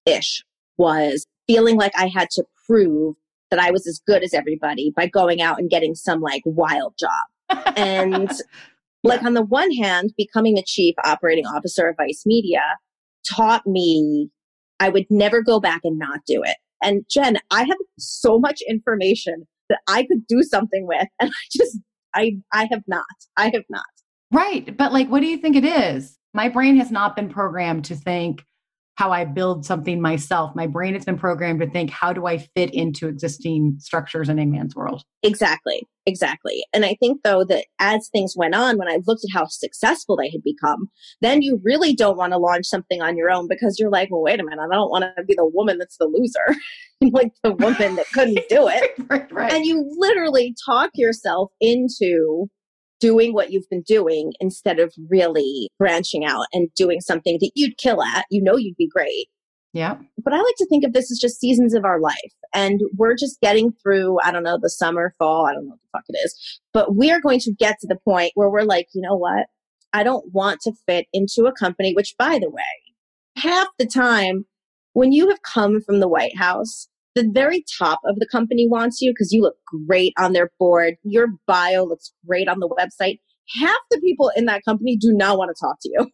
ish 0.06 0.43
was 0.78 1.25
feeling 1.47 1.78
like 1.78 1.93
I 1.97 2.08
had 2.08 2.30
to 2.32 2.43
prove 2.67 3.15
that 3.49 3.60
I 3.60 3.71
was 3.71 3.88
as 3.88 4.02
good 4.06 4.23
as 4.23 4.34
everybody 4.34 4.93
by 4.95 5.08
going 5.08 5.41
out 5.41 5.60
and 5.60 5.69
getting 5.69 5.95
some 5.95 6.21
like 6.21 6.43
wild 6.45 6.93
job. 6.99 7.63
And 7.75 8.30
like 9.04 9.23
on 9.23 9.34
the 9.34 9.41
one 9.41 9.72
hand, 9.72 10.11
becoming 10.18 10.55
the 10.55 10.64
chief 10.66 10.93
operating 11.05 11.45
officer 11.45 11.88
of 11.88 11.95
Vice 11.97 12.24
Media 12.26 12.61
taught 13.28 13.66
me 13.66 14.30
I 14.80 14.89
would 14.89 15.05
never 15.09 15.41
go 15.41 15.59
back 15.59 15.82
and 15.84 15.97
not 15.99 16.22
do 16.26 16.41
it. 16.43 16.55
And 16.82 17.03
Jen, 17.09 17.38
I 17.51 17.64
have 17.64 17.78
so 17.97 18.39
much 18.39 18.61
information 18.68 19.45
that 19.70 19.80
I 19.88 20.03
could 20.03 20.26
do 20.28 20.43
something 20.43 20.86
with, 20.88 21.07
and 21.20 21.30
I 21.30 21.43
just 21.55 21.80
I 22.13 22.34
I 22.53 22.67
have 22.72 22.84
not. 22.88 23.05
I 23.38 23.51
have 23.53 23.63
not. 23.70 23.86
Right. 24.32 24.76
But 24.76 24.93
like, 24.93 25.09
what 25.09 25.22
do 25.22 25.28
you 25.28 25.38
think 25.38 25.55
it 25.55 25.65
is? 25.65 26.17
My 26.34 26.49
brain 26.49 26.78
has 26.78 26.91
not 26.91 27.15
been 27.15 27.30
programmed 27.30 27.86
to 27.86 27.95
think, 27.95 28.43
how 29.00 29.14
I 29.14 29.24
build 29.24 29.66
something 29.66 30.02
myself. 30.02 30.54
My 30.56 30.68
brain 30.68 30.93
has 30.93 31.06
been 31.06 31.18
programmed 31.18 31.62
to 31.62 31.70
think, 31.70 31.89
how 31.89 32.12
do 32.12 32.26
I 32.26 32.38
fit 32.38 32.74
into 32.74 33.08
existing 33.08 33.78
structures 33.80 34.28
in 34.28 34.38
a 34.39 34.45
man's 34.45 34.76
world? 34.76 35.04
Exactly. 35.24 35.88
Exactly. 36.06 36.66
And 36.74 36.84
I 36.84 36.97
think 37.00 37.22
though 37.24 37.45
that 37.45 37.68
as 37.80 38.10
things 38.10 38.34
went 38.36 38.56
on, 38.56 38.78
when 38.78 38.89
I 38.89 39.00
looked 39.08 39.24
at 39.24 39.34
how 39.34 39.45
successful 39.45 40.18
they 40.18 40.30
had 40.30 40.43
become, 40.43 40.89
then 41.22 41.41
you 41.41 41.62
really 41.64 41.93
don't 41.93 42.18
want 42.18 42.34
to 42.34 42.38
launch 42.38 42.66
something 42.66 43.02
on 43.02 43.16
your 43.16 43.32
own 43.32 43.47
because 43.47 43.80
you're 43.80 43.89
like, 43.89 44.12
well, 44.12 44.22
wait 44.22 44.41
a 44.41 44.43
minute, 44.43 44.60
I 44.60 44.76
don't 44.76 44.91
want 44.91 45.06
to 45.16 45.24
be 45.24 45.34
the 45.34 45.45
woman 45.45 45.78
that's 45.78 45.95
the 45.95 46.08
loser, 46.08 46.60
like 47.14 47.32
the 47.41 47.54
woman 47.54 47.95
that 47.95 48.08
couldn't 48.14 48.50
do 48.50 48.68
it. 48.68 48.91
right, 49.10 49.32
right. 49.32 49.54
And 49.54 49.66
you 49.66 49.89
literally 49.97 50.54
talk 50.66 50.89
yourself 50.95 51.52
into 51.62 52.50
doing 53.00 53.34
what 53.34 53.52
you've 53.52 53.70
been 53.70 53.84
doing 53.84 54.34
instead 54.39 54.80
of 54.80 54.93
really 55.10 55.70
branching 55.78 56.26
out 56.26 56.45
and 56.54 56.70
doing 56.76 57.02
something 57.02 57.38
that 57.41 57.52
you'd 57.56 57.78
kill 57.78 58.02
at. 58.04 58.26
You 58.30 58.43
know, 58.43 58.56
you'd 58.56 58.78
be 58.78 58.88
great. 58.88 59.28
Yeah. 59.74 59.97
But 60.24 60.34
I 60.34 60.38
like 60.38 60.56
to 60.58 60.66
think 60.66 60.84
of 60.84 60.93
this 60.93 61.12
as 61.12 61.20
just 61.20 61.39
seasons 61.39 61.74
of 61.76 61.86
our 61.86 62.00
life. 62.00 62.34
And 62.54 62.82
we're 62.97 63.16
just 63.16 63.39
getting 63.41 63.72
through, 63.84 64.18
I 64.24 64.32
don't 64.32 64.43
know, 64.43 64.58
the 64.60 64.70
summer, 64.70 65.14
fall, 65.20 65.45
I 65.45 65.54
don't 65.54 65.66
know 65.66 65.72
what 65.72 65.80
the 65.82 65.97
fuck 65.97 66.04
it 66.10 66.26
is. 66.26 66.60
But 66.74 66.95
we 66.95 67.12
are 67.12 67.22
going 67.22 67.39
to 67.41 67.54
get 67.54 67.76
to 67.82 67.88
the 67.88 68.00
point 68.04 68.32
where 68.36 68.50
we're 68.50 68.64
like, 68.64 68.88
you 68.93 69.02
know 69.02 69.16
what? 69.16 69.45
I 69.93 70.04
don't 70.04 70.34
want 70.34 70.62
to 70.62 70.74
fit 70.88 71.08
into 71.14 71.45
a 71.45 71.54
company, 71.54 71.93
which 71.93 72.16
by 72.18 72.39
the 72.39 72.50
way, 72.50 72.64
half 73.36 73.68
the 73.78 73.86
time 73.86 74.45
when 74.93 75.12
you 75.12 75.30
have 75.30 75.41
come 75.43 75.82
from 75.82 76.00
the 76.00 76.08
White 76.08 76.38
House, 76.38 76.88
the 77.22 77.30
very 77.34 77.63
top 77.78 77.99
of 78.05 78.15
the 78.17 78.28
company 78.28 78.67
wants 78.70 79.01
you 79.01 79.11
because 79.11 79.32
you 79.32 79.41
look 79.41 79.55
great 79.88 80.13
on 80.17 80.34
their 80.34 80.51
board. 80.59 80.95
Your 81.03 81.28
bio 81.47 81.84
looks 81.84 82.13
great 82.28 82.47
on 82.47 82.59
the 82.59 82.70
website. 82.70 83.20
Half 83.61 83.78
the 83.91 83.99
people 83.99 84.32
in 84.36 84.45
that 84.45 84.63
company 84.63 84.95
do 84.95 85.11
not 85.13 85.38
want 85.38 85.49
to 85.55 85.59
talk 85.59 85.78
to 85.82 85.89
you 85.89 86.07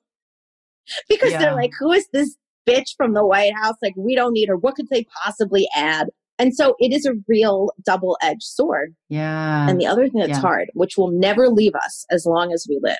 because 1.09 1.31
Yeah. 1.31 1.39
they're 1.39 1.55
like, 1.55 1.71
who 1.79 1.91
is 1.91 2.07
this 2.13 2.35
bitch 2.67 2.95
from 2.97 3.13
the 3.13 3.25
White 3.25 3.53
House? 3.61 3.75
Like, 3.81 3.93
we 3.97 4.15
don't 4.15 4.33
need 4.33 4.47
her. 4.49 4.57
What 4.57 4.75
could 4.75 4.87
they 4.89 5.05
possibly 5.23 5.67
add? 5.75 6.07
And 6.39 6.53
so 6.55 6.75
it 6.79 6.91
is 6.91 7.05
a 7.05 7.13
real 7.27 7.69
double 7.85 8.17
edged 8.21 8.43
sword. 8.43 8.95
Yeah. 9.09 9.69
And 9.69 9.79
the 9.79 9.87
other 9.87 10.03
thing 10.09 10.19
that's 10.21 10.29
Yeah. 10.31 10.41
hard, 10.41 10.69
which 10.73 10.97
will 10.97 11.11
never 11.11 11.49
leave 11.49 11.75
us 11.75 12.05
as 12.09 12.25
long 12.25 12.51
as 12.51 12.65
we 12.67 12.79
live, 12.81 12.97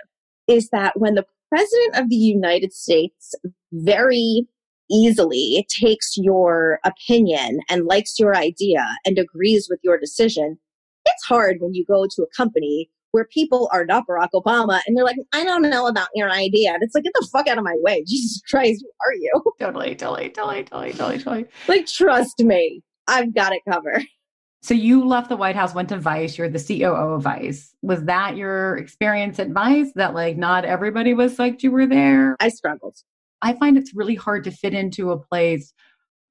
is 0.48 0.70
that 0.70 0.94
when 1.00 1.16
the 1.16 1.26
president 1.50 1.96
of 2.04 2.10
the 2.10 2.16
United 2.16 2.72
States 2.74 3.36
very 3.74 4.48
easily 4.90 5.56
it 5.56 5.68
takes 5.70 6.18
your 6.18 6.80
opinion 6.84 7.60
and 7.70 7.86
likes 7.86 8.20
your 8.20 8.36
idea 8.36 8.86
and 9.06 9.18
agrees 9.18 9.68
with 9.70 9.80
your 9.84 10.00
decision, 10.00 10.58
it's 11.06 11.26
hard 11.26 11.58
when 11.60 11.74
you 11.74 11.86
go 11.86 12.08
to 12.08 12.24
a 12.24 12.36
company 12.36 12.90
where 13.16 13.26
people 13.26 13.70
are 13.72 13.86
not 13.86 14.04
Barack 14.06 14.32
Obama 14.36 14.82
and 14.86 14.98
they're 14.98 15.06
like, 15.06 15.16
I 15.34 15.46
don't 15.46 15.62
know 15.62 15.88
about 15.88 16.10
your 16.16 16.30
idea. 16.30 16.74
And 16.74 16.84
it's 16.84 16.94
like, 16.94 17.06
get 17.06 17.14
the 17.14 17.26
fuck 17.32 17.48
out 17.48 17.58
of 17.58 17.64
my 17.64 17.76
way. 17.78 18.04
Jesus 18.08 18.42
Christ, 18.50 18.84
who 18.84 18.90
are 19.08 19.14
you? 19.14 19.54
totally, 19.60 19.96
totally, 19.96 20.30
totally, 20.30 20.64
totally, 20.66 20.92
totally, 20.92 21.18
totally. 21.20 21.46
like, 21.70 21.88
trust 21.88 22.40
me, 22.40 22.84
I've 23.08 23.34
got 23.34 23.54
it 23.54 23.62
covered. 23.68 24.04
So 24.62 24.74
you 24.74 25.06
left 25.06 25.30
the 25.30 25.38
White 25.38 25.56
House, 25.56 25.76
went 25.76 25.90
to 25.90 26.00
Vice. 26.00 26.40
You're 26.40 26.50
the 26.50 26.58
COO 26.58 27.14
of 27.14 27.22
Vice. 27.22 27.76
Was 27.84 28.04
that 28.06 28.36
your 28.36 28.78
experience 28.78 29.38
at 29.38 29.52
Vice? 29.52 29.92
That 29.94 30.16
like 30.16 30.38
not 30.38 30.66
everybody 30.66 31.14
was 31.14 31.38
psyched 31.38 31.62
you 31.62 31.70
were 31.70 31.86
there. 31.86 32.36
I 32.40 32.50
struggled. 32.50 32.96
I 33.42 33.54
find 33.54 33.78
it's 33.78 33.96
really 33.96 34.16
hard 34.16 34.44
to 34.46 34.52
fit 34.52 34.74
into 34.74 35.12
a 35.12 35.20
place 35.20 35.74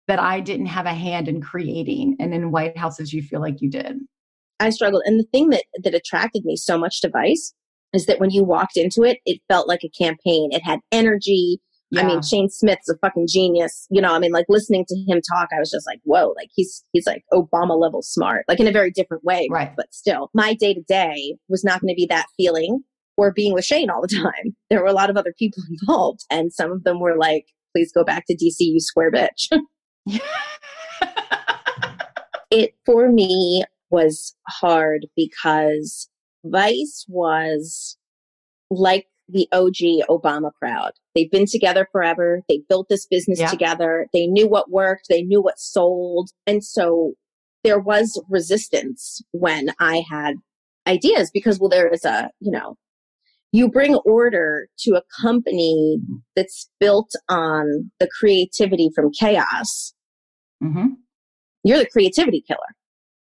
that 0.09 0.19
I 0.19 0.41
didn't 0.41 0.67
have 0.67 0.87
a 0.87 0.95
hand 0.95 1.29
in 1.29 1.41
creating, 1.41 2.17
and 2.19 2.35
in 2.35 2.51
White 2.51 2.77
Houses 2.77 3.13
you 3.13 3.23
feel 3.23 3.41
like 3.41 3.61
you 3.61 3.71
did. 3.71 3.99
I 4.61 4.71
struggled. 4.71 5.03
And 5.07 5.19
the 5.19 5.27
thing 5.33 5.51
that, 5.51 5.65
that 5.83 5.95
attracted 5.95 6.45
me 6.45 6.57
so 6.57 6.79
much 6.79 7.01
to 7.01 7.09
Vice 7.09 7.55
is 7.93 8.07
that 8.07 8.21
when 8.21 8.31
you 8.31 8.45
walked 8.45 8.77
into 8.77 9.03
it, 9.03 9.19
it 9.25 9.41
felt 9.49 9.69
like 9.69 9.83
a 9.85 9.89
campaign. 9.89 10.51
It 10.53 10.63
had 10.63 10.81
energy. 10.93 11.61
I 11.97 12.03
mean, 12.03 12.23
Shane 12.23 12.49
Smith's 12.49 12.89
a 12.89 12.97
fucking 12.99 13.29
genius. 13.29 13.87
You 13.89 14.03
know, 14.03 14.13
I 14.13 14.19
mean, 14.19 14.33
like 14.33 14.47
listening 14.49 14.85
to 14.89 14.97
him 15.07 15.21
talk, 15.21 15.51
I 15.55 15.61
was 15.61 15.71
just 15.71 15.87
like, 15.87 16.01
whoa, 16.03 16.35
like 16.37 16.49
he's 16.53 16.85
he's 16.93 17.07
like 17.07 17.23
Obama 17.33 17.79
level 17.79 18.03
smart, 18.03 18.45
like 18.49 18.59
in 18.59 18.67
a 18.67 18.73
very 18.73 18.91
different 18.91 19.23
way. 19.23 19.47
Right. 19.49 19.71
But 19.77 19.95
still, 19.95 20.29
my 20.35 20.55
day 20.55 20.75
to 20.75 20.83
day 20.83 21.37
was 21.49 21.63
not 21.63 21.81
going 21.81 21.95
to 21.95 21.97
be 21.97 22.07
that 22.07 22.27
feeling 22.37 22.83
or 23.17 23.33
being 23.33 23.53
with 23.55 23.65
Shane 23.65 23.91
all 23.91 24.03
the 24.03 24.09
time. 24.09 24.57
There 24.71 24.81
were 24.81 24.89
a 24.89 24.93
lot 24.93 25.11
of 25.11 25.17
other 25.17 25.35
people 25.39 25.63
involved, 25.81 26.21
and 26.31 26.53
some 26.53 26.73
of 26.73 26.85
them 26.85 27.01
were 27.01 27.17
like, 27.17 27.47
please 27.75 27.93
go 27.93 28.05
back 28.05 28.25
to 28.27 28.35
DC, 28.37 28.57
you 28.61 28.81
square 28.81 29.11
bitch. 29.11 29.49
it 32.51 32.75
for 32.85 33.11
me 33.11 33.65
was 33.91 34.35
hard 34.49 35.07
because 35.17 36.09
Vice 36.45 37.05
was 37.09 37.97
like 38.71 39.07
the 39.29 39.49
OG 39.53 40.07
Obama 40.09 40.51
crowd. 40.61 40.93
They've 41.15 41.31
been 41.31 41.47
together 41.47 41.89
forever. 41.91 42.43
They 42.49 42.63
built 42.69 42.89
this 42.89 43.07
business 43.07 43.39
Yeah. 43.39 43.49
together. 43.49 44.07
They 44.13 44.27
knew 44.27 44.49
what 44.49 44.71
worked. 44.71 45.07
They 45.09 45.23
knew 45.23 45.41
what 45.43 45.59
sold. 45.59 46.31
And 46.47 46.63
so 46.65 47.15
there 47.63 47.79
was 47.79 48.23
resistance 48.29 49.23
when 49.31 49.71
I 49.81 50.03
had 50.11 50.35
ideas 50.87 51.31
because, 51.33 51.59
well, 51.59 51.71
there 51.71 51.89
is 51.89 52.05
a, 52.05 52.31
you 52.41 52.51
know, 52.51 52.77
you 53.55 53.69
bring 53.69 53.95
order 54.05 54.67
to 54.81 54.97
a 54.97 55.03
company 55.23 55.99
that's 56.35 56.69
built 56.81 57.13
on 57.29 57.91
the 58.01 58.09
creativity 58.19 58.91
from 58.95 59.11
chaos 59.13 59.95
hmm 60.61 60.87
you're 61.65 61.79
the 61.79 61.87
creativity 61.87 62.43
killer, 62.47 62.77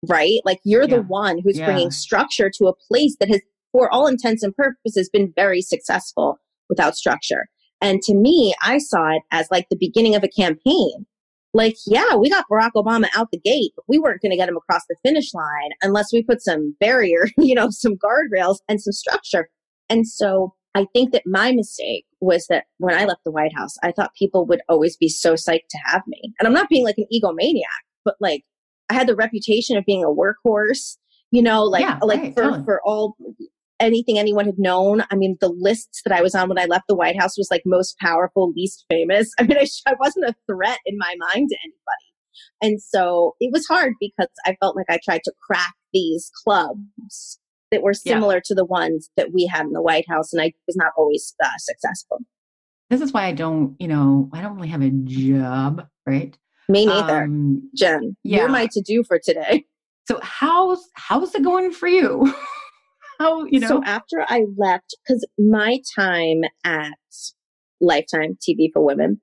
right? 0.09 0.41
Like 0.45 0.59
you're 0.65 0.89
Yeah. 0.89 0.97
the 0.97 1.03
one 1.03 1.39
who's 1.39 1.59
Yeah. 1.59 1.67
bringing 1.67 1.91
structure 1.91 2.51
to 2.51 2.67
a 2.67 2.75
place 2.75 3.17
that 3.21 3.29
has, 3.29 3.41
for 3.73 3.89
all 3.93 4.07
intents 4.07 4.43
and 4.43 4.55
purposes, 4.57 5.09
been 5.09 5.33
very 5.37 5.63
successful 5.63 6.39
without 6.69 6.97
structure. 6.97 7.47
And 7.81 8.03
to 8.03 8.15
me, 8.15 8.55
I 8.63 8.79
saw 8.79 9.15
it 9.15 9.23
as 9.31 9.49
like 9.51 9.69
the 9.71 9.77
beginning 9.77 10.17
of 10.17 10.25
a 10.25 10.29
campaign. 10.29 11.07
Like, 11.53 11.77
yeah, 11.87 12.17
we 12.17 12.29
got 12.29 12.47
Barack 12.51 12.73
Obama 12.75 13.07
out 13.15 13.29
the 13.31 13.39
gate, 13.39 13.71
but 13.77 13.85
we 13.87 14.01
weren't 14.01 14.21
going 14.21 14.33
to 14.33 14.37
get 14.37 14.49
him 14.49 14.57
across 14.57 14.83
the 14.89 14.97
finish 15.05 15.33
line 15.33 15.71
unless 15.83 16.13
we 16.13 16.25
put 16.25 16.43
some 16.43 16.75
barrier, 16.81 17.29
you 17.39 17.55
know, 17.55 17.69
some 17.71 17.95
guardrails 17.95 18.57
and 18.69 18.81
some 18.81 18.93
structure. 18.93 19.49
And 19.89 20.07
so 20.09 20.55
I 20.75 20.87
think 20.93 21.13
that 21.13 21.23
my 21.27 21.53
mistake 21.53 22.05
was 22.21 22.47
that 22.49 22.65
when 22.79 22.95
I 22.95 23.05
left 23.05 23.21
the 23.25 23.31
White 23.31 23.55
House, 23.57 23.77
I 23.83 23.93
thought 23.93 24.15
people 24.19 24.47
would 24.47 24.61
always 24.69 24.97
be 24.97 25.09
so 25.09 25.35
psyched 25.35 25.69
to 25.71 25.79
have 25.87 26.03
me. 26.07 26.33
And 26.39 26.47
I'm 26.47 26.55
not 26.55 26.69
being 26.69 26.85
like 26.85 26.99
an 26.99 27.07
egomaniac, 27.13 27.63
but 28.05 28.17
like 28.21 28.43
I 28.91 28.95
had 28.95 29.07
the 29.07 29.15
reputation 29.17 29.77
of 29.77 29.85
being 29.85 30.05
a 30.05 30.09
workhorse, 30.09 30.97
you 31.31 31.43
know, 31.43 31.65
like 31.65 31.83
Yeah, 31.83 31.99
like 32.03 32.21
right, 32.21 32.35
for 32.35 32.43
totally. 32.43 32.65
for 32.65 32.81
all 32.85 33.17
anything 33.81 34.19
anyone 34.19 34.47
had 34.47 34.59
known. 34.59 35.05
I 35.11 35.17
mean, 35.17 35.37
the 35.41 35.49
lists 35.49 36.03
that 36.05 36.17
I 36.17 36.23
was 36.23 36.35
on 36.35 36.49
when 36.49 36.59
I 36.59 36.65
left 36.65 36.85
the 36.89 36.95
White 36.97 37.19
House 37.21 37.37
was 37.37 37.49
like 37.51 37.63
most 37.67 37.97
powerful, 37.99 38.53
least 38.57 38.85
famous. 38.91 39.31
I 39.39 39.45
mean, 39.45 39.59
I, 39.59 39.65
sh- 39.65 39.83
I 39.87 39.95
wasn't 40.01 40.27
a 40.27 40.35
threat 40.51 40.79
in 40.87 40.97
my 40.99 41.15
mind 41.33 41.49
to 41.51 41.57
anybody. 41.63 42.11
And 42.63 42.83
so 42.83 43.37
it 43.41 43.53
was 43.53 43.67
hard 43.67 43.95
because 44.01 44.29
I 44.45 44.57
felt 44.61 44.77
like 44.77 44.87
I 44.89 44.99
tried 45.05 45.23
to 45.25 45.33
crack 45.47 45.75
these 45.93 46.31
clubs 46.45 47.39
that 47.75 47.83
were 47.83 47.93
Yeah. 48.05 48.15
similar 48.15 48.41
to 48.47 48.55
the 48.55 48.65
ones 48.65 49.11
that 49.17 49.33
we 49.33 49.47
had 49.47 49.67
in 49.67 49.73
the 49.73 49.83
White 49.83 50.09
House, 50.09 50.33
and 50.33 50.41
I 50.41 50.53
was 50.67 50.77
not 50.77 50.93
always 50.97 51.35
uh, 51.45 51.49
successful. 51.59 52.21
This 52.91 53.01
is 53.01 53.13
why 53.13 53.25
I 53.27 53.33
don't, 53.33 53.77
you 53.79 53.89
know, 53.89 54.31
I 54.33 54.41
don't 54.41 54.55
really 54.57 54.69
have 54.69 54.83
a 54.83 54.91
job, 54.91 55.87
right? 56.07 56.37
Me 56.69 56.87
neither, 56.87 57.25
Um, 57.25 57.69
Jen. 57.75 58.17
yeah. 58.25 58.39
You're 58.41 58.49
my 58.49 58.67
to 58.73 58.81
do 58.81 59.05
for 59.05 59.19
today. 59.23 59.65
so 60.09 60.19
how's 60.23 60.89
how's 60.95 61.35
it 61.35 61.43
going 61.43 61.71
for 61.73 61.89
you? 61.89 62.33
How 63.21 63.45
you 63.45 63.61
know? 63.61 63.69
So 63.69 63.83
after 63.85 64.25
I 64.29 64.45
left, 64.57 64.95
because 65.07 65.25
my 65.39 65.81
time 65.97 66.43
at 66.65 66.93
Lifetime 67.81 68.37
TV 68.47 68.71
for 68.73 68.85
Women 68.85 69.21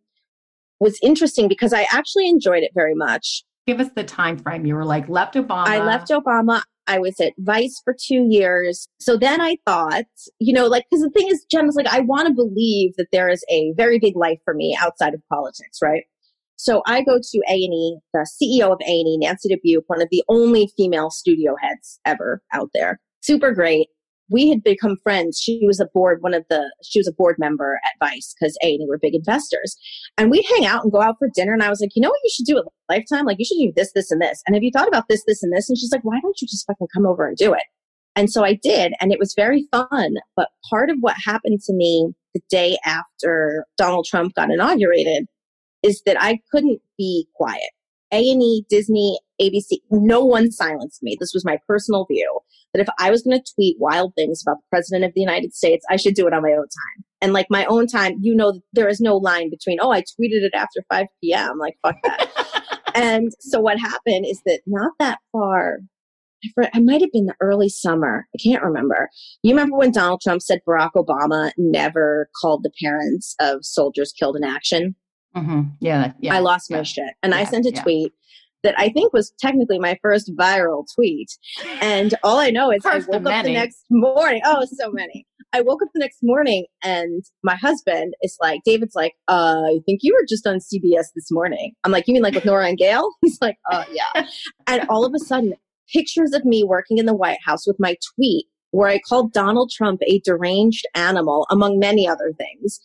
was 0.80 0.98
interesting 1.04 1.48
because 1.48 1.74
I 1.74 1.86
actually 1.92 2.28
enjoyed 2.30 2.64
it 2.64 2.72
very 2.74 2.96
much. 2.96 3.44
give 3.68 3.80
us 3.80 3.90
the 3.96 4.04
time 4.04 4.38
frame. 4.38 4.66
You 4.66 4.76
were 4.76 4.86
like 4.86 5.08
left 5.10 5.36
Obama. 5.36 5.68
I 5.68 5.84
left 5.84 6.10
Obama. 6.10 6.64
I 6.88 7.00
was 7.00 7.20
at 7.20 7.34
Vice 7.38 7.80
for 7.84 7.94
two 7.94 8.28
years. 8.30 8.88
So 9.00 9.18
then 9.18 9.40
I 9.40 9.58
thought, 9.66 10.06
you 10.40 10.54
know, 10.54 10.68
like, 10.68 10.86
because 10.90 11.04
the 11.04 11.12
thing 11.12 11.28
is, 11.28 11.46
Jen 11.50 11.66
was 11.66 11.76
like, 11.76 11.88
I 11.88 12.02
want 12.02 12.28
to 12.28 12.34
believe 12.34 12.94
that 12.98 13.08
there 13.12 13.30
is 13.30 13.44
a 13.50 13.74
very 13.78 14.00
big 14.00 14.16
life 14.16 14.40
for 14.44 14.54
me 14.54 14.78
outside 14.80 15.14
of 15.14 15.22
politics, 15.32 15.80
right? 15.82 16.04
So 16.58 16.84
I 16.86 17.02
go 17.02 17.18
to 17.18 17.42
A&E, 17.50 17.98
the 18.14 18.28
CEO 18.42 18.72
of 18.72 18.80
A&E, 18.82 19.18
Nancy 19.18 19.50
Dubuc, 19.50 19.82
one 19.88 20.02
of 20.02 20.10
the 20.12 20.24
only 20.30 20.72
female 20.78 21.10
studio 21.10 21.56
heads 21.60 22.00
ever 22.06 22.42
out 22.54 22.70
there. 22.74 23.00
Super 23.22 23.52
great. 23.52 23.88
We 24.32 24.50
had 24.50 24.64
become 24.64 24.98
friends. 25.04 25.40
She 25.40 25.62
was 25.66 25.80
a 25.80 25.88
board, 25.94 26.22
one 26.22 26.34
of 26.34 26.46
the, 26.50 26.74
she 26.84 27.00
was 27.00 27.08
a 27.08 27.14
board 27.14 27.36
member 27.38 27.80
at 27.86 27.94
Vice 28.00 28.34
because 28.40 28.58
A&E 28.64 28.86
were 28.88 28.98
big 28.98 29.14
investors. 29.14 29.76
And 30.18 30.32
we'd 30.32 30.46
hang 30.46 30.66
out 30.66 30.84
and 30.84 30.92
go 30.92 31.02
out 31.02 31.18
for 31.20 31.30
dinner. 31.34 31.54
And 31.54 31.62
I 31.62 31.70
was 31.70 31.82
like, 31.82 31.92
you 31.96 32.02
know 32.02 32.10
what 32.10 32.20
you 32.24 32.32
should 32.34 32.46
do 32.46 32.58
at 32.58 32.64
Lifetime? 32.90 33.26
Like, 33.26 33.40
you 33.40 33.46
should 33.46 33.58
do 33.58 33.74
this, 33.76 33.92
this, 33.94 34.10
and 34.10 34.22
this. 34.22 34.42
And 34.48 34.56
have 34.56 34.64
you 34.64 34.72
thought 34.74 34.88
about 34.88 35.10
this, 35.10 35.24
this, 35.28 35.44
and 35.44 35.52
this? 35.52 35.70
And 35.70 35.78
she's 35.78 35.92
like, 35.92 36.04
why 36.04 36.20
don't 36.22 36.42
you 36.42 36.48
just 36.48 36.66
fucking 36.66 36.88
come 36.94 37.06
over 37.06 37.28
and 37.28 37.36
do 37.36 37.54
it? 37.54 37.64
And 38.16 38.32
so 38.32 38.44
I 38.44 38.54
did. 38.54 38.94
And 39.00 39.12
it 39.12 39.20
was 39.20 39.34
very 39.36 39.68
fun. 39.72 40.16
But 40.36 40.50
part 40.70 40.90
of 40.90 40.98
what 41.02 41.16
happened 41.24 41.62
to 41.62 41.74
me 41.74 42.14
the 42.34 42.42
day 42.50 42.78
after 42.86 43.66
Donald 43.78 44.06
Trump 44.06 44.34
got 44.36 44.52
inaugurated 44.52 45.26
is 45.84 46.02
that 46.06 46.18
I 46.20 46.40
couldn't 46.52 46.80
be 46.98 47.28
quiet. 47.36 47.70
A&E, 48.14 48.66
Disney, 48.70 49.20
ABC, 49.42 49.80
no 49.90 50.24
one 50.24 50.52
silenced 50.52 51.02
me. 51.02 51.18
This 51.20 51.34
was 51.34 51.46
my 51.46 51.58
personal 51.68 52.06
view 52.06 52.40
that 52.74 52.82
if 52.82 52.88
I 53.00 53.10
was 53.10 53.24
going 53.24 53.38
to 53.38 53.54
tweet 53.56 53.78
wild 53.80 54.14
things 54.16 54.42
about 54.42 54.58
the 54.58 54.70
president 54.70 55.06
of 55.06 55.14
the 55.14 55.22
United 55.22 55.54
States, 55.54 55.86
I 55.90 55.98
should 55.98 56.14
do 56.14 56.28
it 56.28 56.34
on 56.34 56.44
my 56.44 56.52
own 56.52 56.58
time. 56.58 57.06
And 57.22 57.34
like 57.34 57.48
my 57.50 57.66
own 57.66 57.88
time, 57.88 58.18
you 58.22 58.34
know, 58.34 58.62
there 58.74 58.88
is 58.88 59.00
no 59.00 59.18
line 59.18 59.50
between, 59.50 59.78
oh, 59.82 59.92
I 59.92 60.02
tweeted 60.02 60.44
it 60.44 60.54
after 60.56 60.84
5 60.90 61.06
p.m. 61.22 61.58
Like, 61.58 61.78
fuck 61.82 61.96
that. 62.04 62.30
and 62.96 63.32
so 63.40 63.60
what 63.60 63.80
happened 63.80 64.26
is 64.26 64.42
that 64.46 64.62
not 64.66 64.94
that 65.00 65.20
far, 65.32 65.80
I, 66.74 66.80
might 66.80 67.02
have 67.02 67.12
been 67.12 67.28
the 67.28 67.36
early 67.40 67.70
summer. 67.70 68.28
I 68.34 68.38
can't 68.42 68.64
remember. 68.64 69.10
You 69.44 69.52
remember 69.52 69.78
when 69.78 69.92
Donald 69.92 70.22
Trump 70.22 70.42
said 70.42 70.62
Barack 70.68 70.94
Obama 70.96 71.52
never 71.58 72.30
called 72.40 72.64
the 72.64 72.72
parents 72.82 73.36
of 73.40 73.64
soldiers 73.64 74.12
killed 74.12 74.36
in 74.36 74.44
action? 74.44 74.96
Mm-hmm. 75.36 75.62
Yeah, 75.80 76.14
yeah. 76.20 76.36
I 76.36 76.40
lost 76.40 76.70
yeah. 76.70 76.78
my 76.78 76.84
shit. 76.84 77.14
And 77.22 77.36
I 77.36 77.44
sent 77.44 77.66
a 77.66 77.72
yeah. 77.72 77.84
tweet 77.84 78.14
that 78.64 78.76
I 78.78 78.90
think 78.90 79.14
was 79.14 79.34
technically 79.40 79.80
my 79.80 79.98
first 80.02 80.32
viral 80.36 80.86
tweet. 80.96 81.30
And 81.82 82.14
all 82.24 82.38
I 82.38 82.50
know 82.50 82.72
is 82.72 82.84
First 82.84 83.10
I 83.10 83.18
woke 83.18 83.26
up 83.26 83.44
the 83.44 83.54
next 83.54 83.86
morning. 83.90 84.42
Oh, 84.46 84.66
so 84.66 84.92
many. 84.92 85.26
I 85.54 85.62
woke 85.62 85.82
up 85.82 85.90
the 85.94 86.00
next 86.00 86.20
morning 86.22 86.66
and 86.84 87.24
my 87.44 87.56
husband 87.56 88.14
is 88.22 88.38
like, 88.42 88.62
David's 88.64 88.96
like, 88.96 89.14
uh, 89.28 89.64
I 89.66 89.80
think 89.86 90.00
you 90.02 90.14
were 90.14 90.26
just 90.28 90.48
on 90.48 90.58
CBS 90.58 91.08
this 91.14 91.30
morning. 91.30 91.74
I'm 91.84 91.92
like, 91.92 92.08
you 92.08 92.14
mean 92.14 92.24
like 92.24 92.36
with 92.36 92.46
Norah 92.46 92.68
and 92.68 92.78
Gayle? 92.78 93.12
He's 93.22 93.38
like, 93.42 93.58
uh, 93.70 93.84
yeah. 93.92 94.28
and 94.68 94.86
all 94.90 95.06
of 95.06 95.14
a 95.14 95.20
sudden, 95.20 95.54
pictures 95.92 96.34
of 96.34 96.46
me 96.46 96.64
working 96.64 97.00
in 97.00 97.06
the 97.06 97.14
White 97.14 97.40
House 97.46 97.68
with 97.68 97.76
my 97.80 97.98
tweet 98.16 98.46
where 98.72 98.88
I 98.90 99.00
called 99.00 99.34
Donald 99.34 99.70
Trump 99.70 100.02
a 100.08 100.20
deranged 100.22 100.86
animal, 100.96 101.46
among 101.50 101.78
many 101.78 102.08
other 102.08 102.34
things, 102.38 102.80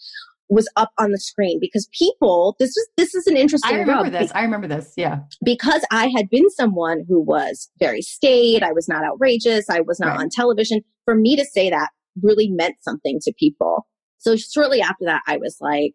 was 0.49 0.69
up 0.77 0.91
on 0.99 1.11
the 1.11 1.19
screen 1.19 1.59
because 1.61 1.89
people, 1.99 2.55
this 2.61 2.77
is 2.77 2.89
this 2.97 3.15
is 3.15 3.27
an 3.27 3.37
interesting 3.37 3.75
I 3.75 3.79
remember 3.81 4.11
this. 4.11 4.31
I 4.35 4.43
remember 4.43 4.69
this. 4.69 4.93
Yeah. 4.97 5.21
because 5.45 5.85
I 5.91 6.11
had 6.17 6.31
been 6.31 6.49
someone 6.51 7.05
who 7.09 7.21
was 7.21 7.69
very 7.81 8.03
staid, 8.03 8.63
I 8.63 8.73
was 8.73 8.89
not 8.89 9.05
outrageous, 9.05 9.69
I 9.69 9.81
was 9.81 9.99
not 9.99 10.11
Right. 10.11 10.21
on 10.21 10.29
television. 10.31 10.83
For 11.05 11.15
me 11.15 11.37
to 11.37 11.45
say 11.45 11.71
that 11.71 11.89
really 12.23 12.49
meant 12.51 12.77
something 12.83 13.19
to 13.23 13.33
people. 13.39 13.87
So 14.19 14.37
shortly 14.37 14.81
after 14.81 15.05
that, 15.05 15.23
I 15.27 15.37
was 15.37 15.57
like, 15.61 15.93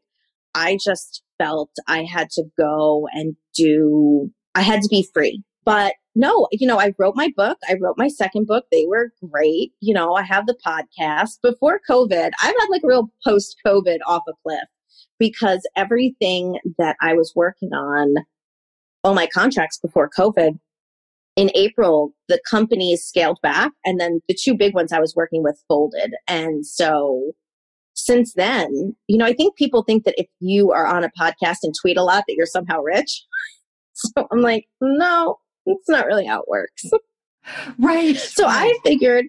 I 0.54 0.78
just 0.84 1.24
felt 1.38 1.72
I 1.88 2.04
had 2.04 2.30
to 2.32 2.44
go 2.58 3.08
and 3.14 3.36
do, 3.56 4.30
I 4.54 4.62
had 4.62 4.82
to 4.82 4.88
be 4.90 5.08
free. 5.14 5.44
But 5.66 5.94
no, 6.16 6.48
you 6.52 6.68
know, 6.68 6.80
I 6.80 6.94
wrote 6.98 7.16
my 7.16 7.32
book. 7.36 7.58
I 7.70 7.78
wrote 7.80 7.98
my 7.98 8.10
second 8.10 8.48
book. 8.48 8.66
They 8.72 8.86
were 8.88 9.14
great. 9.30 9.72
You 9.80 9.94
know, 9.94 10.14
I 10.14 10.24
have 10.24 10.46
the 10.46 10.58
podcast. 10.66 11.40
Before 11.42 11.80
COVID, 11.90 12.32
I've 12.42 12.56
had 12.60 12.68
like 12.70 12.84
a 12.84 12.88
real 12.88 13.12
post 13.26 13.56
COVID 13.66 14.00
off 14.06 14.24
a 14.28 14.34
cliff 14.44 14.68
because 15.20 15.62
everything 15.76 16.58
that 16.78 16.98
I 17.02 17.14
was 17.14 17.32
working 17.36 17.74
on 17.74 18.16
all 19.04 19.14
my 19.14 19.28
contracts 19.28 19.80
before 19.80 20.10
COVID. 20.10 20.60
In 21.38 21.50
April, 21.56 22.14
the 22.28 22.42
companies 22.50 23.04
scaled 23.04 23.40
back, 23.42 23.72
and 23.86 24.00
then 24.00 24.20
the 24.28 24.36
two 24.36 24.56
big 24.56 24.76
ones 24.76 24.92
I 24.92 25.00
was 25.00 25.16
working 25.16 25.44
with 25.44 25.64
folded. 25.68 26.14
And 26.28 26.66
so 26.66 27.32
since 27.94 28.34
then, 28.34 28.96
you 29.08 29.18
know, 29.18 29.26
I 29.26 29.34
think 29.34 29.56
people 29.56 29.84
think 29.84 30.04
that 30.04 30.20
if 30.20 30.28
you 30.40 30.72
are 30.72 30.86
on 30.86 31.04
a 31.04 31.12
podcast 31.20 31.60
and 31.64 31.74
tweet 31.80 31.98
a 31.98 32.04
lot, 32.04 32.26
that 32.28 32.36
you're 32.36 32.46
somehow 32.46 32.82
rich. 32.82 33.24
So 33.94 34.26
I'm 34.32 34.40
like, 34.40 34.66
no, 34.80 35.36
that's 35.66 35.90
not 35.90 36.06
really 36.06 36.26
how 36.26 36.42
it 36.42 36.48
works. 36.48 36.86
Right. 37.80 38.16
So 38.18 38.46
I 38.46 38.78
figured, 38.84 39.26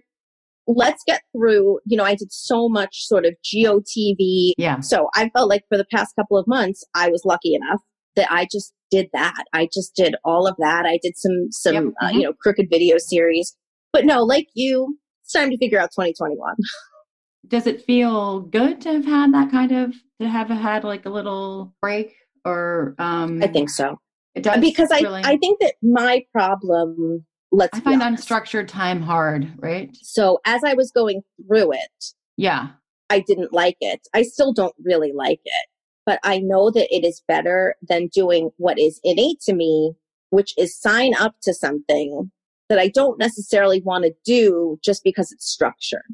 let's 0.67 1.03
get 1.07 1.23
through. 1.35 1.81
You 1.87 1.97
know, 1.97 2.05
I 2.05 2.15
did 2.15 2.33
so 2.33 2.69
much 2.69 3.07
sort 3.07 3.25
of 3.25 3.35
GOTV. 3.45 4.53
Yeah. 4.59 4.81
So 4.81 5.09
I 5.15 5.31
felt 5.31 5.49
like 5.49 5.65
for 5.69 5.79
the 5.79 5.87
past 5.91 6.15
couple 6.17 6.37
of 6.37 6.47
months, 6.47 6.85
I 6.95 7.09
was 7.09 7.23
lucky 7.25 7.55
enough 7.55 7.81
that 8.17 8.31
I 8.31 8.47
just 8.51 8.73
did 8.91 9.09
that. 9.13 9.45
I 9.53 9.69
just 9.73 9.95
did 9.97 10.15
all 10.25 10.47
of 10.47 10.57
that. 10.59 10.85
I 10.87 10.99
did 11.03 11.17
some 11.17 11.49
some 11.51 11.75
Yep, 11.75 11.85
uh, 12.03 12.09
mhm. 12.09 12.15
you 12.15 12.23
know 12.23 12.33
crooked 12.35 12.67
video 12.71 12.99
series. 12.99 13.57
But 13.93 14.05
no, 14.05 14.23
like 14.23 14.49
you, 14.55 14.99
it's 15.25 15.33
time 15.33 15.51
to 15.51 15.59
figure 15.59 15.79
out 15.79 15.91
2021. 15.93 16.55
Does 17.49 17.67
it 17.67 17.85
feel 17.85 18.41
good 18.41 18.81
to 18.83 18.93
have 18.93 19.05
had 19.05 19.35
that 19.35 19.51
kind 19.51 19.73
of 19.73 19.95
to 20.21 20.29
have 20.29 20.49
had 20.49 20.85
like 20.85 21.07
a 21.07 21.11
little 21.11 21.75
break 21.81 22.15
or 22.45 22.95
um 22.99 23.43
I 23.43 23.47
think 23.49 23.69
so 23.69 23.99
it 24.35 24.43
does 24.43 24.61
because 24.61 24.91
I 24.91 25.01
really- 25.01 25.23
I 25.25 25.37
think 25.37 25.61
that 25.61 25.75
my 25.83 26.25
problem. 26.33 27.27
Let's 27.55 27.77
I 27.77 27.81
find 27.83 28.01
unstructured 28.01 28.67
time 28.67 29.03
hard, 29.03 29.53
right? 29.59 29.95
So 30.01 30.39
as 30.47 30.65
I 30.65 30.73
was 30.73 30.91
going 30.91 31.23
through 31.47 31.73
it, 31.73 32.05
Yeah. 32.39 32.71
I 33.11 33.21
didn't 33.21 33.53
like 33.53 33.77
it. 33.81 34.09
I 34.15 34.23
still 34.23 34.55
don't 34.55 34.75
really 34.83 35.13
like 35.13 35.41
it, 35.45 35.67
but 36.07 36.19
I 36.25 36.39
know 36.39 36.71
that 36.71 36.89
it 36.91 37.05
is 37.05 37.23
better 37.29 37.75
than 37.83 38.07
doing 38.09 38.53
what 38.57 38.79
is 38.79 39.01
innate 39.05 39.41
to 39.43 39.53
me, 39.53 39.93
which 40.31 40.55
is 40.57 40.81
sign 40.81 41.13
up 41.15 41.35
to 41.43 41.53
something 41.53 42.33
that 42.71 42.79
I 42.79 42.89
don't 42.89 43.19
necessarily 43.19 43.83
want 43.83 44.05
to 44.05 44.15
do 44.25 44.79
just 44.83 45.05
because 45.05 45.31
it's 45.31 45.47
structured. 45.47 46.07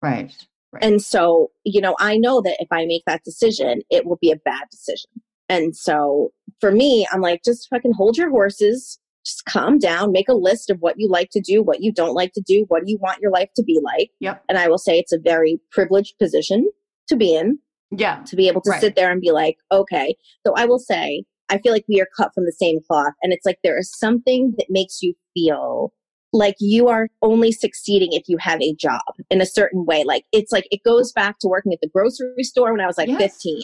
Right. 0.00 0.34
Right. 0.72 0.82
And 0.82 1.02
so, 1.02 1.50
you 1.64 1.82
know, 1.82 1.96
I 1.98 2.16
know 2.16 2.40
that 2.40 2.56
if 2.60 2.68
I 2.70 2.86
make 2.86 3.02
that 3.06 3.24
decision, 3.24 3.82
it 3.90 4.06
will 4.06 4.18
be 4.22 4.30
a 4.30 4.36
bad 4.36 4.68
decision. 4.70 5.10
And 5.50 5.76
so 5.76 6.30
for 6.60 6.70
me, 6.72 7.06
I'm 7.12 7.20
like, 7.20 7.42
just 7.44 7.68
fucking 7.70 7.92
hold 7.96 8.16
your 8.16 8.30
horses, 8.30 8.98
just 9.24 9.44
calm 9.44 9.78
down, 9.78 10.12
make 10.12 10.28
a 10.28 10.34
list 10.34 10.70
of 10.70 10.78
what 10.80 10.94
you 10.98 11.08
like 11.08 11.30
to 11.32 11.40
do, 11.40 11.62
what 11.62 11.82
you 11.82 11.92
don't 11.92 12.14
like 12.14 12.32
to 12.34 12.42
do, 12.46 12.64
what 12.68 12.84
do 12.84 12.90
you 12.90 12.98
want 13.00 13.20
your 13.20 13.30
life 13.30 13.50
to 13.56 13.62
be 13.62 13.78
like. 13.82 14.10
Yep. 14.20 14.44
And 14.48 14.58
I 14.58 14.68
will 14.68 14.78
say 14.78 14.98
it's 14.98 15.12
a 15.12 15.18
very 15.18 15.60
privileged 15.70 16.18
position 16.18 16.70
to 17.08 17.16
be 17.16 17.34
in 17.34 17.58
Yeah. 17.90 18.22
to 18.26 18.36
be 18.36 18.48
able 18.48 18.60
to 18.62 18.70
Right. 18.70 18.80
sit 18.80 18.94
there 18.96 19.10
and 19.10 19.20
be 19.20 19.30
like, 19.32 19.56
okay. 19.72 20.16
So 20.46 20.54
I 20.56 20.64
will 20.66 20.78
say, 20.78 21.24
I 21.48 21.58
feel 21.58 21.72
like 21.72 21.84
we 21.88 22.00
are 22.00 22.08
cut 22.16 22.30
from 22.34 22.44
the 22.44 22.52
same 22.52 22.78
cloth. 22.86 23.12
And 23.22 23.32
it's 23.32 23.44
like 23.44 23.58
there 23.64 23.78
is 23.78 23.92
something 23.98 24.54
that 24.58 24.66
makes 24.70 25.02
you 25.02 25.14
feel 25.34 25.92
like 26.32 26.54
you 26.60 26.86
are 26.86 27.08
only 27.22 27.50
succeeding 27.50 28.12
if 28.12 28.22
you 28.28 28.36
have 28.38 28.60
a 28.62 28.72
job 28.76 29.00
in 29.30 29.40
a 29.40 29.46
certain 29.46 29.84
way. 29.84 30.04
Like 30.04 30.24
it's 30.30 30.52
like 30.52 30.68
it 30.70 30.80
goes 30.84 31.10
back 31.12 31.40
to 31.40 31.48
working 31.48 31.72
at 31.72 31.80
the 31.82 31.88
grocery 31.88 32.44
store 32.44 32.70
when 32.70 32.80
I 32.80 32.86
was 32.86 32.96
like 32.96 33.08
Yes. 33.08 33.18
15. 33.42 33.62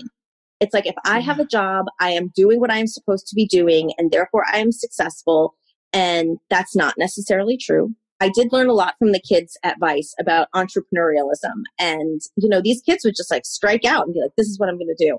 It's 0.60 0.72
like 0.72 0.86
if 0.86 0.94
I 1.04 1.20
have 1.20 1.38
a 1.38 1.46
job, 1.46 1.86
I 2.00 2.10
am 2.10 2.32
doing 2.34 2.60
what 2.60 2.70
I 2.70 2.78
am 2.78 2.86
supposed 2.86 3.26
to 3.28 3.34
be 3.34 3.46
doing, 3.46 3.92
and 3.98 4.10
therefore 4.10 4.44
I 4.50 4.58
am 4.58 4.72
successful. 4.72 5.54
And 5.92 6.38
that's 6.50 6.74
not 6.74 6.94
necessarily 6.98 7.56
true. 7.56 7.94
I 8.20 8.30
did 8.34 8.52
learn 8.52 8.68
a 8.68 8.74
lot 8.74 8.94
from 8.98 9.12
the 9.12 9.20
kids 9.20 9.58
at 9.62 9.78
Vice 9.78 10.14
about 10.18 10.48
entrepreneurialism. 10.54 11.62
And, 11.78 12.20
you 12.36 12.48
know, 12.48 12.60
these 12.62 12.80
kids 12.82 13.04
would 13.04 13.14
just 13.16 13.30
like 13.30 13.44
strike 13.44 13.84
out 13.84 14.04
and 14.06 14.14
be 14.14 14.20
like, 14.20 14.32
this 14.36 14.48
is 14.48 14.58
what 14.58 14.68
I'm 14.68 14.78
going 14.78 14.94
to 14.94 15.04
do. 15.04 15.18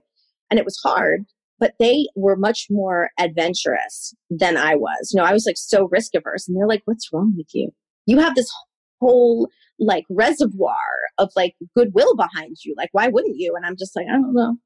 And 0.50 0.60
it 0.60 0.66
was 0.66 0.80
hard, 0.84 1.26
but 1.60 1.74
they 1.80 2.08
were 2.16 2.36
much 2.36 2.68
more 2.70 3.12
adventurous 3.20 4.16
than 4.30 4.58
I 4.58 4.76
was. 4.76 5.12
You 5.14 5.22
know, 5.22 5.28
I 5.28 5.34
was 5.34 5.46
like 5.46 5.58
so 5.58 5.88
risk 5.92 6.16
averse. 6.16 6.48
And 6.48 6.58
they're 6.58 6.68
like, 6.68 6.82
what's 6.86 7.10
wrong 7.14 7.34
with 7.38 7.48
you? 7.54 7.70
You 8.08 8.20
have 8.20 8.36
this 8.36 8.52
whole 9.00 9.48
like 9.80 10.06
reservoir 10.10 10.76
of 11.20 11.30
like 11.36 11.56
goodwill 11.76 12.16
behind 12.16 12.58
you. 12.66 12.74
Like, 12.78 12.90
why 12.94 13.10
wouldn't 13.10 13.38
you? 13.38 13.54
And 13.56 13.66
I'm 13.66 13.78
just 13.78 13.96
like, 13.96 14.08
I 14.10 14.14
don't 14.14 14.34
know. 14.34 14.58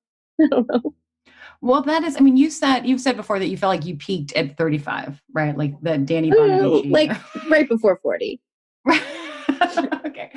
I 0.45 0.47
don't 0.47 0.67
know. 0.67 0.95
Well, 1.61 1.83
that 1.83 2.03
is. 2.03 2.17
I 2.17 2.21
mean, 2.21 2.37
you 2.37 2.49
said 2.49 2.87
you've 2.87 3.01
said 3.01 3.15
before 3.15 3.37
that 3.37 3.47
you 3.47 3.57
felt 3.57 3.69
like 3.69 3.85
you 3.85 3.95
peaked 3.95 4.33
at 4.33 4.57
35, 4.57 5.21
right? 5.33 5.55
Like 5.55 5.79
the 5.81 5.97
Danny 5.99 6.31
oh, 6.35 6.43
I 6.43 6.47
Bonaduce. 6.47 6.91
like 6.91 7.11
right 7.49 7.69
before 7.69 7.99
40. 8.01 8.41
okay. 10.05 10.31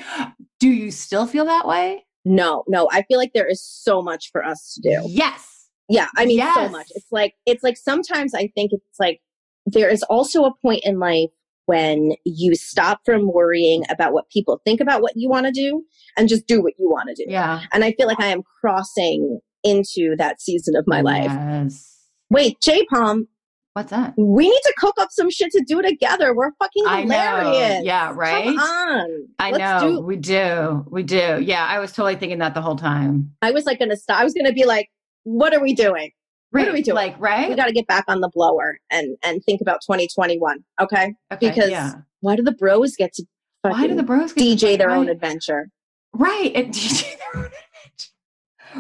Do 0.61 0.69
you 0.69 0.91
still 0.91 1.27
feel 1.27 1.47
that 1.47 1.67
way? 1.67 2.05
No, 2.27 2.65
no. 2.69 2.89
I 2.93 3.03
feel 3.03 3.19
like 3.19 3.33
there 3.33 3.47
is 3.47 3.63
so 3.63 4.03
much 4.03 4.31
for 4.33 4.45
us 4.45 4.75
to 4.75 4.83
do. 4.83 5.03
Yes. 5.09 5.69
Yeah, 5.89 6.09
I 6.17 6.25
mean 6.25 6.41
so 6.55 6.69
much. 6.69 6.87
It's 6.95 7.11
like 7.11 7.35
it's 7.47 7.63
like 7.63 7.77
sometimes 7.77 8.35
I 8.35 8.49
think 8.55 8.73
it's 8.73 8.99
like 8.99 9.21
there 9.67 9.89
is 9.89 10.03
also 10.05 10.45
a 10.45 10.55
point 10.63 10.83
in 10.85 10.99
life 10.99 11.31
when 11.67 12.13
you 12.25 12.55
stop 12.55 13.01
from 13.05 13.33
worrying 13.33 13.85
about 13.91 14.13
what 14.13 14.29
people 14.31 14.61
think 14.65 14.81
about 14.81 15.03
what 15.03 15.13
you 15.17 15.29
want 15.29 15.47
to 15.47 15.53
do 15.53 15.83
and 16.17 16.29
just 16.29 16.47
do 16.47 16.63
what 16.63 16.75
you 16.79 16.89
want 16.91 17.09
to 17.09 17.15
do. 17.15 17.31
Yeah. 17.31 17.63
And 17.73 17.85
I 17.85 17.93
feel 17.93 18.07
like 18.07 18.21
I 18.21 18.27
am 18.27 18.43
crossing 18.61 19.41
into 19.65 20.15
that 20.19 20.41
season 20.41 20.77
of 20.77 20.85
my 20.87 21.01
life. 21.01 21.25
Yes. 21.27 21.99
Wait, 22.31 22.61
J 22.61 22.85
Palm, 22.87 23.27
What's 23.75 23.91
that? 23.91 24.15
we 24.17 24.49
need 24.49 24.61
to 24.65 24.75
cook 24.79 24.95
up 25.01 25.09
some 25.11 25.31
shit 25.31 25.51
to 25.53 25.65
do 25.67 25.83
together. 25.83 26.35
We're 26.35 26.53
fucking 26.61 26.85
hilarious. 26.87 27.85
Yeah, 27.85 28.13
right? 28.15 28.45
Come 28.45 28.59
on. 28.59 29.27
I 29.41 29.51
Let's 29.51 29.83
know. 29.83 29.91
do- 29.97 30.01
we 30.01 30.17
do. 30.17 30.85
We 30.89 31.03
do. 31.03 31.41
Yeah. 31.43 31.67
I 31.67 31.81
was 31.81 31.91
totally 31.93 32.15
thinking 32.17 32.39
that 32.39 32.55
the 32.55 32.63
whole 32.63 32.77
time. 32.77 33.33
I 33.43 33.51
was 33.51 33.65
like 33.67 33.81
gonna 33.81 33.97
stop. 33.97 34.21
I 34.21 34.25
was 34.25 34.33
gonna 34.35 34.53
be 34.53 34.65
like, 34.65 34.89
what 35.25 35.53
are 35.55 35.61
we 35.61 35.75
doing? 35.75 36.11
What 36.51 36.69
are 36.69 36.73
we 36.73 36.83
doing? 36.83 36.95
Like, 36.95 37.19
right? 37.19 37.49
We 37.51 37.57
got 37.57 37.67
to 37.67 37.73
get 37.73 37.89
back 37.89 38.05
on 38.07 38.21
the 38.21 38.31
blower 38.33 38.79
and 38.89 39.17
and 39.25 39.43
think 39.45 39.61
about 39.61 39.81
2021. 39.85 40.59
Okay, 40.81 41.15
Okay, 41.33 41.49
because 41.49 41.69
yeah. 41.69 41.95
why 42.21 42.37
do 42.37 42.45
the 42.45 42.53
bros 42.53 42.95
get 42.95 43.13
to 43.15 43.25
Why 43.63 43.89
do 43.89 43.97
the 43.97 44.05
bros 44.05 44.33
get 44.33 44.41
to 44.61 44.67
DJ 44.67 44.79
their 44.79 44.87
right? 44.89 44.99
own 44.99 45.09
adventure? 45.09 45.69
Right. 46.13 46.53
And 46.55 46.69
DJ 46.73 47.03
their 47.19 47.41
own 47.41 47.45
adventure. 47.47 47.59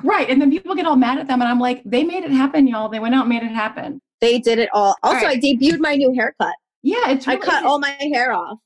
Right. 0.02 0.28
And 0.28 0.40
then 0.40 0.50
people 0.50 0.74
get 0.74 0.86
all 0.86 0.96
mad 0.96 1.18
at 1.18 1.28
them. 1.28 1.40
And 1.40 1.48
I'm 1.48 1.60
like, 1.60 1.82
they 1.84 2.04
made 2.04 2.24
it 2.24 2.30
happen, 2.30 2.66
y'all. 2.66 2.88
They 2.88 2.98
went 2.98 3.14
out 3.14 3.22
and 3.22 3.28
made 3.28 3.42
it 3.42 3.52
happen. 3.54 4.00
They 4.20 4.38
did 4.38 4.58
it 4.58 4.68
all. 4.72 4.96
Also, 5.02 5.26
right. 5.26 5.36
I 5.36 5.40
debuted 5.40 5.78
my 5.80 5.94
new 5.94 6.12
haircut. 6.14 6.54
Yeah. 6.82 7.10
It's 7.10 7.28
I 7.28 7.36
cut 7.36 7.64
all 7.64 7.78
my 7.78 7.96
hair 8.00 8.32
off. 8.32 8.58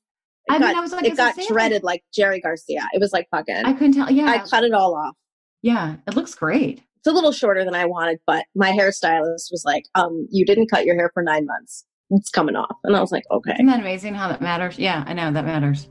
It 0.46 0.52
I 0.52 0.58
mean, 0.58 0.68
got, 0.68 0.76
I 0.76 0.80
was 0.80 0.92
like, 0.92 1.04
it 1.04 1.16
got 1.16 1.40
shredded 1.42 1.82
like 1.84 2.02
Jerry 2.14 2.40
Garcia. 2.40 2.80
It 2.92 3.00
was 3.00 3.12
like 3.12 3.28
fucking. 3.30 3.62
I 3.64 3.72
couldn't 3.74 3.92
tell. 3.94 4.10
Yeah. 4.10 4.26
I 4.26 4.38
cut 4.38 4.64
it 4.64 4.72
all 4.72 4.94
off. 4.96 5.14
yeah. 5.62 5.96
It 6.06 6.16
looks 6.16 6.34
great. 6.34 6.82
It's 6.96 7.06
a 7.06 7.12
little 7.12 7.32
shorter 7.32 7.64
than 7.64 7.74
I 7.74 7.84
wanted, 7.84 8.18
but 8.26 8.44
my 8.56 8.72
hairstylist 8.72 9.52
was 9.52 9.62
like, 9.64 9.84
"Um, 9.94 10.26
you 10.32 10.44
didn't 10.44 10.68
cut 10.68 10.84
your 10.84 10.96
hair 10.96 11.12
for 11.14 11.22
nine 11.22 11.46
months. 11.46 11.84
It's 12.10 12.28
coming 12.28 12.56
off." 12.56 12.74
And 12.82 12.96
I 12.96 13.00
was 13.00 13.12
like, 13.12 13.22
"Okay." 13.30 13.52
Isn't 13.52 13.66
that 13.66 13.78
amazing 13.78 14.14
how 14.14 14.26
that 14.28 14.40
matters? 14.40 14.80
Yeah, 14.80 15.04
I 15.06 15.12
know 15.12 15.30
that 15.30 15.44
matters. 15.44 15.88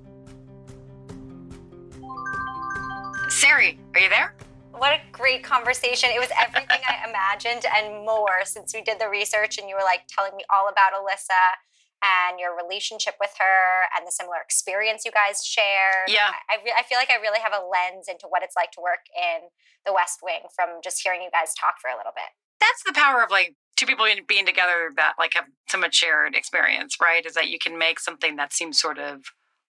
Sari, 3.30 3.80
are 3.94 4.00
you 4.02 4.10
there? 4.10 4.36
What 4.78 4.94
a 4.94 5.02
great 5.12 5.44
conversation. 5.44 6.10
It 6.14 6.20
was 6.20 6.30
everything 6.38 6.82
I 6.88 7.08
imagined 7.08 7.66
and 7.66 8.06
more 8.06 8.46
since 8.46 8.74
we 8.74 8.82
did 8.82 9.00
the 9.00 9.10
research 9.10 9.58
and 9.58 9.68
you 9.68 9.76
were 9.76 9.84
like 9.84 10.08
telling 10.08 10.36
me 10.36 10.44
all 10.54 10.70
about 10.70 10.94
Alyssa 10.94 11.58
and 12.04 12.40
your 12.40 12.56
relationship 12.56 13.16
with 13.20 13.34
her 13.40 13.90
and 13.98 14.06
the 14.06 14.12
similar 14.12 14.38
experience 14.44 15.04
you 15.04 15.12
guys 15.12 15.44
shared. 15.44 16.08
Yeah. 16.08 16.30
I, 16.50 16.62
I, 16.62 16.80
I 16.80 16.84
feel 16.84 16.98
like 16.98 17.10
I 17.10 17.20
really 17.22 17.40
have 17.42 17.54
a 17.54 17.66
lens 17.66 18.06
into 18.08 18.28
what 18.30 18.44
it's 18.44 18.56
like 18.56 18.72
to 18.74 18.82
work 18.82 19.10
in 19.18 19.50
the 19.86 19.94
West 19.94 20.20
Wing 20.22 20.46
from 20.54 20.82
just 20.84 21.02
hearing 21.02 21.22
you 21.22 21.30
guys 21.32 21.54
talk 21.58 21.82
for 21.82 21.90
a 21.90 21.98
little 21.98 22.14
bit. 22.14 22.30
That's 22.60 22.84
the 22.86 22.94
power 22.94 23.24
of 23.24 23.32
like 23.32 23.56
two 23.76 23.86
people 23.86 24.06
being 24.28 24.46
together 24.46 24.92
that 24.96 25.14
like 25.18 25.34
have 25.34 25.46
so 25.70 25.78
much 25.78 25.96
shared 25.96 26.36
experience, 26.36 26.98
right? 27.02 27.26
Is 27.26 27.34
that 27.34 27.50
you 27.50 27.58
can 27.58 27.78
make 27.78 28.00
something 28.00 28.36
that 28.36 28.54
seems 28.54 28.80
sort 28.80 29.00
of 29.00 29.22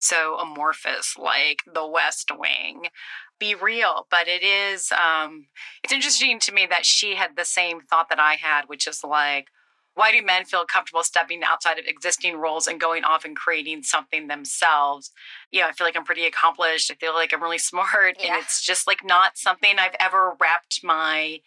so 0.00 0.36
amorphous 0.38 1.16
like 1.16 1.62
the 1.72 1.86
West 1.86 2.30
Wing 2.36 2.88
be 3.38 3.54
real. 3.54 4.06
But 4.10 4.28
it 4.28 4.42
is, 4.42 4.92
um, 4.92 5.46
it's 5.82 5.92
interesting 5.92 6.38
to 6.40 6.52
me 6.52 6.66
that 6.66 6.86
she 6.86 7.16
had 7.16 7.36
the 7.36 7.44
same 7.44 7.80
thought 7.80 8.08
that 8.10 8.20
I 8.20 8.34
had, 8.34 8.62
which 8.66 8.86
is 8.86 9.02
like, 9.02 9.48
why 9.94 10.12
do 10.12 10.24
men 10.24 10.44
feel 10.44 10.64
comfortable 10.64 11.02
stepping 11.02 11.42
outside 11.42 11.78
of 11.78 11.84
existing 11.86 12.36
roles 12.36 12.68
and 12.68 12.80
going 12.80 13.02
off 13.02 13.24
and 13.24 13.36
creating 13.36 13.82
something 13.82 14.28
themselves? 14.28 15.10
You 15.50 15.60
know, 15.60 15.66
I 15.66 15.72
feel 15.72 15.86
like 15.86 15.96
I'm 15.96 16.04
pretty 16.04 16.26
accomplished. 16.26 16.90
I 16.90 16.94
feel 16.94 17.12
like 17.12 17.32
I'm 17.32 17.42
really 17.42 17.58
smart. 17.58 18.16
Yeah. 18.20 18.34
And 18.34 18.42
it's 18.42 18.64
just 18.64 18.86
like 18.86 19.04
not 19.04 19.36
something 19.36 19.78
I've 19.78 19.96
ever 19.98 20.36
wrapped 20.40 20.80
my 20.84 21.40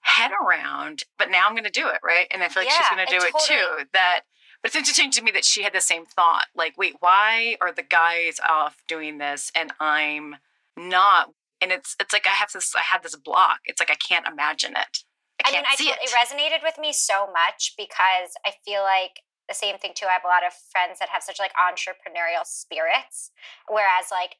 head 0.00 0.30
around. 0.42 1.04
But 1.18 1.30
now 1.30 1.46
I'm 1.46 1.52
going 1.52 1.64
to 1.64 1.70
do 1.70 1.88
it, 1.88 2.00
right? 2.02 2.26
And 2.30 2.42
I 2.42 2.48
feel 2.48 2.62
like 2.62 2.72
she's 2.72 2.88
going 2.88 3.06
to 3.06 3.18
do 3.18 3.24
it 3.24 3.34
too. 3.46 3.84
That, 3.92 4.20
but 4.62 4.68
it's 4.68 4.76
interesting 4.76 5.10
to 5.12 5.22
me 5.22 5.30
that 5.32 5.44
she 5.44 5.62
had 5.62 5.72
the 5.72 5.80
same 5.80 6.04
thought. 6.04 6.46
Like, 6.54 6.76
wait, 6.76 6.96
why 7.00 7.56
are 7.60 7.72
the 7.72 7.82
guys 7.82 8.40
off 8.46 8.82
doing 8.88 9.18
this 9.18 9.50
and 9.54 9.72
I'm 9.80 10.36
not? 10.76 11.32
And 11.60 11.72
it's 11.72 11.96
it's 12.00 12.12
like 12.12 12.26
I 12.26 12.30
have 12.30 12.52
this 12.52 12.74
I 12.74 12.80
had 12.80 13.02
this 13.02 13.16
block. 13.16 13.60
It's 13.64 13.80
like 13.80 13.90
I 13.90 13.96
can't 13.96 14.26
imagine 14.26 14.72
it. 14.72 15.04
I 15.44 15.48
I 15.48 15.50
can't 15.50 15.66
mean, 15.80 15.88
I 15.88 15.92
it. 15.92 15.98
it 16.02 16.12
resonated 16.12 16.62
with 16.62 16.78
me 16.78 16.92
so 16.92 17.26
much 17.26 17.74
because 17.76 18.36
I 18.44 18.52
feel 18.64 18.82
like 18.82 19.20
the 19.48 19.54
same 19.54 19.78
thing 19.78 19.92
too. 19.94 20.06
I 20.06 20.14
have 20.14 20.24
a 20.24 20.30
lot 20.30 20.46
of 20.46 20.52
friends 20.54 21.00
that 21.00 21.08
have 21.10 21.22
such 21.22 21.38
like 21.38 21.52
entrepreneurial 21.58 22.44
spirits, 22.44 23.32
whereas 23.68 24.08
like 24.10 24.36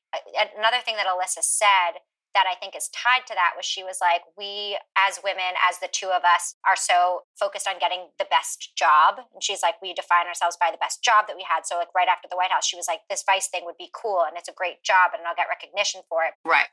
another 0.57 0.79
thing 0.85 0.97
that 0.97 1.07
Alyssa 1.07 1.43
said 1.43 2.01
that 2.35 2.47
I 2.47 2.55
think 2.55 2.76
is 2.76 2.89
tied 2.95 3.26
to 3.26 3.35
that 3.35 3.59
was 3.59 3.66
she 3.66 3.83
was 3.83 3.99
like, 4.01 4.22
we 4.39 4.78
as 4.95 5.18
women, 5.22 5.59
as 5.59 5.78
the 5.83 5.91
two 5.91 6.14
of 6.14 6.22
us, 6.22 6.55
are 6.62 6.78
so 6.78 7.26
focused 7.39 7.66
on 7.66 7.83
getting 7.83 8.14
the 8.18 8.28
best 8.31 8.76
job. 8.76 9.26
And 9.35 9.43
she's 9.43 9.62
like, 9.62 9.83
we 9.83 9.93
define 9.93 10.26
ourselves 10.26 10.57
by 10.59 10.70
the 10.70 10.78
best 10.78 11.03
job 11.03 11.26
that 11.26 11.37
we 11.37 11.45
had. 11.47 11.66
So 11.66 11.76
like 11.76 11.91
right 11.95 12.09
after 12.09 12.28
the 12.31 12.37
White 12.37 12.55
House, 12.55 12.66
she 12.66 12.78
was 12.78 12.87
like, 12.87 13.03
this 13.11 13.24
vice 13.26 13.49
thing 13.49 13.66
would 13.66 13.78
be 13.78 13.91
cool 13.91 14.22
and 14.26 14.39
it's 14.39 14.49
a 14.49 14.55
great 14.55 14.83
job 14.87 15.11
and 15.12 15.26
I'll 15.26 15.39
get 15.39 15.51
recognition 15.51 16.03
for 16.09 16.22
it. 16.22 16.35
right. 16.47 16.70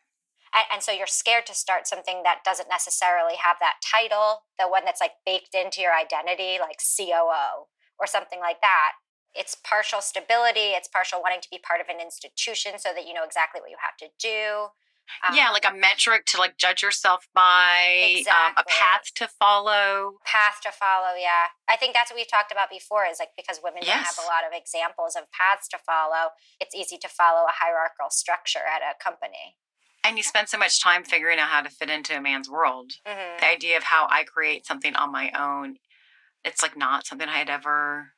And, 0.53 0.65
and 0.73 0.81
so 0.83 0.91
you're 0.91 1.11
scared 1.11 1.45
to 1.47 1.55
start 1.55 1.87
something 1.87 2.23
that 2.23 2.43
doesn't 2.45 2.69
necessarily 2.69 3.35
have 3.35 3.57
that 3.59 3.83
title, 3.83 4.47
the 4.59 4.67
one 4.67 4.85
that's 4.85 5.01
like 5.01 5.19
baked 5.25 5.53
into 5.53 5.81
your 5.81 5.91
identity, 5.91 6.57
like 6.59 6.79
COO 6.79 7.67
or 7.99 8.07
something 8.07 8.39
like 8.39 8.61
that. 8.61 8.93
It's 9.35 9.55
partial 9.55 10.01
stability, 10.01 10.73
it's 10.73 10.87
partial 10.87 11.21
wanting 11.21 11.41
to 11.41 11.49
be 11.51 11.59
part 11.59 11.81
of 11.81 11.87
an 11.93 12.01
institution 12.01 12.79
so 12.79 12.89
that 12.95 13.05
you 13.05 13.13
know 13.13 13.23
exactly 13.23 13.61
what 13.61 13.69
you 13.69 13.77
have 13.81 13.97
to 14.01 14.09
do. 14.17 14.71
Um, 15.27 15.35
yeah, 15.35 15.49
like 15.49 15.65
a 15.65 15.73
metric 15.73 16.25
to 16.27 16.37
like 16.37 16.57
judge 16.57 16.81
yourself 16.83 17.27
by, 17.33 18.23
um, 18.29 18.53
a 18.57 18.63
path 18.67 19.13
to 19.15 19.27
follow. 19.27 20.19
path 20.25 20.59
to 20.63 20.71
follow 20.71 21.15
yeah 21.19 21.47
i 21.69 21.75
think 21.75 21.93
that's 21.93 22.11
what 22.11 22.17
we've 22.17 22.29
talked 22.29 22.51
about 22.51 22.69
before 22.69 23.05
is 23.09 23.17
like 23.19 23.29
because 23.35 23.59
women 23.63 23.81
don't 23.83 23.91
have 24.05 24.19
a 24.23 24.27
lot 24.27 24.43
of 24.47 24.51
examples 24.53 25.15
of 25.15 25.23
paths 25.31 25.67
to 25.67 25.77
follow 25.77 26.31
it's 26.59 26.75
easy 26.75 26.97
to 26.97 27.07
follow 27.07 27.43
a 27.45 27.51
hierarchical 27.53 28.09
structure 28.09 28.59
at 28.67 28.81
a 28.81 28.93
company 29.01 29.55
And 30.03 30.17
you 30.17 30.23
spend 30.23 30.47
so 30.49 30.57
much 30.57 30.81
time 30.81 31.03
figuring 31.03 31.39
out 31.39 31.49
how 31.49 31.61
to 31.61 31.69
fit 31.69 31.89
into 31.89 32.15
a 32.15 32.21
man's 32.21 32.49
world. 32.49 32.93
Mhm. 33.05 33.39
The 33.39 33.45
idea 33.47 33.75
of 33.77 33.83
how 33.85 34.07
I 34.09 34.23
create 34.23 34.65
something 34.65 34.95
on 34.95 35.11
my 35.11 35.31
own, 35.31 35.79
it's 36.43 36.61
like 36.61 36.77
not 36.77 37.05
something 37.05 37.27
I 37.27 37.37
had 37.39 37.49
ever 37.49 38.13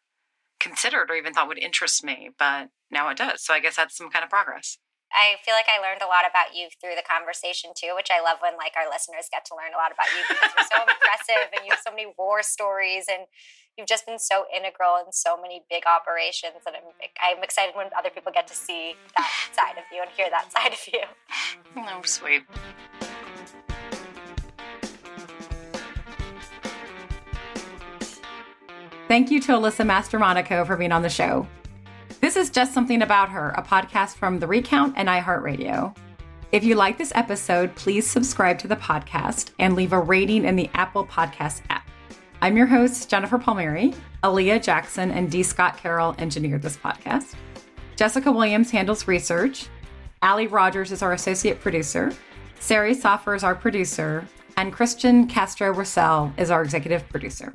considered 0.60 1.10
or 1.10 1.16
even 1.16 1.34
thought 1.34 1.48
would 1.48 1.58
interest 1.58 2.04
me, 2.04 2.30
but 2.38 2.70
now 2.92 3.10
it 3.10 3.18
does. 3.18 3.44
So 3.44 3.54
I 3.54 3.60
guess 3.60 3.76
that's 3.78 3.96
some 3.98 4.10
kind 4.12 4.24
of 4.24 4.30
progress. 4.30 4.78
I 5.10 5.42
feel 5.42 5.58
like 5.58 5.66
I 5.66 5.82
learned 5.82 6.02
a 6.02 6.10
lot 6.10 6.30
about 6.30 6.54
you 6.54 6.70
through 6.78 6.94
the 6.94 7.06
conversation 7.06 7.74
too, 7.74 7.98
which 7.98 8.14
I 8.14 8.22
love 8.22 8.38
when 8.46 8.54
like 8.58 8.78
our 8.78 8.86
listeners 8.86 9.26
get 9.34 9.44
to 9.50 9.58
learn 9.58 9.74
a 9.74 9.80
lot 9.82 9.90
about 9.90 10.06
you 10.14 10.22
because 10.30 10.54
you're 10.54 10.70
so 10.70 10.82
impressive 10.86 11.50
and 11.50 11.66
you 11.66 11.74
have 11.74 11.82
so 11.82 11.90
many 11.90 12.14
war 12.14 12.46
stories 12.46 13.10
and 13.10 13.26
you've 13.74 13.90
just 13.90 14.06
been 14.06 14.22
so 14.22 14.46
integral 14.54 15.02
in 15.02 15.10
so 15.12 15.34
many 15.34 15.66
big 15.66 15.90
operations 15.90 16.62
and 16.66 16.78
I'm 16.78 16.88
I'm 17.18 17.42
excited 17.44 17.74
when 17.74 17.90
other 17.98 18.14
people 18.14 18.32
get 18.32 18.46
to 18.48 18.56
see 18.56 18.94
that 19.18 19.34
side 19.58 19.78
of 19.82 19.86
you 19.90 20.06
and 20.06 20.12
hear 20.14 20.30
that 20.30 20.54
side 20.54 20.74
of 20.78 20.84
you. 20.94 21.04
Oh, 21.76 22.02
sweet. 22.06 22.46
Thank 29.08 29.32
you 29.32 29.42
to 29.42 29.54
Alyssa 29.54 29.86
Mastromonaco 29.86 30.68
for 30.68 30.78
being 30.78 30.92
on 30.92 31.02
the 31.02 31.10
show. 31.10 31.48
This 32.30 32.48
is 32.48 32.52
Just 32.52 32.76
Something 32.76 33.02
About 33.02 33.30
Her, 33.30 33.50
a 33.58 33.64
podcast 33.64 34.14
from 34.14 34.38
The 34.38 34.46
Recount 34.46 34.94
and 34.96 35.10
iHeartRadio. 35.10 35.98
If 36.52 36.64
you 36.64 36.76
like 36.76 36.96
this 36.96 37.12
episode, 37.16 37.74
please 37.74 38.08
subscribe 38.08 38.60
to 38.60 38.68
the 38.68 38.76
podcast 38.76 39.50
and 39.58 39.76
leave 39.76 39.94
a 39.94 40.00
rating 40.00 40.46
in 40.46 40.56
the 40.56 40.70
Apple 40.76 41.08
Podcast 41.08 41.64
app. 41.72 41.90
I'm 42.44 42.56
your 42.56 42.68
host, 42.68 43.10
Jennifer 43.10 43.40
Palmieri. 43.40 43.96
Aaliyah 44.24 44.62
Jackson 44.62 45.10
and 45.10 45.32
D. 45.32 45.42
Scott 45.42 45.78
Carroll 45.78 46.14
engineered 46.20 46.62
this 46.62 46.78
podcast. 46.78 47.34
Jessica 47.96 48.32
Williams 48.32 48.70
handles 48.70 49.08
research. 49.08 49.66
Allie 50.22 50.46
Rogers 50.46 50.92
is 50.92 51.02
our 51.02 51.14
associate 51.14 51.60
producer. 51.60 52.14
Sari 52.60 52.94
Soffer 52.94 53.34
is 53.34 53.44
our 53.44 53.56
producer. 53.56 54.24
And 54.56 54.72
Christian 54.72 55.26
Castro 55.26 55.72
Russell 55.72 56.32
is 56.38 56.52
our 56.52 56.62
executive 56.62 57.10
producer. 57.10 57.52